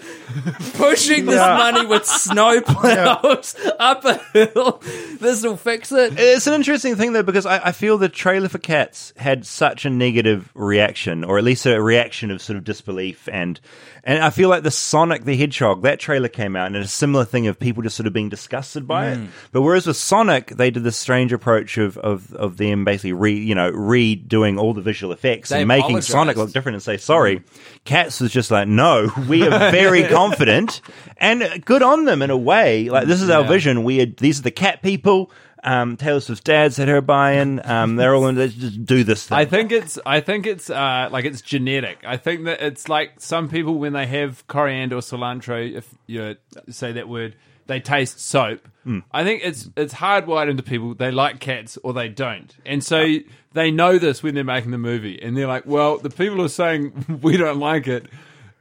pushing 0.75 1.27
this 1.27 1.37
Yeah. 1.37 1.57
money 1.57 1.87
with 1.87 2.05
snow 2.07 2.61
plows 2.67 3.55
up 3.79 4.05
a 4.05 4.15
hill. 4.33 4.83
This 5.21 5.43
will 5.43 5.57
fix 5.57 5.93
it. 5.93 6.15
It's 6.19 6.47
an 6.47 6.55
interesting 6.55 6.97
thing 6.97 7.13
though 7.13 7.23
because 7.23 7.47
I, 7.47 7.69
I 7.69 7.73
feel 7.73 7.99
the 7.99 8.09
trailer 8.09 8.49
for 8.49 8.59
Cats 8.59 9.13
had 9.17 9.47
such 9.47 9.85
a 9.85 9.91
negative 9.91 10.51
reaction, 10.55 11.25
or 11.25 11.39
at 11.39 11.45
least 11.45 11.67
a 11.67 11.81
reaction 11.81 12.31
of 12.31 12.43
sort 12.43 12.57
of 12.57 12.65
disbelief, 12.65 13.29
and 13.31 13.61
and 14.05 14.23
I 14.23 14.31
feel 14.31 14.49
like 14.49 14.63
the 14.63 14.71
Sonic 14.71 15.25
the 15.25 15.37
Hedgehog 15.37 15.83
that 15.83 15.99
trailer 15.99 16.29
came 16.29 16.55
out 16.57 16.67
and 16.69 16.77
a 16.77 16.87
similar 16.87 17.25
thing 17.25 17.47
of 17.49 17.59
people 17.59 17.83
just 17.83 17.97
sort 17.97 18.07
of 18.07 18.13
being 18.13 18.29
disgusted 18.29 18.87
by 18.87 19.07
Mm. 19.07 19.25
it. 19.27 19.31
But 19.53 19.63
whereas 19.63 19.87
with 19.87 19.97
Sonic, 19.97 20.49
they 20.57 20.71
did 20.71 20.85
this 20.85 20.97
strange 20.97 21.33
approach 21.33 21.79
of 21.79 21.99
of 21.99 22.33
of 22.35 22.57
them 22.57 22.85
basically 22.85 23.13
re 23.13 23.33
you 23.33 23.55
know 23.55 23.71
redoing 23.73 24.59
all 24.59 24.75
the 24.75 24.81
visual 24.83 25.13
effects 25.13 25.51
They 25.51 25.61
and 25.61 25.69
making 25.69 25.85
apologized. 25.87 26.11
Sonic 26.11 26.37
look 26.37 26.53
different 26.53 26.75
and 26.77 26.83
say 26.83 26.97
sorry. 26.97 27.43
Cats 27.85 28.21
was 28.21 28.33
just 28.33 28.51
like, 28.51 28.67
no, 28.67 29.11
we 29.29 29.43
are 29.47 29.71
very 29.71 30.03
confident 30.31 30.81
and 31.19 31.65
good 31.65 31.83
on 31.83 32.05
them 32.05 32.23
in 32.23 32.31
a 32.31 32.37
way. 32.37 32.89
Like 32.89 33.07
this 33.07 33.23
is 33.23 33.31
our 33.31 33.43
Yeah. 33.43 33.49
vision. 33.49 33.85
We 33.85 34.01
are, 34.01 34.07
these 34.07 34.41
are 34.41 34.43
the 34.43 34.51
cat 34.51 34.83
people. 34.83 35.31
Um, 35.65 35.97
Taylor 35.97 36.21
Swift's 36.21 36.45
dad's 36.45 36.77
had 36.77 36.87
her 36.89 37.01
buy-in. 37.01 37.61
Um, 37.65 37.97
they're 37.97 38.15
all 38.15 38.29
in. 38.29 38.37
Let's 38.37 38.55
just 38.55 38.85
do 38.87 39.03
this 39.03 39.27
thing. 39.27 39.37
I 39.39 39.45
think 39.47 39.73
it's 39.73 39.99
I 40.07 40.21
think 40.21 40.47
it's 40.47 40.71
uh, 40.71 41.09
like 41.11 41.25
it's 41.25 41.41
genetic. 41.41 41.99
I 42.07 42.17
think 42.19 42.45
that 42.45 42.61
it's 42.63 42.89
like 42.89 43.15
some 43.19 43.49
people 43.49 43.75
when 43.75 43.93
they 43.93 44.07
have 44.07 44.47
coriander 44.47 44.97
or 44.97 45.01
cilantro, 45.01 45.75
if 45.75 45.93
you 46.07 46.37
say 46.69 46.93
that 46.93 47.09
word, 47.09 47.35
they 47.67 47.81
taste 47.81 48.21
soap. 48.21 48.69
I 49.11 49.25
think 49.25 49.41
it's 49.43 49.69
it's 49.77 49.95
hardwired 49.95 50.49
into 50.49 50.63
people. 50.63 50.95
They 50.95 51.11
like 51.11 51.41
cats 51.41 51.77
or 51.83 51.93
they 51.93 52.09
don't, 52.09 52.55
and 52.65 52.85
so 52.85 53.05
they 53.53 53.73
know 53.73 53.99
this 53.99 54.23
when 54.23 54.37
they're 54.37 54.45
making 54.45 54.71
the 54.71 54.79
movie, 54.79 55.21
and 55.21 55.37
they're 55.37 55.49
like, 55.49 55.67
"Well, 55.67 55.99
the 55.99 56.11
people 56.11 56.41
are 56.43 56.49
saying 56.49 57.19
we 57.23 57.37
don't 57.37 57.59
like 57.59 57.89
it. 57.89 58.07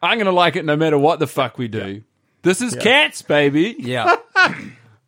I'm 0.05 0.17
going 0.17 0.25
to 0.25 0.31
like 0.31 0.55
it 0.55 0.65
no 0.65 0.75
matter 0.75 0.97
what 0.97 1.19
the 1.19 1.27
fuck 1.27 1.57
we 1.57 1.67
do. 1.67 2.03
This 2.41 2.61
is 2.61 2.75
cats, 2.75 3.21
baby. 3.21 3.75
Yeah. 3.79 4.17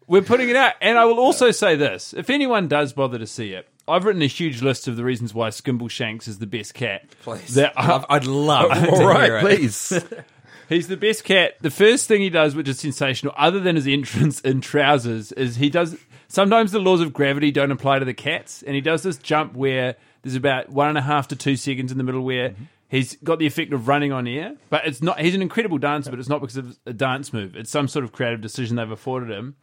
We're 0.07 0.21
putting 0.21 0.49
it 0.49 0.55
out. 0.55 0.73
And 0.81 0.97
I 0.97 1.05
will 1.05 1.19
also 1.19 1.51
say 1.51 1.75
this 1.75 2.13
if 2.13 2.29
anyone 2.29 2.67
does 2.67 2.93
bother 2.93 3.19
to 3.19 3.27
see 3.27 3.53
it, 3.53 3.67
I've 3.87 4.05
written 4.05 4.21
a 4.21 4.27
huge 4.27 4.61
list 4.61 4.87
of 4.87 4.97
the 4.97 5.03
reasons 5.03 5.33
why 5.33 5.49
Skimbleshanks 5.49 6.27
is 6.27 6.39
the 6.39 6.47
best 6.47 6.73
cat. 6.73 7.05
Please. 7.21 7.55
That- 7.55 7.73
I'd- 7.77 8.05
I'd 8.09 8.25
love 8.25 8.71
to 8.73 8.89
all 8.89 8.97
hear 8.97 9.07
right, 9.07 9.31
it. 9.31 9.39
please. 9.41 10.03
He's 10.69 10.87
the 10.89 10.97
best 10.97 11.23
cat. 11.23 11.55
The 11.61 11.71
first 11.71 12.07
thing 12.07 12.21
he 12.21 12.29
does, 12.29 12.53
which 12.53 12.67
is 12.67 12.79
sensational, 12.79 13.33
other 13.37 13.59
than 13.61 13.77
his 13.77 13.87
entrance 13.87 14.41
in 14.41 14.59
trousers, 14.59 15.31
is 15.31 15.55
he 15.55 15.69
does. 15.69 15.95
Sometimes 16.27 16.73
the 16.73 16.79
laws 16.79 16.99
of 16.99 17.13
gravity 17.13 17.51
don't 17.51 17.71
apply 17.71 17.99
to 17.99 18.05
the 18.05 18.13
cats, 18.13 18.63
and 18.63 18.75
he 18.75 18.81
does 18.81 19.01
this 19.03 19.17
jump 19.17 19.53
where 19.55 19.95
there's 20.23 20.35
about 20.35 20.69
one 20.69 20.89
and 20.89 20.97
a 20.97 21.01
half 21.01 21.29
to 21.29 21.37
two 21.37 21.55
seconds 21.55 21.91
in 21.93 21.97
the 21.97 22.03
middle 22.03 22.21
where 22.21 22.49
mm-hmm. 22.49 22.63
He's 22.87 23.15
got 23.17 23.39
the 23.39 23.47
effect 23.47 23.73
of 23.73 23.87
running 23.87 24.11
on 24.11 24.27
air. 24.27 24.55
But 24.69 24.85
it's 24.85 25.01
not. 25.01 25.19
He's 25.19 25.35
an 25.35 25.41
incredible 25.41 25.77
dancer, 25.77 26.09
but 26.09 26.19
it's 26.19 26.29
not 26.29 26.41
because 26.41 26.57
of 26.57 26.77
a 26.85 26.93
dance 26.93 27.33
move. 27.33 27.55
It's 27.55 27.69
some 27.69 27.87
sort 27.87 28.05
of 28.05 28.11
creative 28.11 28.41
decision 28.41 28.75
they've 28.75 28.89
afforded 28.89 29.29
him. 29.29 29.55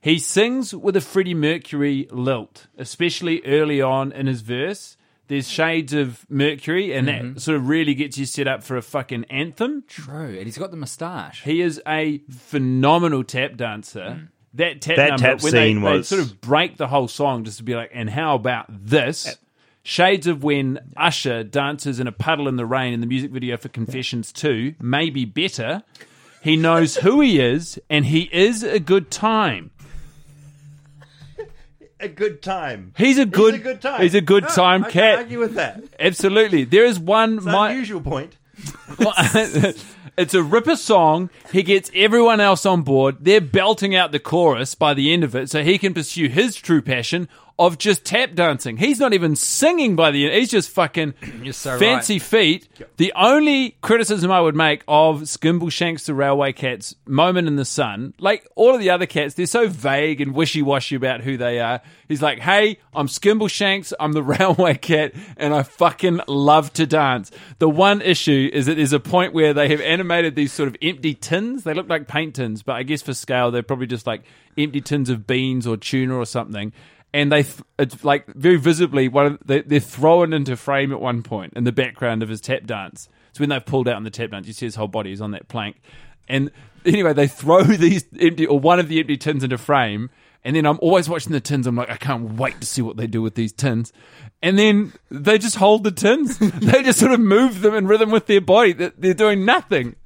He 0.00 0.18
sings 0.18 0.74
with 0.74 0.94
a 0.96 1.00
Freddie 1.00 1.34
Mercury 1.34 2.06
lilt, 2.10 2.68
especially 2.78 3.42
early 3.44 3.80
on 3.80 4.12
in 4.12 4.26
his 4.26 4.40
verse. 4.40 4.96
There's 5.28 5.48
shades 5.48 5.92
of 5.92 6.24
Mercury, 6.28 6.92
and 6.92 7.08
that 7.08 7.22
mm-hmm. 7.22 7.38
sort 7.38 7.56
of 7.56 7.68
really 7.68 7.94
gets 7.94 8.16
you 8.16 8.26
set 8.26 8.46
up 8.46 8.62
for 8.62 8.76
a 8.76 8.82
fucking 8.82 9.24
anthem. 9.24 9.82
True. 9.88 10.36
And 10.36 10.44
he's 10.44 10.58
got 10.58 10.70
the 10.70 10.76
moustache. 10.76 11.42
He 11.42 11.60
is 11.60 11.82
a 11.88 12.18
phenomenal 12.30 13.24
tap 13.24 13.56
dancer. 13.56 14.20
Mm. 14.20 14.28
That 14.54 14.80
tap 14.80 14.96
That 14.96 15.08
number, 15.08 15.22
tap 15.22 15.42
when 15.42 15.52
scene 15.52 15.82
they, 15.82 15.90
they 15.90 15.96
was- 15.98 16.08
sort 16.08 16.22
of 16.22 16.40
break 16.40 16.76
the 16.76 16.86
whole 16.86 17.08
song 17.08 17.42
just 17.42 17.58
to 17.58 17.64
be 17.64 17.74
like, 17.74 17.90
and 17.92 18.08
how 18.08 18.36
about 18.36 18.66
this? 18.68 19.36
Shades 19.86 20.26
of 20.26 20.42
when 20.42 20.80
Usher 20.96 21.44
dances 21.44 22.00
in 22.00 22.08
a 22.08 22.12
puddle 22.12 22.48
in 22.48 22.56
the 22.56 22.66
rain 22.66 22.92
in 22.92 23.00
the 23.00 23.06
music 23.06 23.30
video 23.30 23.56
for 23.56 23.68
Confessions 23.68 24.32
2, 24.32 24.74
maybe 24.80 25.24
better. 25.24 25.84
He 26.42 26.56
knows 26.56 26.96
who 26.96 27.20
he 27.20 27.38
is, 27.38 27.78
and 27.88 28.04
he 28.06 28.28
is 28.32 28.64
a 28.64 28.80
good 28.80 29.12
time. 29.12 29.70
a 32.00 32.08
good 32.08 32.42
time. 32.42 32.94
He's 32.98 33.16
a 33.16 33.24
good, 33.24 33.54
He's 33.54 33.60
a 33.60 33.64
good 33.64 33.80
time. 33.80 34.02
He's 34.02 34.14
a 34.16 34.20
good 34.20 34.42
No, 34.42 34.48
time 34.48 34.84
I 34.86 34.90
cat. 34.90 34.92
Can't 34.92 35.18
argue 35.20 35.38
with 35.38 35.54
that. 35.54 35.80
Absolutely. 36.00 36.64
There 36.64 36.84
is 36.84 36.98
one. 36.98 37.36
It's 37.36 37.46
my, 37.46 37.70
unusual 37.70 38.00
point. 38.00 38.36
it's 40.18 40.34
a 40.34 40.42
ripper 40.42 40.74
song. 40.74 41.30
He 41.52 41.62
gets 41.62 41.92
everyone 41.94 42.40
else 42.40 42.66
on 42.66 42.82
board. 42.82 43.18
They're 43.20 43.40
belting 43.40 43.94
out 43.94 44.10
the 44.10 44.18
chorus 44.18 44.74
by 44.74 44.94
the 44.94 45.12
end 45.12 45.22
of 45.22 45.36
it 45.36 45.48
so 45.48 45.62
he 45.62 45.78
can 45.78 45.94
pursue 45.94 46.28
his 46.28 46.56
true 46.56 46.82
passion 46.82 47.28
of 47.58 47.78
just 47.78 48.04
tap 48.04 48.34
dancing. 48.34 48.76
He's 48.76 49.00
not 49.00 49.14
even 49.14 49.34
singing 49.34 49.96
by 49.96 50.10
the 50.10 50.26
end. 50.26 50.34
He's 50.34 50.50
just 50.50 50.70
fucking 50.70 51.14
so 51.52 51.78
fancy 51.78 52.18
feet. 52.18 52.68
The 52.98 53.12
only 53.16 53.76
criticism 53.80 54.30
I 54.30 54.40
would 54.40 54.54
make 54.54 54.82
of 54.86 55.22
Skimbleshanks 55.22 56.04
the 56.04 56.14
Railway 56.14 56.52
Cat's 56.52 56.94
moment 57.06 57.48
in 57.48 57.56
the 57.56 57.64
sun, 57.64 58.14
like 58.18 58.46
all 58.56 58.74
of 58.74 58.80
the 58.80 58.90
other 58.90 59.06
cats, 59.06 59.34
they're 59.34 59.46
so 59.46 59.68
vague 59.68 60.20
and 60.20 60.34
wishy 60.34 60.60
washy 60.60 60.96
about 60.96 61.22
who 61.22 61.36
they 61.36 61.58
are. 61.60 61.80
He's 62.08 62.20
like, 62.20 62.40
hey, 62.40 62.78
I'm 62.94 63.06
Skimbleshanks, 63.06 63.92
I'm 63.98 64.12
the 64.12 64.22
Railway 64.26 64.74
Cat, 64.74 65.14
and 65.36 65.54
I 65.54 65.62
fucking 65.62 66.20
love 66.28 66.72
to 66.74 66.86
dance. 66.86 67.30
The 67.58 67.68
one 67.68 68.02
issue 68.02 68.50
is 68.52 68.66
that 68.66 68.76
there's 68.76 68.92
a 68.92 69.00
point 69.00 69.32
where 69.32 69.54
they 69.54 69.68
have 69.68 69.80
animated 69.80 70.34
these 70.36 70.52
sort 70.52 70.68
of 70.68 70.76
empty 70.82 71.14
tins. 71.14 71.64
They 71.64 71.74
look 71.74 71.88
like 71.88 72.06
paint 72.06 72.34
tins, 72.34 72.62
but 72.62 72.76
I 72.76 72.82
guess 72.82 73.00
for 73.02 73.14
scale, 73.14 73.50
they're 73.50 73.62
probably 73.62 73.86
just 73.86 74.06
like 74.06 74.24
empty 74.58 74.80
tins 74.80 75.08
of 75.08 75.26
beans 75.26 75.66
or 75.66 75.76
tuna 75.76 76.16
or 76.16 76.26
something 76.26 76.72
and 77.16 77.32
they 77.32 77.44
th- 77.44 77.62
it's 77.78 78.04
like 78.04 78.26
very 78.34 78.56
visibly 78.56 79.08
one 79.08 79.26
of, 79.26 79.38
they, 79.42 79.62
they're 79.62 79.80
thrown 79.80 80.34
into 80.34 80.54
frame 80.54 80.92
at 80.92 81.00
one 81.00 81.22
point 81.22 81.54
in 81.56 81.64
the 81.64 81.72
background 81.72 82.22
of 82.22 82.28
his 82.28 82.42
tap 82.42 82.66
dance. 82.66 83.08
So 83.32 83.40
when 83.40 83.48
they've 83.48 83.64
pulled 83.64 83.88
out 83.88 83.96
on 83.96 84.04
the 84.04 84.10
tap 84.10 84.32
dance, 84.32 84.46
you 84.46 84.52
see 84.52 84.66
his 84.66 84.74
whole 84.74 84.86
body 84.86 85.12
is 85.12 85.22
on 85.22 85.30
that 85.30 85.48
plank. 85.48 85.80
And 86.28 86.50
anyway, 86.84 87.14
they 87.14 87.26
throw 87.26 87.62
these 87.64 88.04
empty 88.20 88.44
or 88.46 88.60
one 88.60 88.78
of 88.78 88.88
the 88.88 89.00
empty 89.00 89.16
tins 89.16 89.42
into 89.42 89.56
frame. 89.56 90.10
And 90.44 90.54
then 90.54 90.66
I'm 90.66 90.78
always 90.82 91.08
watching 91.08 91.32
the 91.32 91.40
tins. 91.40 91.66
I'm 91.66 91.74
like, 91.74 91.88
I 91.88 91.96
can't 91.96 92.34
wait 92.34 92.60
to 92.60 92.66
see 92.66 92.82
what 92.82 92.98
they 92.98 93.06
do 93.06 93.22
with 93.22 93.34
these 93.34 93.52
tins. 93.54 93.94
And 94.42 94.58
then 94.58 94.92
they 95.10 95.38
just 95.38 95.56
hold 95.56 95.84
the 95.84 95.92
tins. 95.92 96.36
they 96.38 96.82
just 96.82 96.98
sort 97.00 97.12
of 97.12 97.20
move 97.20 97.62
them 97.62 97.74
in 97.74 97.86
rhythm 97.86 98.10
with 98.10 98.26
their 98.26 98.42
body. 98.42 98.74
They're 98.74 98.92
they're 98.94 99.14
doing 99.14 99.46
nothing. 99.46 99.96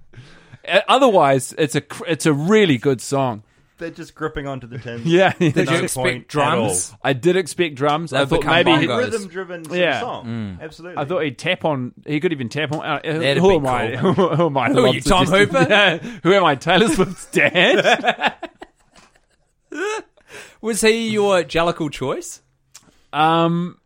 Uh, 0.66 0.82
Otherwise, 0.86 1.56
it's 1.58 1.74
a 1.74 1.82
it's 2.06 2.24
a 2.24 2.32
really 2.32 2.78
good 2.78 3.00
song. 3.00 3.42
They're 3.80 3.90
just 3.90 4.14
gripping 4.14 4.46
onto 4.46 4.68
the 4.68 4.78
tins. 4.78 5.04
Yeah. 5.04 5.32
There's 5.38 5.54
Did 5.54 5.68
you 5.70 5.78
no 5.78 5.82
expect 5.84 5.94
point 5.94 6.16
at 6.22 6.28
drums? 6.28 6.94
I 7.02 7.12
did 7.14 7.34
expect 7.36 7.74
drums. 7.74 8.12
I 8.12 8.20
They've 8.20 8.28
thought 8.28 8.40
become 8.42 8.54
maybe 8.54 8.70
he'd, 8.82 8.88
bongos. 8.88 8.98
rhythm 8.98 9.28
driven 9.28 9.64
Yeah. 9.72 10.00
song. 10.00 10.58
Absolutely. 10.62 11.02
I 11.02 11.04
thought 11.06 11.20
he'd 11.24 11.38
tap 11.38 11.64
on. 11.64 11.92
He 12.06 12.20
could 12.20 12.32
even 12.32 12.48
tap 12.48 12.70
on. 12.72 12.80
Uh, 12.84 13.00
who 13.04 13.18
That'd 13.18 13.38
who 13.38 13.48
be 13.50 13.56
am 13.56 13.66
I? 13.66 13.96
cool. 13.96 14.12
Who, 14.14 14.28
who 14.36 14.46
am 14.46 14.56
I? 14.58 14.68
Who 14.70 14.84
are 14.86 14.94
you, 14.94 15.00
Tom 15.00 15.26
suggesting- 15.26 15.56
Hooper? 15.58 15.66
Yeah. 15.70 15.98
Who 16.22 16.32
am 16.34 16.44
I? 16.44 16.54
Taylor 16.54 16.88
Swift's 16.88 17.26
dad. 17.26 18.34
Was 20.60 20.80
he 20.82 21.08
your 21.08 21.42
Jellicle 21.42 21.90
choice? 21.90 22.42
um, 23.12 23.78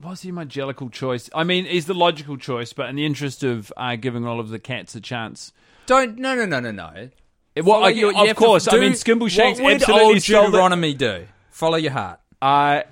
was 0.00 0.22
he 0.22 0.30
my 0.32 0.44
jellicle 0.44 0.90
choice? 0.92 1.28
I 1.34 1.42
mean, 1.44 1.64
he's 1.64 1.86
the 1.86 1.94
logical 1.94 2.36
choice, 2.36 2.72
but 2.72 2.88
in 2.88 2.94
the 2.96 3.04
interest 3.04 3.42
of 3.42 3.72
uh, 3.76 3.96
giving 3.96 4.24
all 4.26 4.38
of 4.40 4.48
the 4.48 4.58
cats 4.60 4.94
a 4.94 5.00
chance. 5.00 5.52
Don't. 5.86 6.16
No, 6.18 6.34
no, 6.36 6.46
no, 6.46 6.60
no, 6.60 6.70
no. 6.70 7.10
Well, 7.56 7.84
I- 7.84 7.88
you 7.90 8.10
of 8.10 8.36
course. 8.36 8.68
I 8.72 8.78
mean, 8.78 8.92
Skimbleshanks 8.92 9.60
What 9.62 9.74
absolutely 9.74 10.34
old 10.36 10.46
Deuteronomy 10.46 10.94
do? 10.94 11.26
Follow 11.50 11.76
your 11.76 11.92
heart. 11.92 12.20
Uh, 12.40 12.82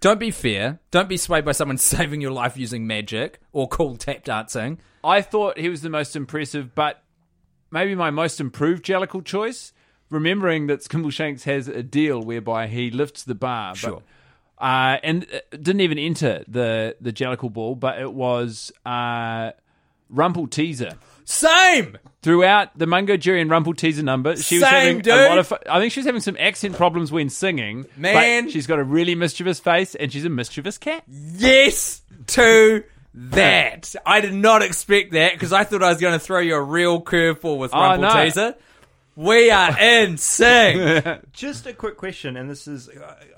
Don't 0.00 0.18
be 0.18 0.32
fair. 0.32 0.80
Don't 0.90 1.08
be 1.08 1.16
swayed 1.16 1.44
by 1.44 1.52
someone 1.52 1.78
saving 1.94 2.20
your 2.20 2.32
life 2.32 2.56
using 2.56 2.86
magic 2.86 3.40
or 3.52 3.68
cool 3.68 3.96
tap 3.96 4.24
dancing. 4.24 4.78
I 5.04 5.20
thought 5.22 5.58
he 5.58 5.68
was 5.68 5.82
the 5.82 5.90
most 5.90 6.16
impressive, 6.16 6.74
but 6.74 7.02
maybe 7.70 7.94
my 7.94 8.10
most 8.10 8.40
improved 8.40 8.84
Jellicle 8.84 9.24
choice. 9.24 9.72
Remembering 10.10 10.66
that 10.66 10.80
Skimbleshanks 10.80 11.44
has 11.44 11.68
a 11.68 11.82
deal 11.82 12.20
whereby 12.22 12.66
he 12.66 12.90
lifts 12.90 13.22
the 13.22 13.34
bar, 13.34 13.74
Sure. 13.74 14.02
but, 14.58 14.64
uh, 14.64 14.98
and 15.02 15.24
uh, 15.32 15.38
didn't 15.56 15.80
even 15.80 15.98
enter 15.98 16.44
the 16.46 16.96
the 17.00 17.12
Jellicle 17.12 17.50
ball, 17.52 17.74
but 17.76 17.98
it 17.98 18.12
was 18.12 18.72
uh, 18.84 19.52
Rumpleteazer. 20.12 20.96
Same. 21.24 21.98
Throughout 22.22 22.78
the 22.78 22.86
Mungojerrie 22.86 23.40
and 23.40 23.50
Rumpleteazer 23.50 24.04
number, 24.04 24.36
she 24.36 24.56
was 24.60 24.62
Same, 24.64 24.72
having 24.72 24.98
dude. 25.00 25.12
a 25.12 25.28
lot 25.28 25.38
of. 25.38 25.52
I 25.68 25.80
think 25.80 25.92
she 25.92 25.98
was 26.00 26.06
having 26.06 26.20
some 26.20 26.36
accent 26.38 26.76
problems 26.76 27.10
when 27.10 27.28
singing. 27.28 27.82
but 27.82 27.98
Man. 28.00 28.48
she's 28.48 28.68
got 28.68 28.78
a 28.78 28.84
really 28.84 29.16
mischievous 29.16 29.58
face, 29.58 29.96
and 29.96 30.12
she's 30.12 30.24
a 30.24 30.28
mischievous 30.30 30.78
cat. 30.78 31.02
Yes 31.08 32.02
to 32.28 32.84
that. 33.14 33.94
I 34.06 34.20
did 34.20 34.34
not 34.34 34.62
expect 34.62 35.12
that 35.12 35.32
because 35.32 35.52
I 35.52 35.64
thought 35.64 35.82
I 35.82 35.88
was 35.88 36.00
going 36.00 36.12
to 36.12 36.20
throw 36.24 36.38
you 36.38 36.54
a 36.54 36.62
real 36.62 37.02
curveball 37.02 37.58
with 37.58 37.74
Oh, 37.74 37.80
Rumple 37.80 38.08
no. 38.08 38.24
Teaser. 38.24 38.54
We 39.14 39.50
are 39.50 39.78
insane. 39.78 41.02
Just 41.32 41.66
a 41.66 41.74
quick 41.74 41.96
question, 41.98 42.36
and 42.36 42.48
this 42.48 42.66
is, 42.66 42.88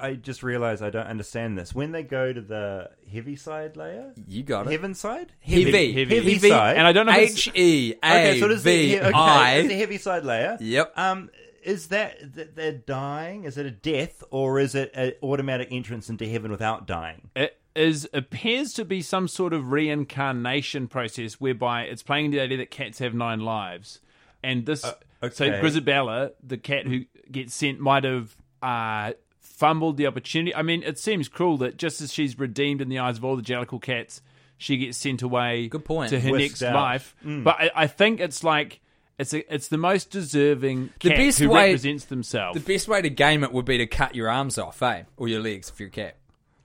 I 0.00 0.06
I 0.08 0.14
just 0.14 0.42
realized 0.44 0.82
I 0.84 0.90
don't 0.90 1.06
understand 1.06 1.58
this. 1.58 1.74
When 1.74 1.90
they 1.90 2.04
go 2.04 2.32
to 2.32 2.40
the 2.40 2.90
heavy 3.12 3.34
side 3.34 3.76
layer, 3.76 4.12
You 4.28 4.44
got 4.44 4.66
it. 4.66 4.70
heaven 4.70 4.94
side, 4.94 5.32
Heavy. 5.40 5.92
heavy, 5.92 6.14
Heavy. 6.14 6.38
side, 6.38 6.76
And 6.76 6.86
I 6.86 6.92
don't 6.92 7.06
know 7.06 7.12
if 7.12 7.18
it's- 7.30 7.48
H 7.48 7.50
E 7.56 7.94
okay, 8.04 8.36
A 8.36 8.40
so 8.40 8.46
does 8.48 8.62
the, 8.62 8.70
V 8.70 9.00
okay, 9.00 9.10
I. 9.14 9.54
it's 9.56 9.68
the 9.68 9.74
heavy 9.76 9.98
side 9.98 10.24
layer. 10.24 10.56
Yep. 10.60 10.92
Um, 10.96 11.30
is 11.64 11.88
that 11.88 12.34
that 12.34 12.54
they're 12.54 12.72
dying? 12.72 13.42
Is 13.44 13.58
it 13.58 13.66
a 13.66 13.70
death, 13.72 14.22
or 14.30 14.60
is 14.60 14.74
it 14.76 14.92
an 14.94 15.14
automatic 15.24 15.68
entrance 15.72 16.08
into 16.08 16.28
heaven 16.28 16.52
without 16.52 16.86
dying? 16.86 17.30
It 17.34 17.58
is 17.74 18.08
appears 18.12 18.74
to 18.74 18.84
be 18.84 19.02
some 19.02 19.26
sort 19.26 19.52
of 19.52 19.72
reincarnation 19.72 20.86
process 20.86 21.34
whereby 21.40 21.82
it's 21.82 22.02
playing 22.04 22.30
the 22.30 22.38
idea 22.40 22.58
that 22.58 22.70
cats 22.70 23.00
have 23.00 23.12
nine 23.14 23.40
lives, 23.40 23.98
and 24.42 24.66
this 24.66 24.82
so 24.82 24.94
okay. 25.24 25.60
Grizabella, 25.60 26.32
the 26.42 26.56
cat 26.58 26.86
who 26.86 27.04
gets 27.30 27.54
sent, 27.54 27.80
might 27.80 28.04
have 28.04 28.36
uh, 28.62 29.12
fumbled 29.40 29.96
the 29.96 30.06
opportunity. 30.06 30.54
I 30.54 30.62
mean, 30.62 30.82
it 30.82 30.98
seems 30.98 31.28
cruel 31.28 31.58
that 31.58 31.76
just 31.76 32.00
as 32.00 32.12
she's 32.12 32.38
redeemed 32.38 32.80
in 32.80 32.88
the 32.88 32.98
eyes 32.98 33.18
of 33.18 33.24
all 33.24 33.36
the 33.36 33.42
Jellicle 33.42 33.80
cats, 33.82 34.20
she 34.58 34.76
gets 34.76 34.96
sent 34.98 35.22
away. 35.22 35.68
Good 35.68 35.84
point. 35.84 36.10
to 36.10 36.20
her 36.20 36.30
Whisked 36.30 36.60
next 36.60 36.62
out. 36.62 36.74
life. 36.74 37.16
But 37.24 37.56
I, 37.58 37.70
I 37.74 37.86
think 37.86 38.20
it's 38.20 38.42
like. 38.44 38.80
It's 39.16 39.32
a, 39.32 39.54
it's 39.54 39.68
the 39.68 39.78
most 39.78 40.10
deserving 40.10 40.90
The 41.00 41.10
cat 41.10 41.18
best 41.18 41.38
who 41.38 41.48
way- 41.50 41.66
represents 41.66 42.06
themselves. 42.06 42.60
The 42.60 42.72
best 42.72 42.88
way 42.88 43.00
to 43.00 43.08
game 43.08 43.44
it 43.44 43.52
would 43.52 43.64
be 43.64 43.78
to 43.78 43.86
cut 43.86 44.16
your 44.16 44.28
arms 44.28 44.58
off, 44.58 44.82
eh? 44.82 45.04
Or 45.16 45.28
your 45.28 45.40
legs 45.40 45.70
if 45.70 45.78
you're 45.78 45.86
a 45.86 45.92
cat. 45.92 46.16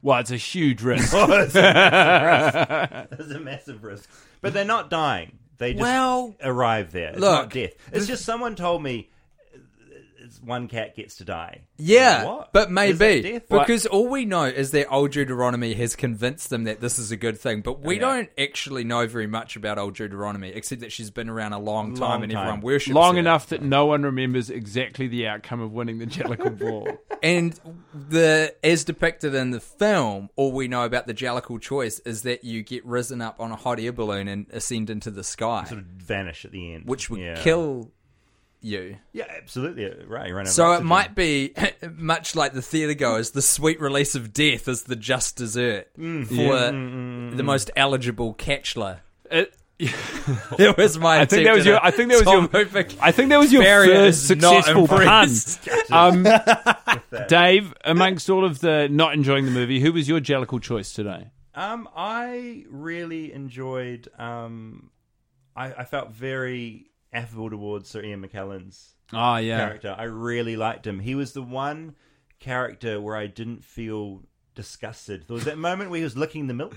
well, 0.02 0.18
it's 0.20 0.32
a 0.32 0.36
huge 0.38 0.82
risk. 0.82 1.12
There's 1.28 1.56
a 1.56 3.40
massive 3.40 3.84
risk, 3.84 4.10
but 4.42 4.54
they're 4.54 4.66
not 4.66 4.90
dying. 4.90 5.38
They 5.60 5.74
just 5.74 5.82
Well, 5.84 6.36
arrive 6.42 6.92
there. 6.92 7.10
It's 7.10 7.20
look, 7.20 7.32
not 7.32 7.50
death. 7.52 7.74
It's 7.92 8.08
just 8.08 8.26
someone 8.26 8.56
told 8.56 8.82
me 8.82 9.10
one 10.44 10.68
cat 10.68 10.96
gets 10.96 11.16
to 11.18 11.26
die. 11.26 11.62
Yeah, 11.78 12.26
What? 12.26 12.54
but 12.54 12.70
maybe 12.72 13.22
that 13.22 13.24
death? 13.24 13.50
because 13.50 13.86
all 13.86 14.08
we 14.08 14.26
know 14.26 14.44
is 14.46 14.72
that 14.72 14.88
old 14.90 15.12
Deuteronomy 15.12 15.74
has 15.76 15.96
convinced 15.96 16.50
them 16.50 16.66
that 16.66 16.82
this 16.82 17.00
is 17.00 17.12
a 17.12 17.18
good 17.18 17.40
thing, 17.40 17.62
but 17.62 17.82
we 17.82 17.96
Okay. 17.96 18.00
don't 18.00 18.30
actually 18.38 18.84
know 18.84 19.08
very 19.08 19.28
much 19.28 19.56
about 19.56 19.78
old 19.78 19.96
Deuteronomy 19.96 20.50
except 20.50 20.82
that 20.82 20.92
she's 20.92 21.10
been 21.12 21.30
around 21.30 21.54
a 21.54 21.60
long 21.60 21.94
time 21.96 22.02
Long 22.02 22.24
and 22.24 22.32
time. 22.32 22.42
everyone 22.42 22.62
worships 22.62 22.90
her. 22.90 22.94
long 22.94 23.16
her. 23.16 23.20
enough 23.20 23.48
that 23.48 23.62
no 23.62 23.86
one 23.86 24.04
remembers 24.04 24.50
exactly 24.50 25.08
the 25.08 25.28
outcome 25.28 25.62
of 25.62 25.72
winning 25.72 26.00
the 26.00 26.06
Jellicle 26.06 26.58
Ball. 26.60 26.98
And 27.24 27.60
the 27.94 28.56
as 28.64 28.84
depicted 28.84 29.34
in 29.36 29.52
the 29.52 29.60
film, 29.60 30.30
all 30.36 30.52
we 30.52 30.68
know 30.68 30.84
about 30.84 31.08
the 31.08 31.14
Jellicle 31.14 31.60
choice 31.62 32.00
is 32.00 32.22
that 32.24 32.44
you 32.44 32.64
get 32.64 32.86
risen 32.86 33.22
up 33.22 33.40
on 33.40 33.52
a 33.52 33.56
hot 33.56 33.80
air 33.80 33.92
balloon 33.92 34.28
and 34.28 34.46
ascend 34.52 34.90
into 34.90 35.12
the 35.12 35.24
sky, 35.24 35.66
sort 35.66 35.80
of 35.80 35.86
vanish 35.86 36.46
at 36.46 36.52
the 36.52 36.74
end, 36.74 36.86
which 36.86 37.10
would 37.10 37.20
Yeah. 37.20 37.42
kill 37.42 37.92
you. 38.62 38.98
Yeah, 39.14 39.26
absolutely. 39.30 39.86
Right, 40.06 40.28
you 40.28 40.34
run 40.36 40.42
out 40.46 40.50
of 40.50 40.54
So 40.54 40.74
it 40.74 40.84
might 40.84 41.16
be 41.16 41.54
much 41.96 42.36
like 42.36 42.54
the 42.54 42.62
theatre 42.62 42.94
goers, 42.94 43.32
the 43.32 43.42
sweet 43.42 43.80
release 43.80 44.16
of 44.16 44.34
death 44.34 44.68
is 44.68 44.84
the 44.84 44.96
just 44.96 45.36
dessert 45.38 45.88
Mm. 45.98 46.28
for 46.28 47.36
the 47.36 47.44
most 47.44 47.72
eligible 47.76 48.34
catchler. 48.36 49.00
It- 49.32 49.54
It 50.60 50.76
was 50.78 51.00
my. 51.00 51.22
I 51.22 51.26
think 51.26 51.46
that 51.46 51.56
was 51.56 51.66
your. 51.66 51.84
I 51.84 51.90
think 51.92 52.10
that 52.12 52.18
was 52.26 52.26
your. 52.26 52.98
I 53.02 53.12
think 53.14 53.30
that 53.30 53.38
was 53.40 53.54
your 53.54 53.64
Barrier 53.64 53.94
first 53.96 54.20
is 54.20 54.28
successful 54.28 54.88
pun. 54.90 55.30
Um, 55.92 56.28
Dave, 57.28 57.74
amongst 57.86 58.30
all 58.30 58.44
of 58.46 58.60
the 58.60 58.88
not 58.92 59.14
enjoying 59.14 59.46
the 59.46 59.52
movie, 59.52 59.80
who 59.80 59.94
was 59.94 60.08
your 60.10 60.20
Jellicle 60.20 60.62
choice 60.62 60.92
today? 60.94 61.28
Um, 61.56 61.88
I 61.96 62.66
really 62.70 63.32
enjoyed. 63.34 64.10
Um, 64.20 64.92
I, 65.56 65.68
I 65.74 65.84
felt 65.86 66.12
very 66.12 66.88
affable 67.12 67.50
towards 67.50 67.90
Sir 67.90 68.04
Ian 68.04 68.22
McKellen's 68.22 68.96
Oh 69.12 69.38
yeah, 69.38 69.58
character. 69.58 69.96
I 69.98 70.04
really 70.04 70.56
liked 70.56 70.86
him. 70.86 71.00
He 71.00 71.16
was 71.16 71.34
the 71.34 71.42
one 71.42 71.96
character 72.40 73.02
where 73.02 73.16
I 73.16 73.28
didn't 73.28 73.64
feel 73.64 74.24
disgusted. 74.56 75.26
There 75.28 75.34
was 75.34 75.46
that 75.46 75.58
moment 75.58 75.90
where 75.90 75.98
he 75.98 76.04
was 76.04 76.18
licking 76.18 76.48
the 76.48 76.54
milk, 76.54 76.76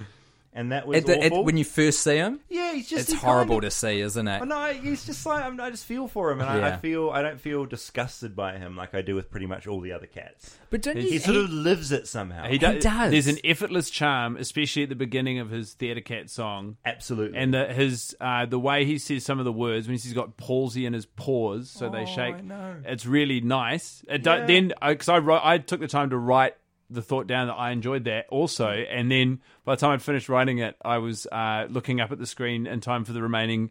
and 0.55 0.73
that 0.73 0.87
was 0.87 0.99
At 0.99 1.07
the, 1.07 1.23
at, 1.25 1.33
when 1.45 1.57
you 1.57 1.65
first 1.65 2.01
see 2.01 2.17
him, 2.17 2.41
yeah, 2.49 2.75
he's 2.75 2.89
just 2.89 3.03
it's 3.05 3.13
he 3.13 3.19
horrible 3.19 3.57
kind 3.57 3.63
to 3.63 3.71
see, 3.71 4.01
isn't 4.01 4.29
it? 4.29 4.45
no, 4.45 4.67
he's 4.73 5.05
just 5.07 5.25
like 5.25 5.45
I'm, 5.45 5.61
I 5.61 5.71
just 5.71 5.87
feel 5.87 6.09
for 6.09 6.31
him, 6.31 6.41
and 6.41 6.49
I, 6.51 6.75
I 6.75 6.77
feel 6.77 7.11
I 7.11 7.23
don't 7.23 7.41
feel 7.41 7.65
disgusted 7.67 8.37
by 8.37 8.59
him 8.59 8.77
like 8.77 8.95
I 8.95 9.03
do 9.03 9.15
with 9.15 9.31
pretty 9.31 9.47
much 9.47 9.67
all 9.67 9.81
the 9.81 9.93
other 9.93 10.07
cats. 10.07 10.57
But 10.71 10.83
don't 10.83 10.97
He 10.97 11.15
you? 11.15 11.19
sort 11.19 11.37
of 11.37 11.51
lives 11.51 11.93
it 11.93 12.07
somehow. 12.07 12.47
he, 12.47 12.59
do- 12.59 12.81
does. 12.81 13.11
There's 13.11 13.27
an 13.27 13.39
effortless 13.45 13.91
charm, 13.91 14.37
especially 14.37 14.83
at 14.85 14.89
the 14.89 14.95
beginning 14.95 15.39
of 15.39 15.51
his 15.51 15.75
Theatre 15.75 16.01
Cat 16.01 16.31
song. 16.31 16.77
Absolutely. 16.85 17.39
And 17.39 17.53
the, 17.55 17.67
his 17.67 18.17
uh, 18.21 18.47
the 18.47 18.59
way 18.59 18.85
he 18.85 18.99
says 18.99 19.25
some 19.25 19.39
of 19.39 19.45
the 19.45 19.53
words 19.53 19.87
when 19.87 19.93
he's 19.95 20.13
got 20.13 20.37
palsy 20.37 20.87
in 20.87 20.93
his 20.93 21.07
paws, 21.07 21.71
so 21.71 21.89
they 21.91 22.05
shake. 22.07 22.35
Oh, 22.35 22.39
I 22.39 22.41
know. 22.43 22.77
It's 22.85 23.07
really 23.07 23.41
nice. 23.41 24.05
It 24.09 24.23
don't- 24.23 24.41
Yeah. 24.41 24.47
Then 24.47 24.73
because 24.89 25.09
I 25.09 25.19
wrote, 25.19 25.41
I 25.45 25.59
took 25.59 25.81
the 25.81 25.89
time 25.89 26.11
to 26.11 26.17
write 26.19 26.55
the 26.93 27.03
thought 27.03 27.27
down 27.27 27.49
that 27.49 27.55
I 27.55 27.71
enjoyed 27.71 28.05
that 28.05 28.27
also, 28.29 28.69
and 28.69 29.11
then 29.11 29.41
by 29.65 29.75
the 29.75 29.81
time 29.81 29.91
I'd 29.93 30.03
finished 30.03 30.29
writing 30.29 30.59
it, 30.59 30.77
I 30.85 30.99
was 30.99 31.27
uh, 31.27 31.67
looking 31.69 32.01
up 32.01 32.13
at 32.13 32.19
the 32.19 32.27
screen 32.27 32.67
in 32.67 32.81
time 32.81 33.05
for 33.05 33.13
the 33.13 33.23
remaining 33.23 33.71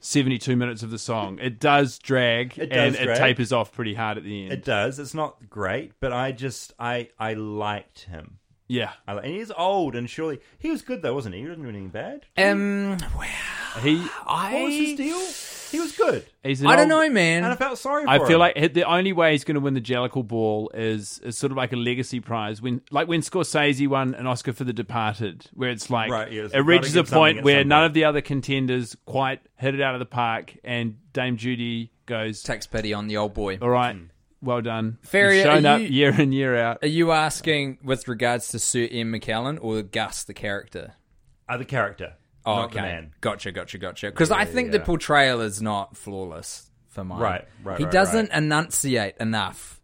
72 0.00 0.54
minutes 0.54 0.82
of 0.82 0.90
the 0.90 0.98
song. 0.98 1.38
It 1.40 1.58
does 1.58 1.98
drag 1.98 2.58
It 2.58 2.66
does 2.70 2.94
and 2.96 3.10
it 3.10 3.16
tapers 3.16 3.52
off 3.52 3.72
pretty 3.72 3.94
hard 3.94 4.18
at 4.18 4.24
the 4.24 4.44
end. 4.44 4.52
It 4.52 4.64
does. 4.64 4.98
It's 4.98 5.14
not 5.14 5.48
great, 5.48 5.92
but 6.00 6.12
I 6.12 6.32
just 6.32 6.74
I 6.78 7.08
I 7.18 7.34
liked 7.34 8.02
him. 8.02 8.38
Yeah. 8.66 8.92
I, 9.06 9.14
li- 9.14 9.20
and 9.24 9.32
he's 9.34 9.50
old, 9.50 9.94
and 9.94 10.08
surely 10.08 10.40
he 10.58 10.70
was 10.70 10.82
good 10.82 11.02
though, 11.02 11.14
wasn't 11.14 11.34
he? 11.34 11.42
He 11.42 11.46
didn't 11.46 11.62
do 11.64 11.68
anything 11.68 11.88
bad. 11.90 12.26
Um, 12.38 12.96
well, 13.16 13.28
He, 13.82 14.06
I, 14.26 14.54
What 14.54 14.62
was 14.64 14.74
his 14.74 14.96
deal? 14.96 15.20
He 15.72 15.80
was 15.80 15.90
good, 15.96 16.24
he's 16.44 16.60
an 16.60 16.68
I 16.68 16.76
don't 16.76 16.90
old- 16.92 17.02
know, 17.08 17.10
man. 17.12 17.42
and 17.42 17.52
I 17.52 17.56
felt 17.56 17.78
sorry. 17.78 18.04
for 18.04 18.08
I 18.10 18.24
feel 18.28 18.38
like 18.38 18.74
the 18.74 18.84
only 18.84 19.12
way 19.12 19.32
he's 19.32 19.42
going 19.42 19.56
to 19.56 19.60
win 19.60 19.74
the 19.74 19.80
Jellicle 19.80 20.24
Ball 20.24 20.70
is, 20.72 21.18
is 21.24 21.36
sort 21.36 21.50
of 21.50 21.56
like 21.56 21.72
a 21.72 21.76
legacy 21.76 22.20
prize. 22.20 22.62
When 22.62 22.80
like 22.92 23.08
when 23.08 23.22
Scorsese 23.22 23.88
won 23.88 24.14
an 24.14 24.28
Oscar 24.28 24.52
for 24.52 24.62
The 24.62 24.72
Departed, 24.72 25.46
where 25.52 25.70
it's 25.70 25.90
like 25.90 26.12
Right, 26.12 26.30
yes, 26.30 26.52
it 26.54 26.60
reaches 26.60 26.94
a 26.94 27.00
give 27.00 27.08
something 27.08 27.18
point 27.18 27.38
at 27.38 27.44
where 27.44 27.62
some 27.62 27.68
none 27.68 27.78
point. 27.80 27.86
of 27.86 27.94
the 27.94 28.04
other 28.04 28.20
contenders 28.20 28.96
quite 29.04 29.40
hit 29.56 29.74
it 29.74 29.80
out 29.80 29.94
of 29.94 29.98
the 29.98 30.06
park, 30.06 30.56
and 30.62 30.96
Dame 31.12 31.36
Judi 31.36 31.90
goes, 32.06 32.42
Takes 32.44 32.68
pity 32.68 32.94
on 32.94 33.08
the 33.08 33.16
old 33.16 33.34
boy. 33.34 33.58
"All 33.60 33.68
right, 33.70 33.96
Hmm. 33.96 34.04
Well 34.44 34.60
done." 34.60 34.98
Ferry, 35.02 35.36
You've 35.38 35.44
shown 35.44 35.66
up 35.66 35.80
you- 35.80 35.86
year 35.88 36.20
in 36.20 36.32
year 36.32 36.56
out. 36.56 36.78
Are 36.82 36.88
you 36.88 37.12
asking 37.12 37.78
with 37.82 38.06
regards 38.08 38.48
to 38.48 38.58
Sir 38.58 38.88
Ian 38.90 39.10
McKellen 39.12 39.58
or 39.60 39.82
Gus 39.82 40.24
the 40.24 40.34
character? 40.34 40.94
uh, 41.48 41.56
the 41.56 41.64
character, 41.64 42.14
Oh, 42.46 42.54
not 42.56 42.64
okay. 42.66 42.76
the 42.76 42.82
man. 42.82 43.12
Gotcha, 43.20 43.52
gotcha, 43.52 43.78
gotcha. 43.78 44.06
Because 44.10 44.30
I 44.30 44.40
Yeah, 44.40 44.44
think 44.46 44.72
the 44.72 44.80
portrayal 44.80 45.40
is 45.40 45.60
not 45.60 45.96
flawless 45.96 46.70
for 46.88 47.04
mine. 47.04 47.20
Right, 47.20 47.44
right, 47.62 47.78
He 47.78 47.84
right, 47.84 47.92
doesn't 47.92 48.28
right. 48.30 48.38
enunciate 48.38 49.16
enough 49.18 49.80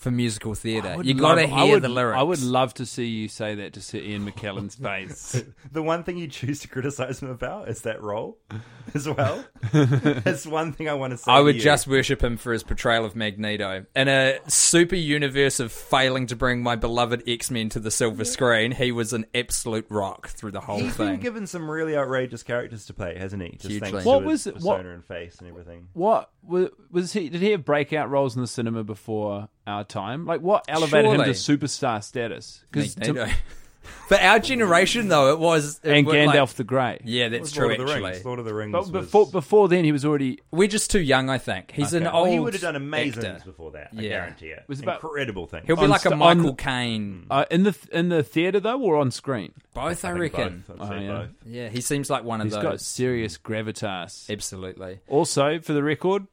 for 0.00 0.10
musical 0.10 0.54
theatre. 0.54 0.96
You 1.02 1.14
got 1.14 1.36
to 1.36 1.46
hear 1.46 1.74
would- 1.74 1.82
the 1.82 1.88
lyrics. 1.88 2.18
I 2.18 2.22
would 2.22 2.42
love 2.42 2.74
to 2.74 2.86
see 2.86 3.06
you 3.06 3.28
say 3.28 3.54
that 3.56 3.74
to 3.74 3.80
Sir 3.80 3.98
Ian 3.98 4.28
McKellen's 4.28 4.74
face. 4.76 5.42
The 5.72 5.82
one 5.82 6.02
thing 6.02 6.16
you 6.18 6.26
choose 6.26 6.58
to 6.60 6.68
criticize 6.68 7.22
him 7.22 7.30
about 7.30 7.68
is 7.68 7.82
that 7.82 8.02
role, 8.02 8.38
as 8.94 9.08
well. 9.08 9.44
That's 9.72 10.44
one 10.46 10.72
thing 10.72 10.88
I 10.88 10.94
want 10.94 11.12
to 11.12 11.16
say. 11.16 11.30
I 11.30 11.38
to 11.38 11.44
would 11.44 11.54
you. 11.56 11.60
just 11.60 11.86
worship 11.86 12.24
him 12.24 12.36
for 12.36 12.52
his 12.52 12.64
portrayal 12.64 13.04
of 13.04 13.14
Magneto. 13.14 13.86
In 13.94 14.08
a 14.08 14.38
super 14.48 14.96
universe 14.96 15.60
of 15.60 15.70
failing 15.70 16.26
to 16.28 16.34
bring 16.36 16.62
my 16.62 16.74
beloved 16.74 17.22
X 17.28 17.50
Men 17.52 17.68
to 17.68 17.78
the 17.78 17.90
silver 17.92 18.24
screen, 18.24 18.72
he 18.72 18.90
was 18.90 19.12
an 19.12 19.26
absolute 19.34 19.86
rock 19.90 20.28
through 20.28 20.50
the 20.52 20.60
whole 20.60 20.78
He's 20.80 20.96
thing. 20.96 21.08
been 21.12 21.20
given 21.20 21.46
some 21.46 21.70
really 21.70 21.96
outrageous 21.96 22.42
characters 22.42 22.86
to 22.86 22.94
play, 22.94 23.16
hasn't 23.16 23.42
he? 23.42 23.50
Just 23.50 23.66
Hugely. 23.68 23.90
thanks 23.92 24.04
What 24.06 24.20
to 24.20 24.26
was 24.26 24.44
his 24.44 24.56
it- 24.56 24.62
what- 24.62 24.84
and 24.84 25.04
face 25.04 25.38
and 25.38 25.48
everything. 25.48 25.88
What 25.92 26.30
wa- 26.42 26.68
was 26.90 27.12
he? 27.12 27.28
Did 27.28 27.42
he 27.42 27.50
have 27.52 27.64
breakout 27.64 28.10
roles 28.10 28.34
in 28.34 28.40
the 28.42 28.48
cinema 28.48 28.82
before 28.82 29.48
our 29.66 29.84
time? 29.84 30.26
Like 30.26 30.40
what 30.40 30.64
elevated 30.68 31.10
Surely. 31.12 31.28
him 31.28 31.34
to 31.34 31.38
superstar 31.38 32.02
status? 32.02 32.62
'Cause 32.72 32.94
to- 32.94 33.12
Magneto. 33.12 33.32
for 34.08 34.16
our 34.18 34.38
generation, 34.38 35.08
though, 35.08 35.32
it 35.32 35.38
was 35.38 35.80
it 35.82 35.90
and 35.90 36.06
was 36.06 36.14
Gandalf 36.14 36.34
like- 36.34 36.50
the 36.54 36.64
Grey. 36.64 37.00
yeah, 37.04 37.28
that's 37.28 37.56
Lord 37.56 37.66
true. 37.76 37.82
of 37.82 37.86
the 37.88 37.92
Actually, 37.94 38.10
Rings. 38.10 38.24
Lord 38.24 38.38
of 38.38 38.44
the 38.44 38.54
Rings. 38.54 38.72
But 38.72 38.80
was- 38.82 38.90
before 38.90 39.26
before 39.30 39.68
then, 39.68 39.84
he 39.84 39.92
was 39.92 40.04
already 40.04 40.38
we're 40.50 40.68
just 40.68 40.90
too 40.90 41.00
young. 41.00 41.30
I 41.30 41.38
think 41.38 41.72
he's 41.72 41.92
an 41.94 42.06
old. 42.06 42.24
Well, 42.24 42.32
he 42.32 42.38
would 42.40 42.52
have 42.52 42.62
done 42.62 42.76
amazing 42.76 43.24
actor. 43.24 43.44
before 43.46 43.70
that. 43.72 43.88
I 43.96 44.00
Yeah. 44.02 44.08
guarantee 44.10 44.48
it. 44.48 44.64
Was 44.68 44.80
about- 44.80 45.02
incredible 45.02 45.46
things. 45.46 45.64
He'll 45.66 45.76
be 45.76 45.82
On 45.82 45.88
like 45.90 46.00
a 46.04 46.10
st- 46.10 46.18
Michael 46.18 46.54
Caine. 46.54 47.26
uh, 47.30 47.44
in 47.50 47.62
the 47.62 47.76
in 47.92 48.08
the 48.10 48.22
theater 48.22 48.60
though, 48.60 48.80
or 48.80 48.96
on 48.96 49.10
screen. 49.10 49.52
Both, 49.72 49.84
I, 49.84 49.90
I 49.90 49.94
think 49.94 50.18
reckon. 50.34 50.64
both. 50.68 50.80
I'd 50.82 50.88
say 50.88 50.94
Oh, 50.94 51.00
yeah. 51.00 51.08
both. 51.18 51.28
Yeah, 51.46 51.68
he 51.68 51.80
seems 51.80 52.10
like 52.10 52.24
one 52.24 52.40
of 52.40 52.46
He's 52.46 52.54
those. 52.54 52.62
got 52.62 52.80
serious 52.80 53.38
gravitas. 53.38 54.28
Absolutely. 54.30 55.00
Also, 55.08 55.58
for 55.60 55.72
the 55.72 55.82
record, 55.82 56.26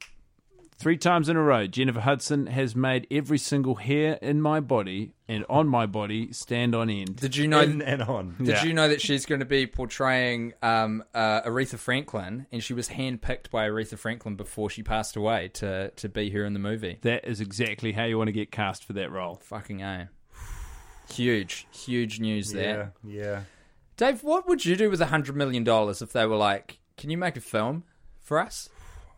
three 0.77 0.97
times 0.97 1.27
in 1.29 1.35
a 1.35 1.41
row, 1.41 1.67
Jennifer 1.67 1.99
Hudson 2.01 2.47
has 2.47 2.75
made 2.75 3.07
every 3.11 3.37
single 3.37 3.75
hair 3.75 4.13
in 4.21 4.41
my 4.41 4.59
body 4.59 5.13
and 5.27 5.43
on 5.49 5.67
my 5.67 5.85
body 5.85 6.31
stand 6.31 6.73
on 6.75 6.89
end. 6.89 7.17
Did 7.17 7.35
you 7.35 7.47
know? 7.47 7.61
In 7.61 7.81
and 7.81 8.01
on. 8.03 8.35
Did 8.37 8.47
Yeah. 8.47 8.63
you 8.63 8.73
know 8.73 8.87
that 8.87 9.01
she's 9.01 9.25
going 9.25 9.39
to 9.39 9.45
be 9.45 9.67
portraying 9.67 10.53
um, 10.61 11.03
uh, 11.13 11.41
Aretha 11.41 11.77
Franklin, 11.77 12.45
and 12.51 12.63
she 12.63 12.73
was 12.73 12.89
handpicked 12.89 13.49
by 13.49 13.67
Aretha 13.67 13.97
Franklin 13.97 14.35
before 14.35 14.69
she 14.69 14.83
passed 14.83 15.15
away 15.15 15.49
to 15.55 15.89
to 15.95 16.07
be 16.09 16.29
here 16.29 16.45
in 16.45 16.53
the 16.53 16.59
movie? 16.59 16.99
That 17.01 17.25
is 17.27 17.41
exactly 17.41 17.91
how 17.91 18.05
you 18.05 18.17
want 18.17 18.27
to 18.27 18.31
get 18.33 18.51
cast 18.51 18.83
for 18.85 18.93
that 18.93 19.11
role. 19.11 19.41
Fucking 19.43 19.81
a. 19.81 20.09
Huge, 21.09 21.67
huge 21.71 22.19
news 22.19 22.51
there. 22.51 22.93
Yeah, 23.03 23.23
yeah. 23.23 23.41
Dave, 23.95 24.23
what 24.23 24.47
would 24.47 24.65
you 24.65 24.75
do 24.75 24.89
with 24.89 25.01
a 25.01 25.05
hundred 25.07 25.35
million 25.35 25.63
dollars 25.63 26.01
if 26.01 26.11
they 26.11 26.25
were 26.25 26.35
like, 26.35 26.79
"Can 26.97 27.09
you 27.09 27.17
make 27.17 27.37
a 27.37 27.41
film 27.41 27.83
for 28.21 28.39
us?" 28.39 28.69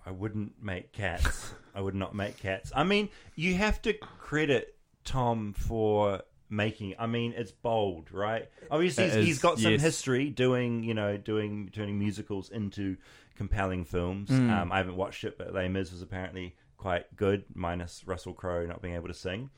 I 0.06 0.12
wouldn't 0.12 0.62
make 0.62 0.92
cats. 0.92 1.54
I 1.76 1.82
would 1.82 1.96
not 1.96 2.16
make 2.16 2.38
cats. 2.38 2.72
I 2.76 2.84
mean, 2.84 3.10
you 3.36 3.56
have 3.56 3.82
to 3.84 3.94
credit 3.94 4.76
Tom 5.06 5.54
for 5.54 6.22
making. 6.50 6.96
I 6.98 7.06
mean, 7.08 7.34
it's 7.38 7.52
bold, 7.52 8.12
right? 8.12 8.50
Obviously, 8.72 9.06
he's, 9.06 9.14
he's 9.14 9.36
is, 9.38 9.42
got 9.42 9.60
some 9.60 9.74
yes. 9.74 9.82
history 9.82 10.30
doing, 10.30 10.84
you 10.84 10.94
know, 10.94 11.18
doing 11.18 11.70
turning 11.74 12.00
musicals 12.00 12.50
into 12.50 12.98
compelling 13.36 13.86
films. 13.86 14.30
Um, 14.32 14.72
I 14.72 14.78
haven't 14.78 14.98
watched 14.98 15.24
it, 15.24 15.38
but 15.38 15.54
Les 15.54 15.70
Mis 15.70 15.92
was 15.92 16.02
apparently 16.02 16.56
quite 16.78 17.16
good, 17.16 17.46
minus 17.54 18.04
Russell 18.06 18.34
Crowe 18.34 18.66
not 18.66 18.82
being 18.82 18.96
able 18.96 19.08
to 19.08 19.14
sing. 19.14 19.50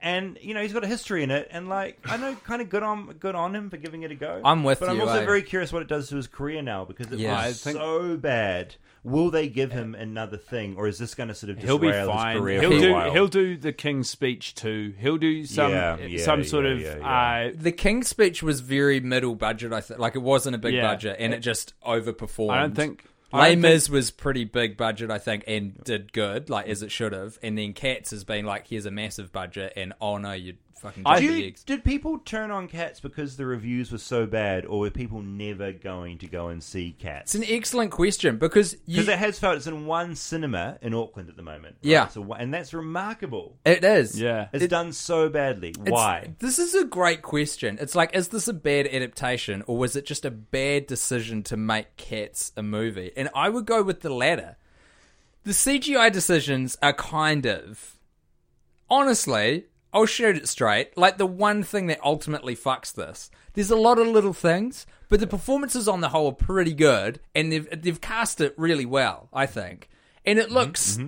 And 0.00 0.38
you 0.42 0.52
know 0.52 0.60
he's 0.62 0.74
got 0.74 0.84
a 0.84 0.86
history 0.86 1.22
in 1.22 1.30
it, 1.30 1.48
and 1.50 1.68
like 1.68 1.98
I 2.04 2.18
know, 2.18 2.36
kind 2.44 2.60
of 2.60 2.68
good 2.68 2.82
on 2.82 3.12
good 3.18 3.34
on 3.34 3.56
him 3.56 3.70
for 3.70 3.78
giving 3.78 4.02
it 4.02 4.10
a 4.10 4.14
go. 4.14 4.42
I'm 4.44 4.62
with 4.62 4.78
but 4.80 4.90
I'm 4.90 5.00
also 5.00 5.22
eh? 5.22 5.24
very 5.24 5.42
curious 5.42 5.72
what 5.72 5.80
it 5.82 5.88
does 5.88 6.10
to 6.10 6.16
his 6.16 6.26
career 6.26 6.60
now 6.60 6.84
because 6.84 7.10
it 7.10 7.18
Yeah. 7.18 7.32
was 7.46 7.66
I 7.66 7.70
think- 7.70 7.78
so 7.78 8.16
bad. 8.18 8.74
Will 9.04 9.30
they 9.30 9.48
give 9.48 9.70
him 9.70 9.94
another 9.94 10.36
thing, 10.36 10.74
or 10.76 10.88
is 10.88 10.98
this 10.98 11.14
going 11.14 11.28
to 11.28 11.34
sort 11.34 11.50
of 11.50 11.58
He'll 11.62 11.78
be 11.78 11.86
derail 11.86 12.08
his 12.10 12.14
fine. 12.22 12.38
career 12.38 12.60
He'll 12.60 12.70
for 12.72 12.76
a 12.76 12.80
do. 12.80 12.92
while? 12.92 13.12
He'll 13.12 13.28
do 13.28 13.56
the 13.56 13.72
King's 13.72 14.10
Speech 14.10 14.54
too. 14.56 14.94
He'll 14.98 15.16
do 15.16 15.44
some 15.46 15.70
Yeah, 15.70 15.96
yeah, 15.98 16.24
some 16.24 16.42
sort 16.42 16.64
yeah, 16.66 16.70
of. 16.72 16.80
yeah, 16.80 16.96
yeah. 16.98 17.48
Uh, 17.50 17.52
The 17.54 17.70
King's 17.72 18.08
Speech 18.08 18.42
was 18.42 18.60
very 18.60 18.98
middle 18.98 19.36
budget. 19.36 19.72
I 19.72 19.80
think, 19.80 20.00
like 20.00 20.16
it 20.16 20.22
wasn't 20.22 20.56
a 20.56 20.58
big 20.58 20.74
Yeah. 20.74 20.82
budget, 20.82 21.16
and 21.20 21.32
it 21.32 21.38
just 21.38 21.72
overperformed. 21.86 22.50
I 22.50 22.60
don't 22.62 22.74
think. 22.74 23.04
Les 23.32 23.54
think- 23.54 23.62
was 23.88 24.10
pretty 24.10 24.44
big 24.44 24.76
budget, 24.76 25.10
I 25.10 25.18
think, 25.18 25.44
and 25.46 25.82
did 25.84 26.12
good, 26.12 26.48
like 26.48 26.68
as 26.68 26.82
it 26.82 26.90
should 26.92 27.12
have. 27.12 27.38
And 27.42 27.58
then 27.58 27.72
Cats 27.72 28.10
has 28.10 28.24
been 28.24 28.44
like, 28.44 28.68
here's 28.68 28.86
a 28.86 28.90
massive 28.90 29.32
budget, 29.32 29.72
and 29.76 29.92
oh 30.00 30.18
no, 30.18 30.32
you 30.32 30.54
fucking 30.80 31.02
I- 31.06 31.20
Do 31.20 31.24
you- 31.32 31.46
eggs. 31.46 31.64
did 31.64 31.84
people 31.84 32.18
turn 32.18 32.50
on 32.50 32.68
Cats 32.68 33.00
because 33.00 33.36
the 33.36 33.46
reviews 33.46 33.90
were 33.90 33.98
so 33.98 34.26
bad, 34.26 34.64
or 34.66 34.80
were 34.80 34.90
people 34.90 35.22
never 35.22 35.72
going 35.72 36.18
to 36.18 36.26
go 36.26 36.48
and 36.48 36.62
see 36.62 36.92
Cats? 36.98 37.34
It's 37.34 37.44
an 37.48 37.54
excellent 37.54 37.90
question 37.90 38.36
because 38.38 38.74
you, 38.86 38.96
Because 39.02 39.08
it 39.08 39.18
has 39.18 39.38
felt 39.38 39.56
it's 39.56 39.66
in 39.66 39.86
one 39.86 40.14
cinema 40.14 40.78
in 40.82 40.94
Auckland 40.94 41.28
at 41.28 41.36
the 41.36 41.42
moment. 41.42 41.76
right? 41.76 41.90
Yeah. 41.90 42.08
So, 42.08 42.32
and 42.34 42.52
that's 42.52 42.72
remarkable. 42.74 43.56
it 43.64 43.82
is. 43.84 44.20
Yeah. 44.20 44.48
It's 44.52 44.66
done 44.68 44.92
so 44.92 45.28
badly. 45.28 45.70
It's- 45.70 45.90
Why? 45.90 46.34
This 46.38 46.58
is 46.58 46.74
a 46.74 46.84
great 46.84 47.22
question. 47.22 47.78
It's 47.80 47.94
like, 47.94 48.14
is 48.14 48.28
this 48.28 48.48
a 48.48 48.52
bad 48.52 48.86
adaptation, 48.86 49.62
or 49.66 49.76
was 49.78 49.96
it 49.96 50.06
just 50.06 50.24
a 50.24 50.30
bad 50.30 50.86
decision 50.86 51.42
to 51.44 51.56
make 51.56 51.96
Cats 51.96 52.52
a 52.56 52.62
movie? 52.62 53.12
And 53.16 53.28
I 53.34 53.48
would 53.48 53.66
go 53.66 53.82
with 53.82 54.00
the 54.02 54.12
latter. 54.12 54.56
The 55.44 55.52
CGI 55.52 56.10
decisions 56.12 56.76
are 56.82 56.92
kind 56.92 57.46
of, 57.46 57.96
honestly, 58.90 59.66
I'll 59.96 60.04
shoot 60.04 60.36
it 60.36 60.46
straight. 60.46 60.94
Like 60.98 61.16
the 61.16 61.24
one 61.24 61.62
thing 61.62 61.86
that 61.86 62.04
ultimately 62.04 62.54
fucks 62.54 62.92
this. 62.92 63.30
There's 63.54 63.70
a 63.70 63.76
lot 63.76 63.98
of 63.98 64.06
little 64.06 64.34
things, 64.34 64.84
but 65.08 65.20
the 65.20 65.26
performances 65.26 65.88
on 65.88 66.02
the 66.02 66.10
whole 66.10 66.28
are 66.28 66.34
pretty 66.34 66.74
good, 66.74 67.18
and 67.34 67.50
they've 67.50 67.66
they've 67.82 68.00
cast 68.00 68.42
it 68.42 68.52
really 68.58 68.84
well, 68.84 69.30
I 69.32 69.46
think. 69.46 69.88
And 70.26 70.38
Mm-hmm, 70.38 70.50
it 70.50 70.52
looks 70.54 70.98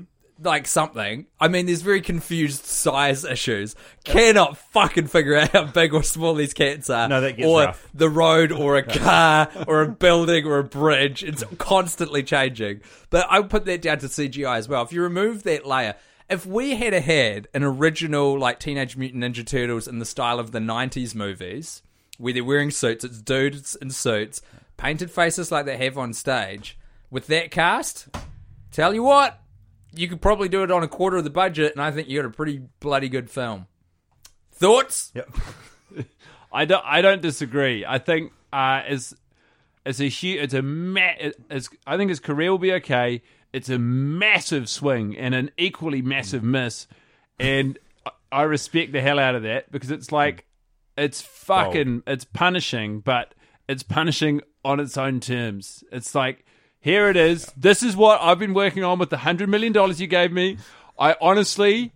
like 0.43 0.66
something. 0.66 1.26
I 1.39 1.49
mean, 1.49 1.66
there's 1.66 1.82
very 1.82 2.01
confused 2.01 2.64
size 2.64 3.26
issues. 3.26 3.74
Cannot 4.05 4.57
fucking 4.57 5.09
figure 5.09 5.36
out 5.36 5.51
how 5.51 5.64
big 5.64 5.93
or 5.93 6.03
small 6.03 6.32
these 6.34 6.55
cats 6.55 6.89
are. 6.89 7.09
No, 7.09 7.20
that 7.20 7.36
gets 7.36 7.47
or 7.47 7.64
rough. 7.64 7.89
the 7.93 8.09
road, 8.09 8.53
or 8.53 8.76
a 8.76 8.82
car, 8.99 9.51
or 9.66 9.82
a 9.82 9.89
building, 9.89 10.47
or 10.47 10.61
a 10.61 10.64
bridge. 10.64 11.22
It's 11.22 11.45
constantly 11.59 12.22
changing. 12.22 12.80
But 13.11 13.26
I 13.28 13.41
would 13.41 13.51
put 13.51 13.66
that 13.66 13.82
down 13.82 13.99
to 13.99 14.07
CGI 14.07 14.57
as 14.57 14.66
well. 14.66 14.82
If 14.82 14.93
you 14.95 15.03
remove 15.03 15.43
that 15.43 15.66
layer, 15.66 15.95
if 16.29 16.45
we 16.45 16.76
had 16.76 16.93
had 16.93 17.49
an 17.55 17.62
original 17.62 18.39
like 18.39 18.61
Teenage 18.61 18.97
Mutant 18.97 19.24
Ninja 19.24 19.47
Turtles 19.47 19.89
in 19.89 19.99
the 19.99 20.05
style 20.05 20.39
of 20.39 20.53
the 20.53 20.59
'90s 20.59 21.14
movies, 21.14 21.83
where 22.18 22.33
they're 22.33 22.45
wearing 22.45 22.70
suits, 22.70 23.05
it's 23.05 23.20
dudes 23.20 23.76
in 23.76 23.91
suits, 23.91 24.43
painted 24.76 25.11
faces 25.11 25.51
like 25.51 25.66
they 25.66 25.76
have 25.76 25.97
on 25.97 26.12
stage, 26.12 26.79
with 27.11 27.26
that 27.29 27.51
cast, 27.51 28.09
tell 28.70 28.95
you 28.95 29.03
what, 29.03 29.41
you 29.93 30.09
could 30.09 30.20
probably 30.20 30.49
do 30.49 30.62
it 30.62 30.70
on 30.70 30.83
a 30.83 30.89
quarter 30.89 31.16
of 31.16 31.24
the 31.24 31.31
budget, 31.31 31.72
and 31.72 31.83
I 31.83 31.91
think 31.91 32.09
you 32.09 32.20
got 32.20 32.29
a 32.29 32.33
pretty 32.33 32.62
bloody 32.81 33.09
good 33.09 33.31
film. 33.31 33.66
Thoughts? 34.53 35.12
Yep. 35.14 35.31
I 36.53 36.64
don't. 36.64 36.85
I 36.85 37.03
don't 37.03 37.22
disagree. 37.22 37.85
I 37.87 37.99
think 37.99 38.33
uh, 38.53 38.83
as 38.87 39.14
as 39.87 40.01
a 40.01 40.09
huge, 40.09 40.43
it's 40.43 40.55
a 40.55 40.62
ma- 40.62 41.31
as 41.51 41.68
I 41.87 41.97
think 41.97 42.11
his 42.11 42.20
career 42.20 42.51
will 42.51 42.59
be 42.59 42.72
okay. 42.74 43.22
It's 43.53 43.68
a 43.68 43.78
massive 43.78 44.68
swing 44.68 45.16
and 45.16 45.34
an 45.34 45.51
equally 45.57 46.03
massive 46.03 46.42
mm. 46.42 46.51
miss, 46.51 46.86
and 47.38 47.78
I- 48.30 48.42
respect 48.42 48.92
the 48.92 49.01
hell 49.01 49.18
out 49.18 49.34
of 49.34 49.42
that 49.42 49.70
because 49.72 49.90
it's 49.90 50.12
like 50.12 50.38
mm. 50.38 51.05
it's 51.05 51.20
fucking 51.22 52.03
it's 52.07 52.24
punishing, 52.24 53.01
but 53.01 53.34
it's 53.68 53.82
punishing 53.82 54.42
on 54.64 54.80
its 54.80 54.96
own 54.96 55.20
terms. 55.20 55.82
It's 55.90 56.14
like 56.14 56.44
here 56.80 57.09
it 57.09 57.16
is. 57.16 57.51
This 57.57 57.82
is 57.82 57.96
what 57.96 58.20
I've 58.20 58.38
been 58.38 58.55
working 58.55 58.84
on 58.84 58.99
with 58.99 59.11
the 59.11 59.18
hundred 59.18 59.49
million 59.49 59.72
dollars 59.72 60.01
you 60.01 60.07
gave 60.07 60.32
me. 60.32 60.59
I 60.99 61.16
honestly 61.20 61.92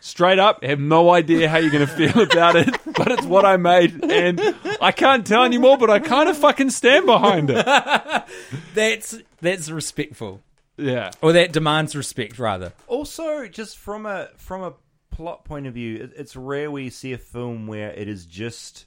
straight 0.00 0.38
up 0.38 0.64
have 0.64 0.80
no 0.80 1.10
idea 1.10 1.48
how 1.48 1.58
you're 1.58 1.70
going 1.70 1.86
to 1.86 1.92
feel 1.92 2.22
about 2.22 2.56
it, 2.56 2.74
but 2.84 3.10
it's 3.12 3.24
what 3.24 3.44
I 3.44 3.56
made, 3.56 4.02
and 4.04 4.40
I 4.80 4.92
can't 4.92 5.26
tell 5.26 5.44
anymore. 5.44 5.78
But 5.78 5.90
I 5.90 5.98
kind 5.98 6.28
of 6.28 6.36
fucking 6.36 6.70
stand 6.70 7.06
behind 7.06 7.50
it. 7.50 7.66
That's 8.74 9.18
that's 9.40 9.70
respectful, 9.70 10.42
Yeah. 10.80 11.10
or 11.20 11.32
that 11.32 11.52
demands 11.52 11.94
respect 11.94 12.38
rather. 12.38 12.72
Also, 12.86 13.46
just 13.46 13.78
from 13.78 14.06
a 14.06 14.30
from 14.36 14.62
a 14.62 14.74
plot 15.10 15.44
point 15.44 15.66
of 15.66 15.74
view, 15.74 15.96
it, 16.04 16.12
it's 16.16 16.36
rare 16.36 16.70
we 16.70 16.90
see 16.90 17.12
a 17.12 17.18
film 17.18 17.66
where 17.66 17.90
it 17.90 18.08
is 18.08 18.26
just 18.26 18.86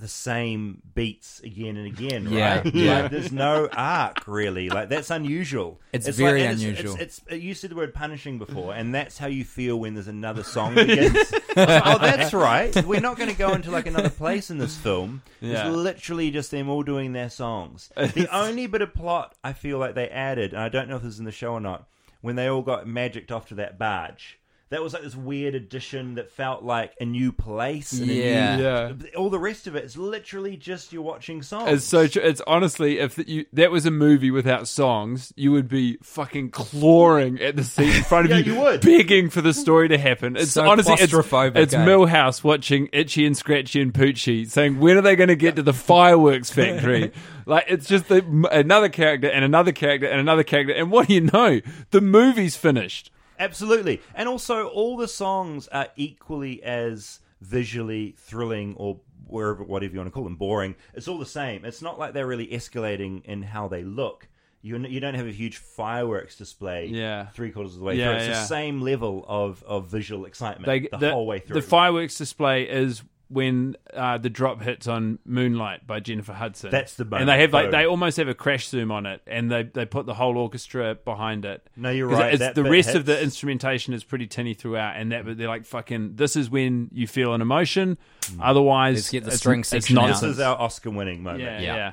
the 0.00 0.08
same 0.08 0.82
beats 0.94 1.40
again 1.40 1.76
and 1.76 1.86
again. 1.86 2.24
Right? 2.24 2.74
yeah. 2.74 3.02
Like, 3.02 3.10
there's 3.10 3.32
no 3.32 3.68
arc 3.72 4.26
really. 4.26 4.68
Like 4.70 4.88
that's 4.88 5.10
unusual. 5.10 5.80
It's 5.92 6.06
like- 6.06 6.14
very 6.16 6.42
and 6.44 6.60
unusual. 6.60 6.96
It's, 6.98 7.20
it's, 7.28 7.42
you 7.42 7.54
said 7.54 7.70
the 7.70 7.76
word 7.76 7.94
punishing 7.94 8.38
before, 8.38 8.74
and 8.74 8.94
that's 8.94 9.18
how 9.18 9.26
you 9.26 9.44
feel 9.44 9.78
when 9.78 9.94
there's 9.94 10.08
another 10.08 10.42
song 10.42 10.74
begins. 10.76 11.14
It's 11.16 11.56
like, 11.56 11.82
oh, 11.86 11.98
that's 11.98 12.32
right. 12.32 12.74
We're 12.84 13.00
not 13.00 13.16
going 13.16 13.30
to 13.30 13.36
go 13.36 13.52
into 13.52 13.70
like 13.70 13.86
another 13.86 14.10
place 14.10 14.50
in 14.50 14.58
this 14.58 14.76
film. 14.76 15.22
Yeah. 15.40 15.66
It's 15.66 15.76
literally 15.76 16.30
just 16.30 16.50
them 16.50 16.68
all 16.68 16.82
doing 16.82 17.12
their 17.12 17.30
songs. 17.30 17.90
The 18.20 18.26
only 18.34 18.66
bit 18.66 18.82
of 18.82 18.92
plot 18.92 19.34
I 19.44 19.52
feel 19.52 19.78
like 19.78 19.94
they 19.94 20.08
added, 20.08 20.52
and 20.52 20.60
I 20.62 20.68
don't 20.68 20.88
know 20.88 20.96
if 20.96 21.02
this 21.02 21.14
is 21.14 21.18
in 21.20 21.24
the 21.24 21.32
show 21.32 21.52
or 21.52 21.60
not, 21.60 21.86
when 22.22 22.34
they 22.36 22.48
all 22.48 22.62
got 22.62 22.86
magicked 22.86 23.30
off 23.30 23.48
to 23.48 23.54
that 23.56 23.78
barge. 23.78 24.39
That 24.70 24.82
was 24.84 24.92
like 24.92 25.02
this 25.02 25.16
weird 25.16 25.56
addition 25.56 26.14
that 26.14 26.30
felt 26.30 26.62
like 26.62 26.92
a 27.00 27.04
new 27.04 27.32
place. 27.32 27.90
And 27.92 28.06
Yeah. 28.06 28.54
a 28.54 28.56
new, 28.56 28.62
Yeah. 28.62 29.16
All 29.16 29.28
the 29.28 29.38
rest 29.40 29.66
of 29.66 29.74
it 29.74 29.82
is 29.84 29.96
literally 29.96 30.56
just 30.56 30.92
you're 30.92 31.02
watching 31.02 31.42
songs. 31.42 31.68
It's 31.72 31.84
so 31.84 32.06
true. 32.06 32.22
It's 32.22 32.40
honestly, 32.46 33.00
if 33.00 33.18
you 33.28 33.46
that 33.52 33.72
was 33.72 33.84
a 33.84 33.90
movie 33.90 34.30
without 34.30 34.68
songs, 34.68 35.32
you 35.34 35.50
would 35.50 35.66
be 35.68 35.98
fucking 36.04 36.50
clawing 36.50 37.40
at 37.40 37.56
the 37.56 37.64
seat 37.64 37.96
in 37.96 38.04
front 38.04 38.26
of 38.26 38.30
Yeah, 38.38 38.44
you, 38.44 38.54
you 38.54 38.60
would. 38.60 38.80
begging 38.82 39.28
for 39.28 39.40
the 39.40 39.52
story 39.52 39.88
to 39.88 39.98
happen. 39.98 40.36
It's 40.36 40.52
So 40.52 40.64
honestly, 40.68 40.94
it's, 41.00 41.12
claustrophobic, 41.12 41.56
it's 41.56 41.74
eh? 41.74 41.84
Milhouse 41.84 42.44
watching 42.44 42.88
Itchy 42.92 43.26
and 43.26 43.36
Scratchy 43.36 43.80
and 43.82 43.92
Poochie, 43.92 44.48
saying, 44.48 44.78
"When 44.78 44.96
are 44.96 45.02
they 45.02 45.16
going 45.16 45.28
to 45.30 45.36
get 45.36 45.56
to 45.56 45.62
the 45.64 45.72
fireworks 45.74 46.50
factory?" 46.50 47.10
like 47.46 47.64
it's 47.68 47.88
just 47.88 48.06
the, 48.06 48.24
another 48.52 48.88
character 48.88 49.28
and 49.28 49.44
another 49.44 49.72
character 49.72 50.06
and 50.06 50.20
another 50.20 50.44
character, 50.44 50.72
and 50.74 50.92
what 50.92 51.08
do 51.08 51.14
you 51.14 51.22
know? 51.22 51.60
The 51.90 52.00
movie's 52.00 52.54
finished. 52.54 53.10
Absolutely. 53.40 54.00
And 54.14 54.28
also, 54.28 54.68
all 54.68 54.96
the 54.96 55.08
songs 55.08 55.66
are 55.68 55.88
equally 55.96 56.62
as 56.62 57.20
visually 57.40 58.14
thrilling 58.18 58.74
or 58.76 59.00
wherever, 59.26 59.64
whatever 59.64 59.92
you 59.94 59.98
want 59.98 60.08
to 60.08 60.12
call 60.12 60.24
them, 60.24 60.36
boring. 60.36 60.74
It's 60.94 61.08
all 61.08 61.18
the 61.18 61.26
same. 61.26 61.64
It's 61.64 61.82
not 61.82 61.98
like 61.98 62.12
they're 62.12 62.26
really 62.26 62.48
escalating 62.48 63.24
in 63.24 63.42
how 63.42 63.66
they 63.68 63.82
look. 63.82 64.28
You, 64.62 64.76
you 64.78 65.00
don't 65.00 65.14
have 65.14 65.26
a 65.26 65.32
huge 65.32 65.56
fireworks 65.56 66.36
display 66.36 66.86
Yeah. 66.88 67.28
three 67.28 67.50
quarters 67.50 67.72
of 67.74 67.78
the 67.78 67.84
way 67.86 67.94
Yeah, 67.96 68.08
through. 68.10 68.16
It's 68.16 68.26
yeah. 68.26 68.32
the 68.40 68.46
same 68.46 68.82
level 68.82 69.24
of, 69.26 69.62
of 69.66 69.86
visual 69.88 70.26
excitement 70.26 70.66
They, 70.66 70.98
the, 70.98 71.10
whole 71.12 71.26
way 71.26 71.38
through. 71.38 71.54
The 71.54 71.66
fireworks 71.66 72.18
display 72.18 72.64
is 72.68 73.02
when 73.30 73.76
uh, 73.94 74.18
the 74.18 74.28
drop 74.28 74.60
hits 74.60 74.88
on 74.88 75.20
Moonlight 75.24 75.86
by 75.86 76.00
Jennifer 76.00 76.32
Hudson. 76.32 76.70
That's 76.70 76.94
the 76.94 77.06
and 77.12 77.28
they 77.28 77.40
have 77.40 77.52
like 77.52 77.70
they 77.70 77.86
almost 77.86 78.16
have 78.16 78.26
a 78.28 78.34
crash 78.34 78.68
zoom 78.68 78.90
on 78.90 79.06
it, 79.06 79.22
and 79.26 79.50
they 79.50 79.62
they 79.62 79.86
put 79.86 80.04
the 80.04 80.14
whole 80.14 80.36
orchestra 80.36 80.96
behind 80.96 81.44
it. 81.44 81.66
No, 81.76 81.90
you're 81.90 82.08
right, 82.08 82.34
It's, 82.34 82.40
that 82.40 82.56
the 82.56 82.64
bit 82.64 82.72
rest 82.72 82.94
of 82.96 83.06
the 83.06 83.22
instrumentation 83.22 83.94
is 83.94 84.02
pretty 84.02 84.26
tinny 84.26 84.52
throughout, 84.52 84.96
and 84.96 85.12
that 85.12 85.24
but 85.24 85.38
they're 85.38 85.46
like 85.48 85.64
fucking. 85.64 86.16
This 86.16 86.34
is 86.34 86.50
when 86.50 86.88
you 86.92 87.06
feel 87.06 87.32
an 87.32 87.40
emotion. 87.40 87.96
Otherwise, 88.40 88.96
Let's 88.96 89.10
get 89.10 89.20
the 89.22 89.28
it's- 89.28 89.38
string 89.38 89.60
it's 89.60 89.68
section 89.68 89.96
out. 89.98 90.08
this 90.08 90.22
is 90.24 90.40
our 90.40 90.58
Oscar 90.60 90.90
winning 90.90 91.22
moment. 91.22 91.42
Yeah, 91.44 91.60
Yeah. 91.60 91.92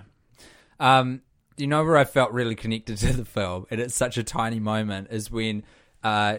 yeah. 0.80 1.00
Um, 1.00 1.22
you 1.56 1.68
know 1.68 1.84
where 1.84 1.98
I 1.98 2.04
felt 2.04 2.32
really 2.32 2.56
connected 2.56 2.98
to 2.98 3.14
the 3.14 3.26
film, 3.26 3.66
and 3.72 3.80
it's 3.82 3.96
such 3.96 4.18
a 4.18 4.24
tiny 4.24 4.60
moment, 4.60 5.08
is 5.12 5.32
when 5.32 5.64
uh, 6.04 6.38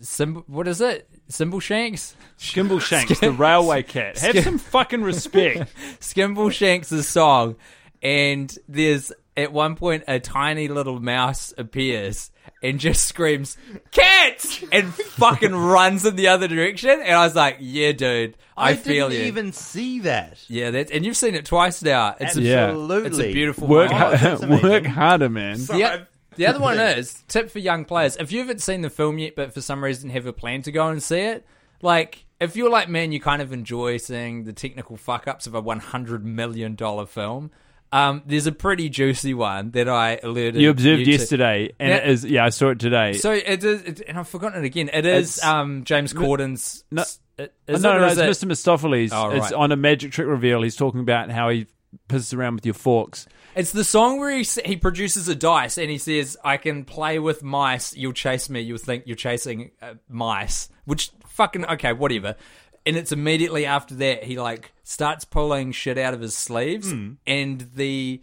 Sim- 0.00 0.44
what 0.46 0.68
is 0.68 0.80
it? 0.80 1.08
Cymbal 1.28 1.60
Shanks? 1.60 2.16
Skimble 2.38 2.80
Shanks, 2.82 3.20
the 3.20 3.30
railway 3.32 3.82
cat. 3.82 4.18
Have 4.18 4.30
Skim- 4.32 4.44
some 4.44 4.58
fucking 4.58 5.02
respect. 5.02 5.72
Skimbleshanks' 6.00 7.02
song, 7.04 7.56
and 8.02 8.56
there's 8.68 9.12
at 9.36 9.52
one 9.52 9.76
point 9.76 10.04
a 10.08 10.20
tiny 10.20 10.68
little 10.68 11.00
mouse 11.00 11.54
appears 11.56 12.30
and 12.62 12.78
just 12.78 13.04
screams 13.06 13.56
"cats" 13.92 14.62
and 14.72 14.92
fucking 14.94 15.54
runs 15.54 16.04
in 16.04 16.16
the 16.16 16.28
other 16.28 16.48
direction. 16.48 16.90
And 16.90 17.12
I 17.12 17.24
was 17.24 17.34
like, 17.34 17.56
"Yeah, 17.60 17.92
dude, 17.92 18.36
I, 18.56 18.70
I, 18.70 18.74
feel 18.74 19.08
didn't 19.08 19.22
you." 19.22 19.28
even 19.28 19.52
see 19.52 20.00
that. 20.00 20.38
yeah, 20.48 20.70
that, 20.72 20.90
and 20.90 21.06
you've 21.06 21.16
seen 21.16 21.34
it 21.34 21.46
twice 21.46 21.82
now. 21.82 22.16
It's 22.20 22.36
a, 22.36 22.56
Absolutely. 22.56 23.08
it's 23.08 23.18
a 23.18 23.32
beautiful 23.32 23.68
Work, 23.68 23.90
moment. 23.90 24.12
Oh, 24.12 24.16
that's 24.16 24.42
work 24.42 24.62
amazing. 24.62 24.84
harder, 24.84 25.28
man. 25.28 25.58
The, 25.58 26.06
the 26.36 26.46
other 26.46 26.60
one 26.60 26.78
is 26.78 27.22
tip 27.28 27.50
for 27.50 27.58
young 27.58 27.84
players. 27.84 28.16
If 28.16 28.32
you 28.32 28.40
haven't 28.40 28.60
seen 28.62 28.80
the 28.82 28.90
film 28.90 29.18
yet, 29.18 29.34
but 29.36 29.52
for 29.54 29.60
some 29.60 29.82
reason 29.82 30.10
have 30.10 30.26
a 30.26 30.32
plan 30.32 30.62
to 30.62 30.72
go 30.72 30.88
and 30.88 31.02
see 31.02 31.20
it, 31.20 31.46
like 31.82 32.24
if 32.40 32.56
you're 32.56 32.70
like 32.70 32.88
me 32.88 33.04
and 33.04 33.12
you 33.14 33.20
kind 33.20 33.42
of 33.42 33.52
enjoy 33.52 33.96
seeing 33.98 34.44
the 34.44 34.52
technical 34.52 34.96
fuck 34.96 35.28
ups 35.28 35.46
of 35.46 35.54
a 35.54 35.60
one 35.60 35.80
hundred 35.80 36.24
million 36.24 36.74
dollar 36.74 37.06
film, 37.06 37.50
um, 37.92 38.22
there's 38.26 38.46
a 38.46 38.52
pretty 38.52 38.88
juicy 38.88 39.34
one 39.34 39.70
that 39.72 39.88
I 39.88 40.18
alerted 40.22 40.54
to. 40.54 40.60
You 40.60 40.70
observed 40.70 41.04
to. 41.04 41.10
yesterday, 41.10 41.74
and 41.78 41.90
Now- 41.90 41.96
it 41.98 42.08
is 42.08 42.24
yeah, 42.24 42.44
I 42.44 42.48
saw 42.48 42.70
it 42.70 42.78
today. 42.78 43.12
So 43.14 43.32
it 43.32 43.62
is, 43.62 43.82
it, 43.82 44.00
and 44.08 44.18
I've 44.18 44.28
forgotten 44.28 44.62
it 44.62 44.66
again. 44.66 44.90
It 44.92 45.04
is 45.06 45.42
um, 45.44 45.84
James 45.84 46.12
Corden's. 46.12 46.84
No- 46.90 47.02
it- 47.02 47.08
Oh, 47.38 47.72
is 47.74 47.82
no, 47.82 47.92
it, 47.96 47.98
no, 47.98 48.04
or 48.04 48.08
it's 48.08 48.18
it- 48.18 48.46
Mr. 48.46 48.50
Mistoffelees. 48.50 49.08
Oh, 49.12 49.30
It's 49.30 49.52
on 49.52 49.72
a 49.72 49.76
magic 49.76 50.12
trick 50.12 50.28
reveal. 50.28 50.62
He's 50.62 50.76
talking 50.76 51.00
about 51.00 51.30
how 51.30 51.48
he 51.48 51.66
pisses 52.08 52.36
around 52.36 52.56
with 52.56 52.66
your 52.66 52.74
forks. 52.74 53.26
It's 53.54 53.72
the 53.72 53.84
song 53.84 54.18
where 54.18 54.30
he 54.36 54.44
he 54.64 54.76
produces 54.76 55.28
a 55.28 55.34
dice 55.34 55.76
and 55.78 55.90
he 55.90 55.98
says, 55.98 56.36
"I 56.44 56.56
can 56.56 56.84
play 56.84 57.18
with 57.18 57.42
mice. 57.42 57.94
You'll 57.96 58.12
chase 58.14 58.48
me. 58.48 58.60
You'll 58.60 58.78
think 58.78 59.04
you're 59.06 59.16
chasing 59.16 59.72
uh, 59.82 59.94
mice." 60.08 60.68
Which 60.84 61.10
fucking 61.28 61.66
okay, 61.66 61.92
whatever. 61.92 62.36
And 62.84 62.96
it's 62.96 63.12
immediately 63.12 63.64
after 63.66 63.94
that 63.96 64.24
he 64.24 64.38
like 64.40 64.72
starts 64.82 65.24
pulling 65.24 65.72
shit 65.72 65.98
out 65.98 66.14
of 66.14 66.20
his 66.20 66.34
sleeves, 66.36 66.90
Hmm. 66.90 67.12
and 67.26 67.68
the 67.76 68.20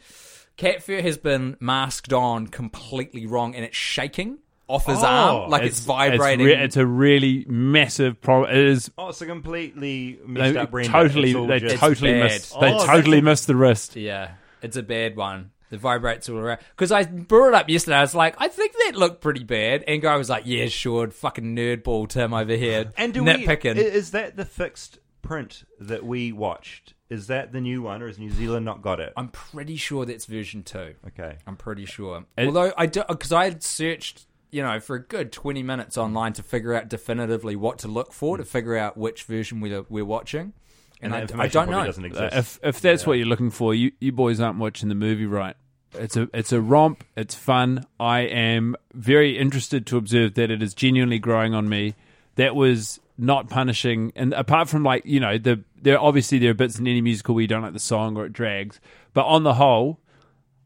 cat 0.57 0.83
fur 0.83 1.01
has 1.01 1.17
been 1.17 1.55
masked 1.59 2.11
on 2.11 2.47
completely 2.47 3.25
wrong, 3.25 3.55
and 3.55 3.63
it's 3.63 3.77
shaking 3.77 4.39
off 4.67 4.85
his 4.85 4.99
Oh, 5.01 5.05
arm 5.05 5.49
like 5.49 5.63
it's, 5.63 5.79
vibrating. 5.79 6.45
It's, 6.45 6.57
re- 6.57 6.63
it's 6.63 6.77
a 6.77 6.85
really 6.85 7.45
massive 7.47 8.19
problem. 8.21 8.51
It 8.51 8.57
is. 8.67 8.91
Oh, 8.97 9.07
it's 9.09 9.21
a 9.21 9.25
completely 9.25 10.19
messed 10.25 10.53
They 10.53 10.59
up 10.59 10.71
totally, 10.71 11.31
It's 11.31 11.47
they 11.47 11.59
just- 11.59 11.77
totally 11.77 12.11
bad. 12.11 12.23
missed. 12.23 12.59
They 12.59 12.73
Oh, 12.73 12.85
totally 12.85 13.17
that's 13.17 13.25
missed 13.25 13.47
the 13.47 13.55
wrist. 13.55 13.95
Yeah, 13.95 14.31
it's 14.61 14.77
a 14.77 14.83
bad 14.83 15.15
one. 15.15 15.51
It 15.71 15.79
vibrates 15.79 16.27
all 16.29 16.37
around. 16.37 16.59
Because 16.71 16.91
I 16.91 17.03
brought 17.03 17.49
it 17.49 17.53
up 17.53 17.69
yesterday. 17.69 17.97
I 17.97 18.01
was 18.01 18.15
like, 18.15 18.35
I 18.39 18.47
think 18.47 18.73
that 18.85 18.95
looked 18.95 19.21
pretty 19.21 19.43
bad. 19.43 19.83
And 19.87 20.01
guy 20.01 20.15
was 20.17 20.29
like, 20.29 20.43
Yeah, 20.47 20.65
sure. 20.67 21.09
Fucking 21.11 21.55
nerdball 21.55 22.07
Tim 22.09 22.33
over 22.33 22.55
here. 22.55 22.91
And 22.97 23.13
do 23.13 23.23
we, 23.23 23.31
nitpicking. 23.31 23.77
i- 23.77 23.81
is 23.81 24.11
that 24.11 24.35
the 24.35 24.45
fixed 24.45 24.97
print 25.21 25.63
that 25.79 26.03
we 26.03 26.31
watched? 26.31 26.95
Is 27.09 27.27
that 27.27 27.51
the 27.51 27.61
new 27.61 27.81
one, 27.83 28.01
or 28.01 28.07
has 28.07 28.17
New 28.19 28.29
Zealand 28.31 28.65
not 28.65 28.81
got 28.81 28.99
it? 28.99 29.13
I'm 29.17 29.29
pretty 29.29 29.75
sure 29.75 30.05
that's 30.05 30.25
version 30.25 30.63
two. 30.63 30.95
Okay. 31.07 31.37
I'm 31.45 31.55
pretty 31.55 31.85
sure. 31.85 32.25
It- 32.37 32.47
Although 32.47 32.73
I 32.77 32.87
do, 32.87 33.03
because 33.07 33.31
I 33.31 33.43
had 33.45 33.61
searched, 33.63 34.25
you 34.51 34.63
know, 34.63 34.79
for 34.79 34.95
a 34.95 35.03
good 35.03 35.31
20 35.31 35.61
minutes 35.61 35.97
online 35.99 36.33
to 36.33 36.41
figure 36.43 36.73
out 36.73 36.87
definitively 36.89 37.55
what 37.55 37.77
to 37.79 37.87
look 37.87 38.11
for 38.13 38.37
to 38.37 38.43
figure 38.45 38.75
out 38.75 38.97
which 38.97 39.23
version 39.23 39.59
we're, 39.61 39.85
we're 39.89 40.03
watching. 40.05 40.53
And, 41.01 41.13
that 41.13 41.33
I, 41.35 41.43
I 41.43 41.47
don't 41.47 41.69
know. 41.69 41.85
Doesn't 41.85 42.03
Uh, 42.03 42.07
exist. 42.07 42.35
if 42.35 42.59
if 42.63 42.81
that's 42.81 43.07
what 43.07 43.13
you're 43.13 43.25
looking 43.27 43.51
for, 43.51 43.73
you, 43.73 43.91
you 43.99 44.11
boys 44.11 44.39
aren't 44.39 44.59
watching 44.59 44.89
the 44.89 44.95
movie 44.95 45.25
right. 45.25 45.55
It's 45.93 46.15
a 46.17 46.29
it's 46.33 46.51
a 46.51 46.61
romp. 46.61 47.03
It's 47.15 47.33
fun. 47.35 47.85
I 47.99 48.19
am 48.21 48.75
very 48.93 49.37
interested 49.37 49.85
to 49.87 49.97
observe 49.97 50.35
that 50.35 50.51
it 50.51 50.61
is 50.61 50.73
genuinely 50.73 51.17
growing 51.19 51.53
on 51.53 51.67
me. 51.69 51.95
That 52.35 52.55
was 52.55 52.99
not 53.17 53.49
punishing, 53.49 54.11
and 54.15 54.33
apart 54.33 54.69
from 54.69 54.83
like 54.83 55.05
you 55.05 55.19
know 55.19 55.37
the 55.37 55.63
there 55.81 55.99
obviously 55.99 56.37
there 56.37 56.51
are 56.51 56.53
bits 56.53 56.77
in 56.79 56.85
any 56.87 57.01
musical 57.01 57.33
where 57.35 57.41
you 57.41 57.47
don't 57.47 57.61
like 57.63 57.73
the 57.73 57.79
song 57.79 58.17
or 58.17 58.25
it 58.25 58.33
drags, 58.33 58.79
but 59.13 59.25
on 59.25 59.43
the 59.43 59.55
whole, 59.55 59.99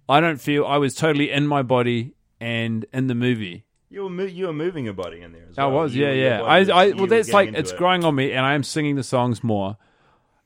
I 0.10 0.20
don't 0.20 0.42
feel 0.42 0.66
I 0.66 0.78
was 0.78 0.94
totally 0.96 1.32
in 1.32 1.48
my 1.48 1.62
body 1.62 2.14
and 2.42 2.86
in 2.92 3.08
the 3.08 3.16
movie. 3.16 3.64
you 3.90 4.04
were 4.04 4.10
mo- 4.10 4.24
you 4.26 4.48
were 4.48 4.54
moving 4.54 4.86
your 4.86 4.94
body 4.94 5.22
in 5.22 5.32
there. 5.32 5.46
As 5.50 5.58
I 5.58 5.66
well. 5.68 5.84
was, 5.84 5.96
You 5.96 6.06
yeah, 6.06 6.12
yeah. 6.12 6.42
I, 6.42 6.58
I, 6.60 6.92
well, 6.92 7.08
that's 7.08 7.32
like 7.32 7.54
it's 7.54 7.72
it. 7.72 7.78
growing 7.78 8.04
on 8.04 8.14
me, 8.16 8.32
and 8.34 8.46
I 8.46 8.54
am 8.56 8.64
singing 8.64 8.96
the 8.98 9.04
songs 9.04 9.44
more. 9.44 9.78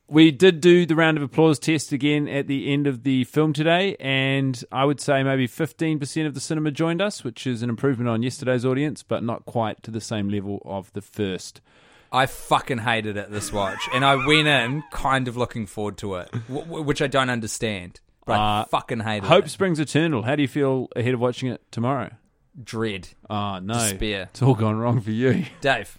We 0.10 0.32
did 0.32 0.62
do 0.62 0.86
the 0.86 0.96
round 0.96 1.18
of 1.18 1.24
applause 1.24 1.60
test 1.60 1.92
again 1.92 2.30
at 2.30 2.48
the 2.48 2.72
end 2.72 2.88
of 2.88 3.04
the 3.04 3.26
film 3.26 3.52
today, 3.52 3.98
and 4.00 4.64
I 4.72 4.86
would 4.86 5.02
say 5.02 5.22
maybe 5.22 5.48
fifteen 5.48 6.00
percent 6.00 6.28
of 6.28 6.34
the 6.34 6.40
cinema 6.40 6.72
joined 6.72 7.02
us, 7.02 7.26
which 7.26 7.46
is 7.46 7.62
an 7.62 7.70
improvement 7.70 8.10
on 8.10 8.24
yesterday's 8.24 8.64
audience, 8.66 9.04
but 9.04 9.22
not 9.22 9.46
quite 9.46 9.84
to 9.84 9.92
the 9.92 10.00
same 10.00 10.30
level 10.30 10.62
of 10.64 10.94
the 10.94 11.02
first. 11.02 11.60
I 12.10 12.26
fucking 12.26 12.78
hated 12.80 13.18
it 13.18 13.32
this 13.32 13.52
watch, 13.52 13.82
and 13.94 14.06
I 14.06 14.16
went 14.16 14.48
in 14.48 14.82
kind 14.92 15.28
of 15.28 15.36
looking 15.36 15.66
forward 15.66 15.98
to 15.98 16.16
it, 16.16 16.32
w- 16.48 16.82
which 16.84 17.02
I 17.02 17.08
don't 17.08 17.30
understand. 17.30 18.00
But 18.26 18.40
I 18.40 18.60
Uh, 18.62 18.66
fucking 18.66 19.02
hated 19.02 19.24
Hope 19.24 19.40
it. 19.40 19.42
Hope 19.44 19.50
Springs 19.50 19.80
eternal. 19.80 20.24
How 20.24 20.38
do 20.38 20.42
you 20.42 20.48
feel 20.48 20.88
ahead 20.96 21.16
of 21.16 21.20
watching 21.20 21.50
it 21.50 21.62
tomorrow? 21.70 22.12
Dread. 22.64 23.10
Oh 23.30 23.60
no, 23.60 23.74
Despair. 23.74 24.30
it's 24.32 24.42
all 24.42 24.56
gone 24.56 24.78
wrong 24.78 25.02
for 25.02 25.12
you. 25.12 25.46
Dave. 25.60 25.98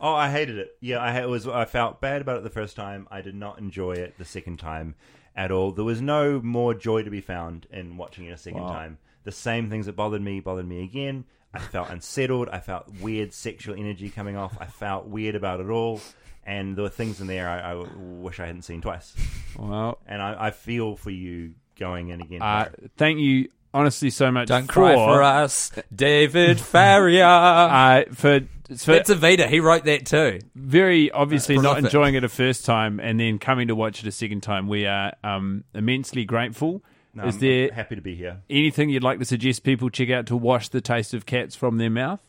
Oh, 0.00 0.14
I 0.14 0.30
hated 0.30 0.58
it. 0.58 0.76
Yeah, 0.80 0.98
I 0.98 1.12
it 1.20 1.28
was. 1.28 1.46
I 1.46 1.64
felt 1.66 2.00
bad 2.00 2.20
about 2.22 2.38
it 2.38 2.42
the 2.42 2.50
first 2.50 2.74
time. 2.76 3.06
I 3.10 3.20
did 3.20 3.34
not 3.34 3.58
enjoy 3.58 3.92
it 3.92 4.16
the 4.18 4.24
second 4.24 4.58
time 4.58 4.94
at 5.36 5.50
all. 5.50 5.72
There 5.72 5.84
was 5.84 6.00
no 6.00 6.40
more 6.40 6.74
joy 6.74 7.02
to 7.02 7.10
be 7.10 7.20
found 7.20 7.66
in 7.70 7.96
watching 7.96 8.24
it 8.26 8.30
a 8.30 8.36
second 8.38 8.62
Wow. 8.62 8.72
time. 8.72 8.98
The 9.24 9.32
same 9.32 9.68
things 9.68 9.86
that 9.86 9.96
bothered 9.96 10.22
me 10.22 10.40
bothered 10.40 10.66
me 10.66 10.82
again. 10.82 11.24
I 11.52 11.58
felt 11.58 11.90
unsettled. 11.90 12.48
I 12.48 12.60
felt 12.60 12.88
weird 13.00 13.32
sexual 13.32 13.74
energy 13.74 14.08
coming 14.08 14.36
off. 14.36 14.56
I 14.60 14.66
felt 14.66 15.06
weird 15.06 15.34
about 15.34 15.60
it 15.60 15.68
all. 15.68 16.00
And 16.46 16.74
there 16.76 16.84
were 16.84 16.88
things 16.88 17.20
in 17.20 17.26
there 17.26 17.48
I, 17.48 17.72
I 17.72 17.84
wish 17.96 18.40
I 18.40 18.46
hadn't 18.46 18.62
seen 18.62 18.80
twice. 18.80 19.14
Well, 19.58 19.98
And 20.06 20.22
I, 20.22 20.46
I 20.46 20.50
feel 20.52 20.96
for 20.96 21.10
you 21.10 21.54
going 21.78 22.08
in 22.08 22.20
again. 22.22 22.40
Uh, 22.40 22.70
thank 22.96 23.18
you. 23.18 23.50
Honestly 23.74 24.10
so 24.10 24.30
much. 24.30 24.48
Don't 24.48 24.66
cry 24.66 24.94
for 24.94 25.22
us, 25.22 25.72
David 25.94 26.60
Farrier. 26.60 27.24
Uh, 27.24 28.04
for 28.12 28.40
for 28.76 28.92
It's 28.92 29.10
a 29.10 29.14
Vita. 29.16 29.46
He 29.48 29.58
wrote 29.60 29.84
that 29.84 30.06
too. 30.06 30.38
very 30.54 31.10
obviously 31.10 31.58
not 31.58 31.78
enjoying 31.78 32.14
it 32.14 32.22
a 32.24 32.28
first 32.28 32.64
time 32.64 33.00
and 33.00 33.18
then 33.18 33.38
coming 33.40 33.66
to 33.68 33.74
watch 33.74 34.00
it 34.02 34.06
a 34.06 34.12
second 34.12 34.42
time. 34.42 34.68
We 34.68 34.86
are 34.86 35.12
um, 35.24 35.64
immensely 35.74 36.24
grateful. 36.24 36.82
No, 37.12 37.24
Is 37.24 37.34
I'm 37.34 37.40
there 37.40 37.72
happy 37.72 37.96
to 37.96 38.00
be 38.00 38.14
here? 38.14 38.42
anything 38.48 38.88
you'd 38.88 39.02
like 39.02 39.18
to 39.18 39.24
suggest 39.24 39.64
people 39.64 39.90
check 39.90 40.10
out 40.10 40.26
to 40.26 40.36
wash 40.36 40.68
the 40.68 40.80
taste 40.80 41.12
of 41.14 41.26
cats 41.26 41.56
from 41.56 41.78
their 41.78 41.90
mouth? 41.90 42.20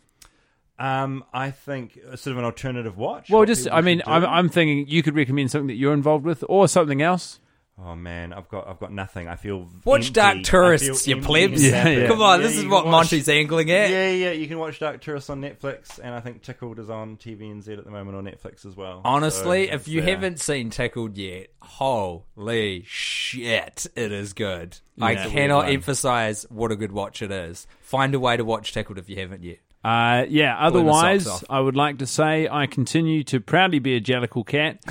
Um, 0.79 1.23
I 1.31 1.51
think 1.51 1.99
uh, 2.11 2.15
sort 2.15 2.31
of 2.31 2.37
an 2.39 2.45
alternative 2.45 2.97
watch. 2.97 3.29
Well, 3.29 3.45
just 3.45 3.67
I 3.71 3.81
mean. 3.81 4.01
I'm, 4.07 4.25
I'm 4.25 4.49
thinking 4.49 4.87
you 4.87 5.03
could 5.03 5.15
recommend 5.15 5.51
something 5.51 5.67
that 5.67 5.75
you're 5.75 5.93
involved 5.93 6.25
with 6.25 6.43
or 6.49 6.67
something 6.67 7.03
else. 7.03 7.39
Oh 7.83 7.95
man, 7.95 8.31
I've 8.31 8.47
got 8.47 8.67
I've 8.67 8.79
got 8.79 8.91
nothing. 8.91 9.27
I 9.27 9.35
feel 9.35 9.67
Watch 9.85 10.01
empty. 10.01 10.11
Dark 10.11 10.43
Tourists, 10.43 11.05
feel 11.05 11.17
you 11.17 11.23
plebs. 11.23 11.63
Yeah, 11.67 11.87
yeah. 11.87 12.07
Come 12.07 12.21
on, 12.21 12.39
Yeah, 12.41 12.47
this 12.47 12.57
is 12.57 12.65
what 12.67 12.85
watch- 12.85 12.91
Monty's 12.91 13.27
angling 13.27 13.71
at. 13.71 13.89
Yeah, 13.89 14.09
yeah, 14.11 14.31
you 14.31 14.47
can 14.47 14.59
watch 14.59 14.77
Dark 14.79 15.01
Tourists 15.01 15.31
on 15.31 15.41
Netflix, 15.41 15.97
and 15.97 16.13
I 16.13 16.19
think 16.19 16.43
Tickled 16.43 16.77
is 16.77 16.91
on 16.91 17.17
TVNZ 17.17 17.77
at 17.79 17.83
the 17.85 17.89
moment 17.89 18.17
on 18.17 18.25
Netflix 18.25 18.67
as 18.67 18.75
well. 18.77 19.01
Honestly, 19.03 19.67
So 19.69 19.73
if 19.73 19.87
you 19.87 20.01
there. 20.01 20.13
haven't 20.13 20.39
seen 20.39 20.69
Tickled 20.69 21.17
yet, 21.17 21.47
holy 21.61 22.83
shit, 22.87 23.87
it 23.95 24.11
is 24.11 24.33
good. 24.33 24.77
I 24.99 25.15
cannot 25.15 25.69
emphasize 25.69 26.45
what 26.49 26.71
a 26.71 26.75
good 26.75 26.91
watch 26.91 27.21
it 27.23 27.31
is. 27.31 27.65
Find 27.81 28.13
a 28.13 28.19
way 28.19 28.37
to 28.37 28.45
watch 28.45 28.73
Tickled 28.73 28.99
if 28.99 29.09
you 29.09 29.15
haven't 29.15 29.43
yet. 29.43 29.57
Uh, 29.83 30.25
yeah. 30.29 30.55
Otherwise. 30.59 31.43
I 31.49 31.59
would 31.59 31.75
like 31.75 31.97
to 31.99 32.05
say 32.05 32.47
I 32.47 32.67
continue 32.67 33.23
to 33.25 33.39
proudly 33.39 33.79
be 33.79 33.95
a 33.95 34.01
Jellicle 34.01 34.45
cat. 34.45 34.83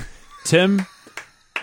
Tim, 0.43 0.85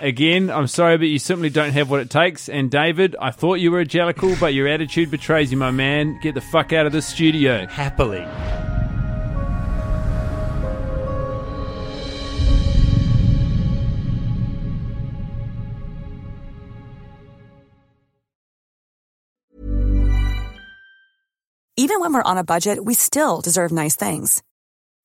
again, 0.01 0.51
I'm 0.51 0.67
sorry, 0.67 0.99
but 0.99 1.09
you 1.09 1.19
simply 1.19 1.51
don't 1.51 1.73
have 1.73 1.91
what 1.91 2.01
it 2.01 2.11
takes. 2.11 2.49
And 2.49 2.71
David, 2.71 3.17
I 3.21 3.31
thought 3.31 3.55
you 3.55 3.71
were 3.71 3.81
a 3.81 3.87
Jellicle, 3.87 4.39
but 4.41 4.55
your 4.55 4.69
attitude 4.69 5.11
betrays 5.11 5.51
you, 5.51 5.59
my 5.59 5.71
man. 5.71 6.19
Get 6.23 6.35
the 6.35 6.41
fuck 6.41 6.73
out 6.73 6.87
of 6.87 6.93
the 6.93 7.03
studio. 7.03 7.67
happily. 7.67 8.27
Even 21.81 22.01
when 22.01 22.13
we're 22.13 22.23
on 22.23 22.39
a 22.39 22.45
budget, 22.45 22.85
we 22.85 22.95
still 22.95 23.41
deserve 23.41 23.71
nice 23.71 23.95
things. 23.95 24.43